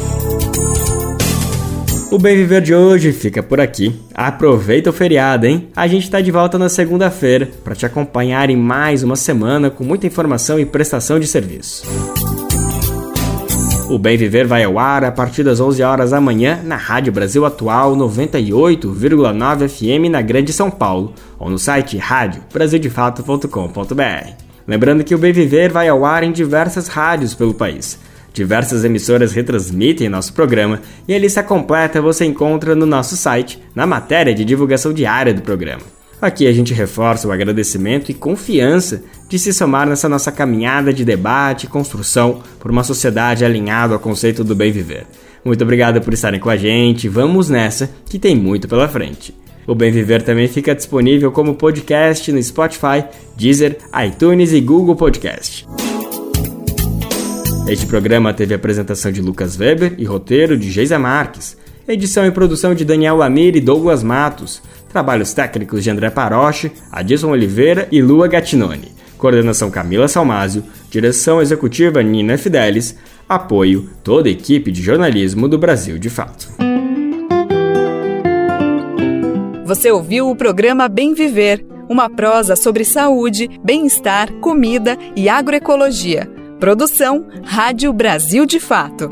O 2.11 2.19
Bem 2.19 2.37
Viver 2.37 2.61
de 2.61 2.73
hoje 2.73 3.11
fica 3.11 3.41
por 3.41 3.59
aqui. 3.59 3.99
Aproveita 4.13 4.91
o 4.91 4.93
feriado, 4.93 5.47
hein? 5.47 5.69
A 5.75 5.87
gente 5.87 6.03
está 6.03 6.21
de 6.21 6.31
volta 6.31 6.57
na 6.57 6.69
segunda-feira 6.69 7.49
para 7.63 7.75
te 7.75 7.85
acompanhar 7.85 8.49
em 8.49 8.55
mais 8.55 9.03
uma 9.03 9.15
semana 9.15 9.71
com 9.71 9.83
muita 9.83 10.05
informação 10.05 10.59
e 10.59 10.65
prestação 10.65 11.19
de 11.19 11.25
serviço. 11.25 11.83
O 13.89 13.97
Bem 13.97 14.17
Viver 14.17 14.45
vai 14.45 14.63
ao 14.63 14.77
ar 14.77 15.03
a 15.03 15.11
partir 15.11 15.43
das 15.43 15.59
11 15.59 15.81
horas 15.81 16.11
da 16.11 16.21
manhã 16.21 16.61
na 16.63 16.75
Rádio 16.75 17.11
Brasil 17.11 17.43
Atual 17.43 17.95
98,9 17.95 19.67
FM 19.67 20.09
na 20.09 20.21
Grande 20.21 20.53
São 20.53 20.69
Paulo 20.69 21.13
ou 21.39 21.49
no 21.49 21.57
site 21.57 21.97
radiobrasildefato.com.br. 21.97 24.29
Lembrando 24.67 25.03
que 25.03 25.13
o 25.13 25.17
Bem 25.17 25.33
Viver 25.33 25.71
vai 25.71 25.87
ao 25.87 26.05
ar 26.05 26.23
em 26.23 26.31
diversas 26.31 26.87
rádios 26.87 27.33
pelo 27.33 27.53
país. 27.53 27.99
Diversas 28.35 28.83
emissoras 28.83 29.31
retransmitem 29.31 30.09
nosso 30.09 30.33
programa 30.33 30.81
e 31.07 31.15
a 31.15 31.17
lista 31.17 31.41
completa 31.41 32.01
você 32.01 32.25
encontra 32.25 32.75
no 32.75 32.85
nosso 32.85 33.15
site, 33.15 33.57
na 33.73 33.87
matéria 33.87 34.35
de 34.35 34.43
divulgação 34.43 34.91
diária 34.91 35.33
do 35.33 35.41
programa. 35.41 35.83
Aqui 36.21 36.45
a 36.45 36.51
gente 36.51 36.73
reforça 36.73 37.29
o 37.29 37.31
agradecimento 37.31 38.11
e 38.11 38.13
confiança 38.13 39.01
de 39.29 39.39
se 39.39 39.53
somar 39.53 39.87
nessa 39.87 40.09
nossa 40.09 40.33
caminhada 40.33 40.91
de 40.91 41.05
debate 41.05 41.63
e 41.63 41.69
construção 41.69 42.41
por 42.59 42.69
uma 42.69 42.83
sociedade 42.83 43.45
alinhada 43.45 43.93
ao 43.93 44.01
conceito 44.01 44.43
do 44.43 44.53
bem 44.53 44.69
viver. 44.69 45.07
Muito 45.45 45.63
obrigado 45.63 46.01
por 46.01 46.13
estarem 46.13 46.39
com 46.39 46.49
a 46.49 46.57
gente, 46.57 47.07
vamos 47.07 47.49
nessa 47.49 47.89
que 48.09 48.19
tem 48.19 48.35
muito 48.35 48.67
pela 48.67 48.89
frente. 48.89 49.33
O 49.65 49.73
Bem 49.73 49.91
Viver 49.91 50.21
também 50.21 50.47
fica 50.47 50.75
disponível 50.75 51.31
como 51.31 51.55
podcast 51.55 52.31
no 52.31 52.43
Spotify, 52.43 53.05
Deezer, 53.37 53.77
iTunes 54.05 54.51
e 54.51 54.59
Google 54.59 54.95
Podcast. 54.95 55.65
Este 57.67 57.87
programa 57.87 58.31
teve 58.31 58.53
apresentação 58.53 59.11
de 59.11 59.23
Lucas 59.23 59.57
Weber 59.57 59.95
e 59.97 60.05
roteiro 60.05 60.55
de 60.55 60.69
Geisa 60.69 60.99
Marques, 60.99 61.57
edição 61.87 62.23
e 62.23 62.29
produção 62.29 62.75
de 62.75 62.85
Daniel 62.85 63.15
Lamir 63.15 63.55
e 63.55 63.59
Douglas 63.59 64.03
Matos, 64.03 64.61
trabalhos 64.87 65.33
técnicos 65.33 65.83
de 65.83 65.89
André 65.89 66.11
Paroche, 66.11 66.71
Adilson 66.91 67.31
Oliveira 67.31 67.87
e 67.91 68.03
Lua 68.03 68.27
Gattinoni, 68.27 68.91
coordenação 69.17 69.71
Camila 69.71 70.07
Salmásio, 70.07 70.63
direção 70.91 71.41
executiva 71.41 72.03
Nina 72.03 72.37
Fidelis, 72.37 72.95
apoio 73.27 73.89
toda 74.03 74.29
a 74.29 74.31
equipe 74.31 74.71
de 74.71 74.83
jornalismo 74.83 75.47
do 75.47 75.57
Brasil 75.57 75.97
de 75.97 76.09
Fato. 76.09 76.47
Você 79.65 79.89
ouviu 79.89 80.29
o 80.29 80.35
programa 80.35 80.87
Bem 80.87 81.15
Viver, 81.15 81.65
uma 81.89 82.11
prosa 82.11 82.55
sobre 82.55 82.85
saúde, 82.85 83.49
bem-estar, 83.63 84.31
comida 84.33 84.95
e 85.15 85.27
agroecologia. 85.27 86.34
Produção 86.65 87.27
Rádio 87.43 87.93
Brasil 87.93 88.43
de 88.43 88.59
Fato. 88.59 89.07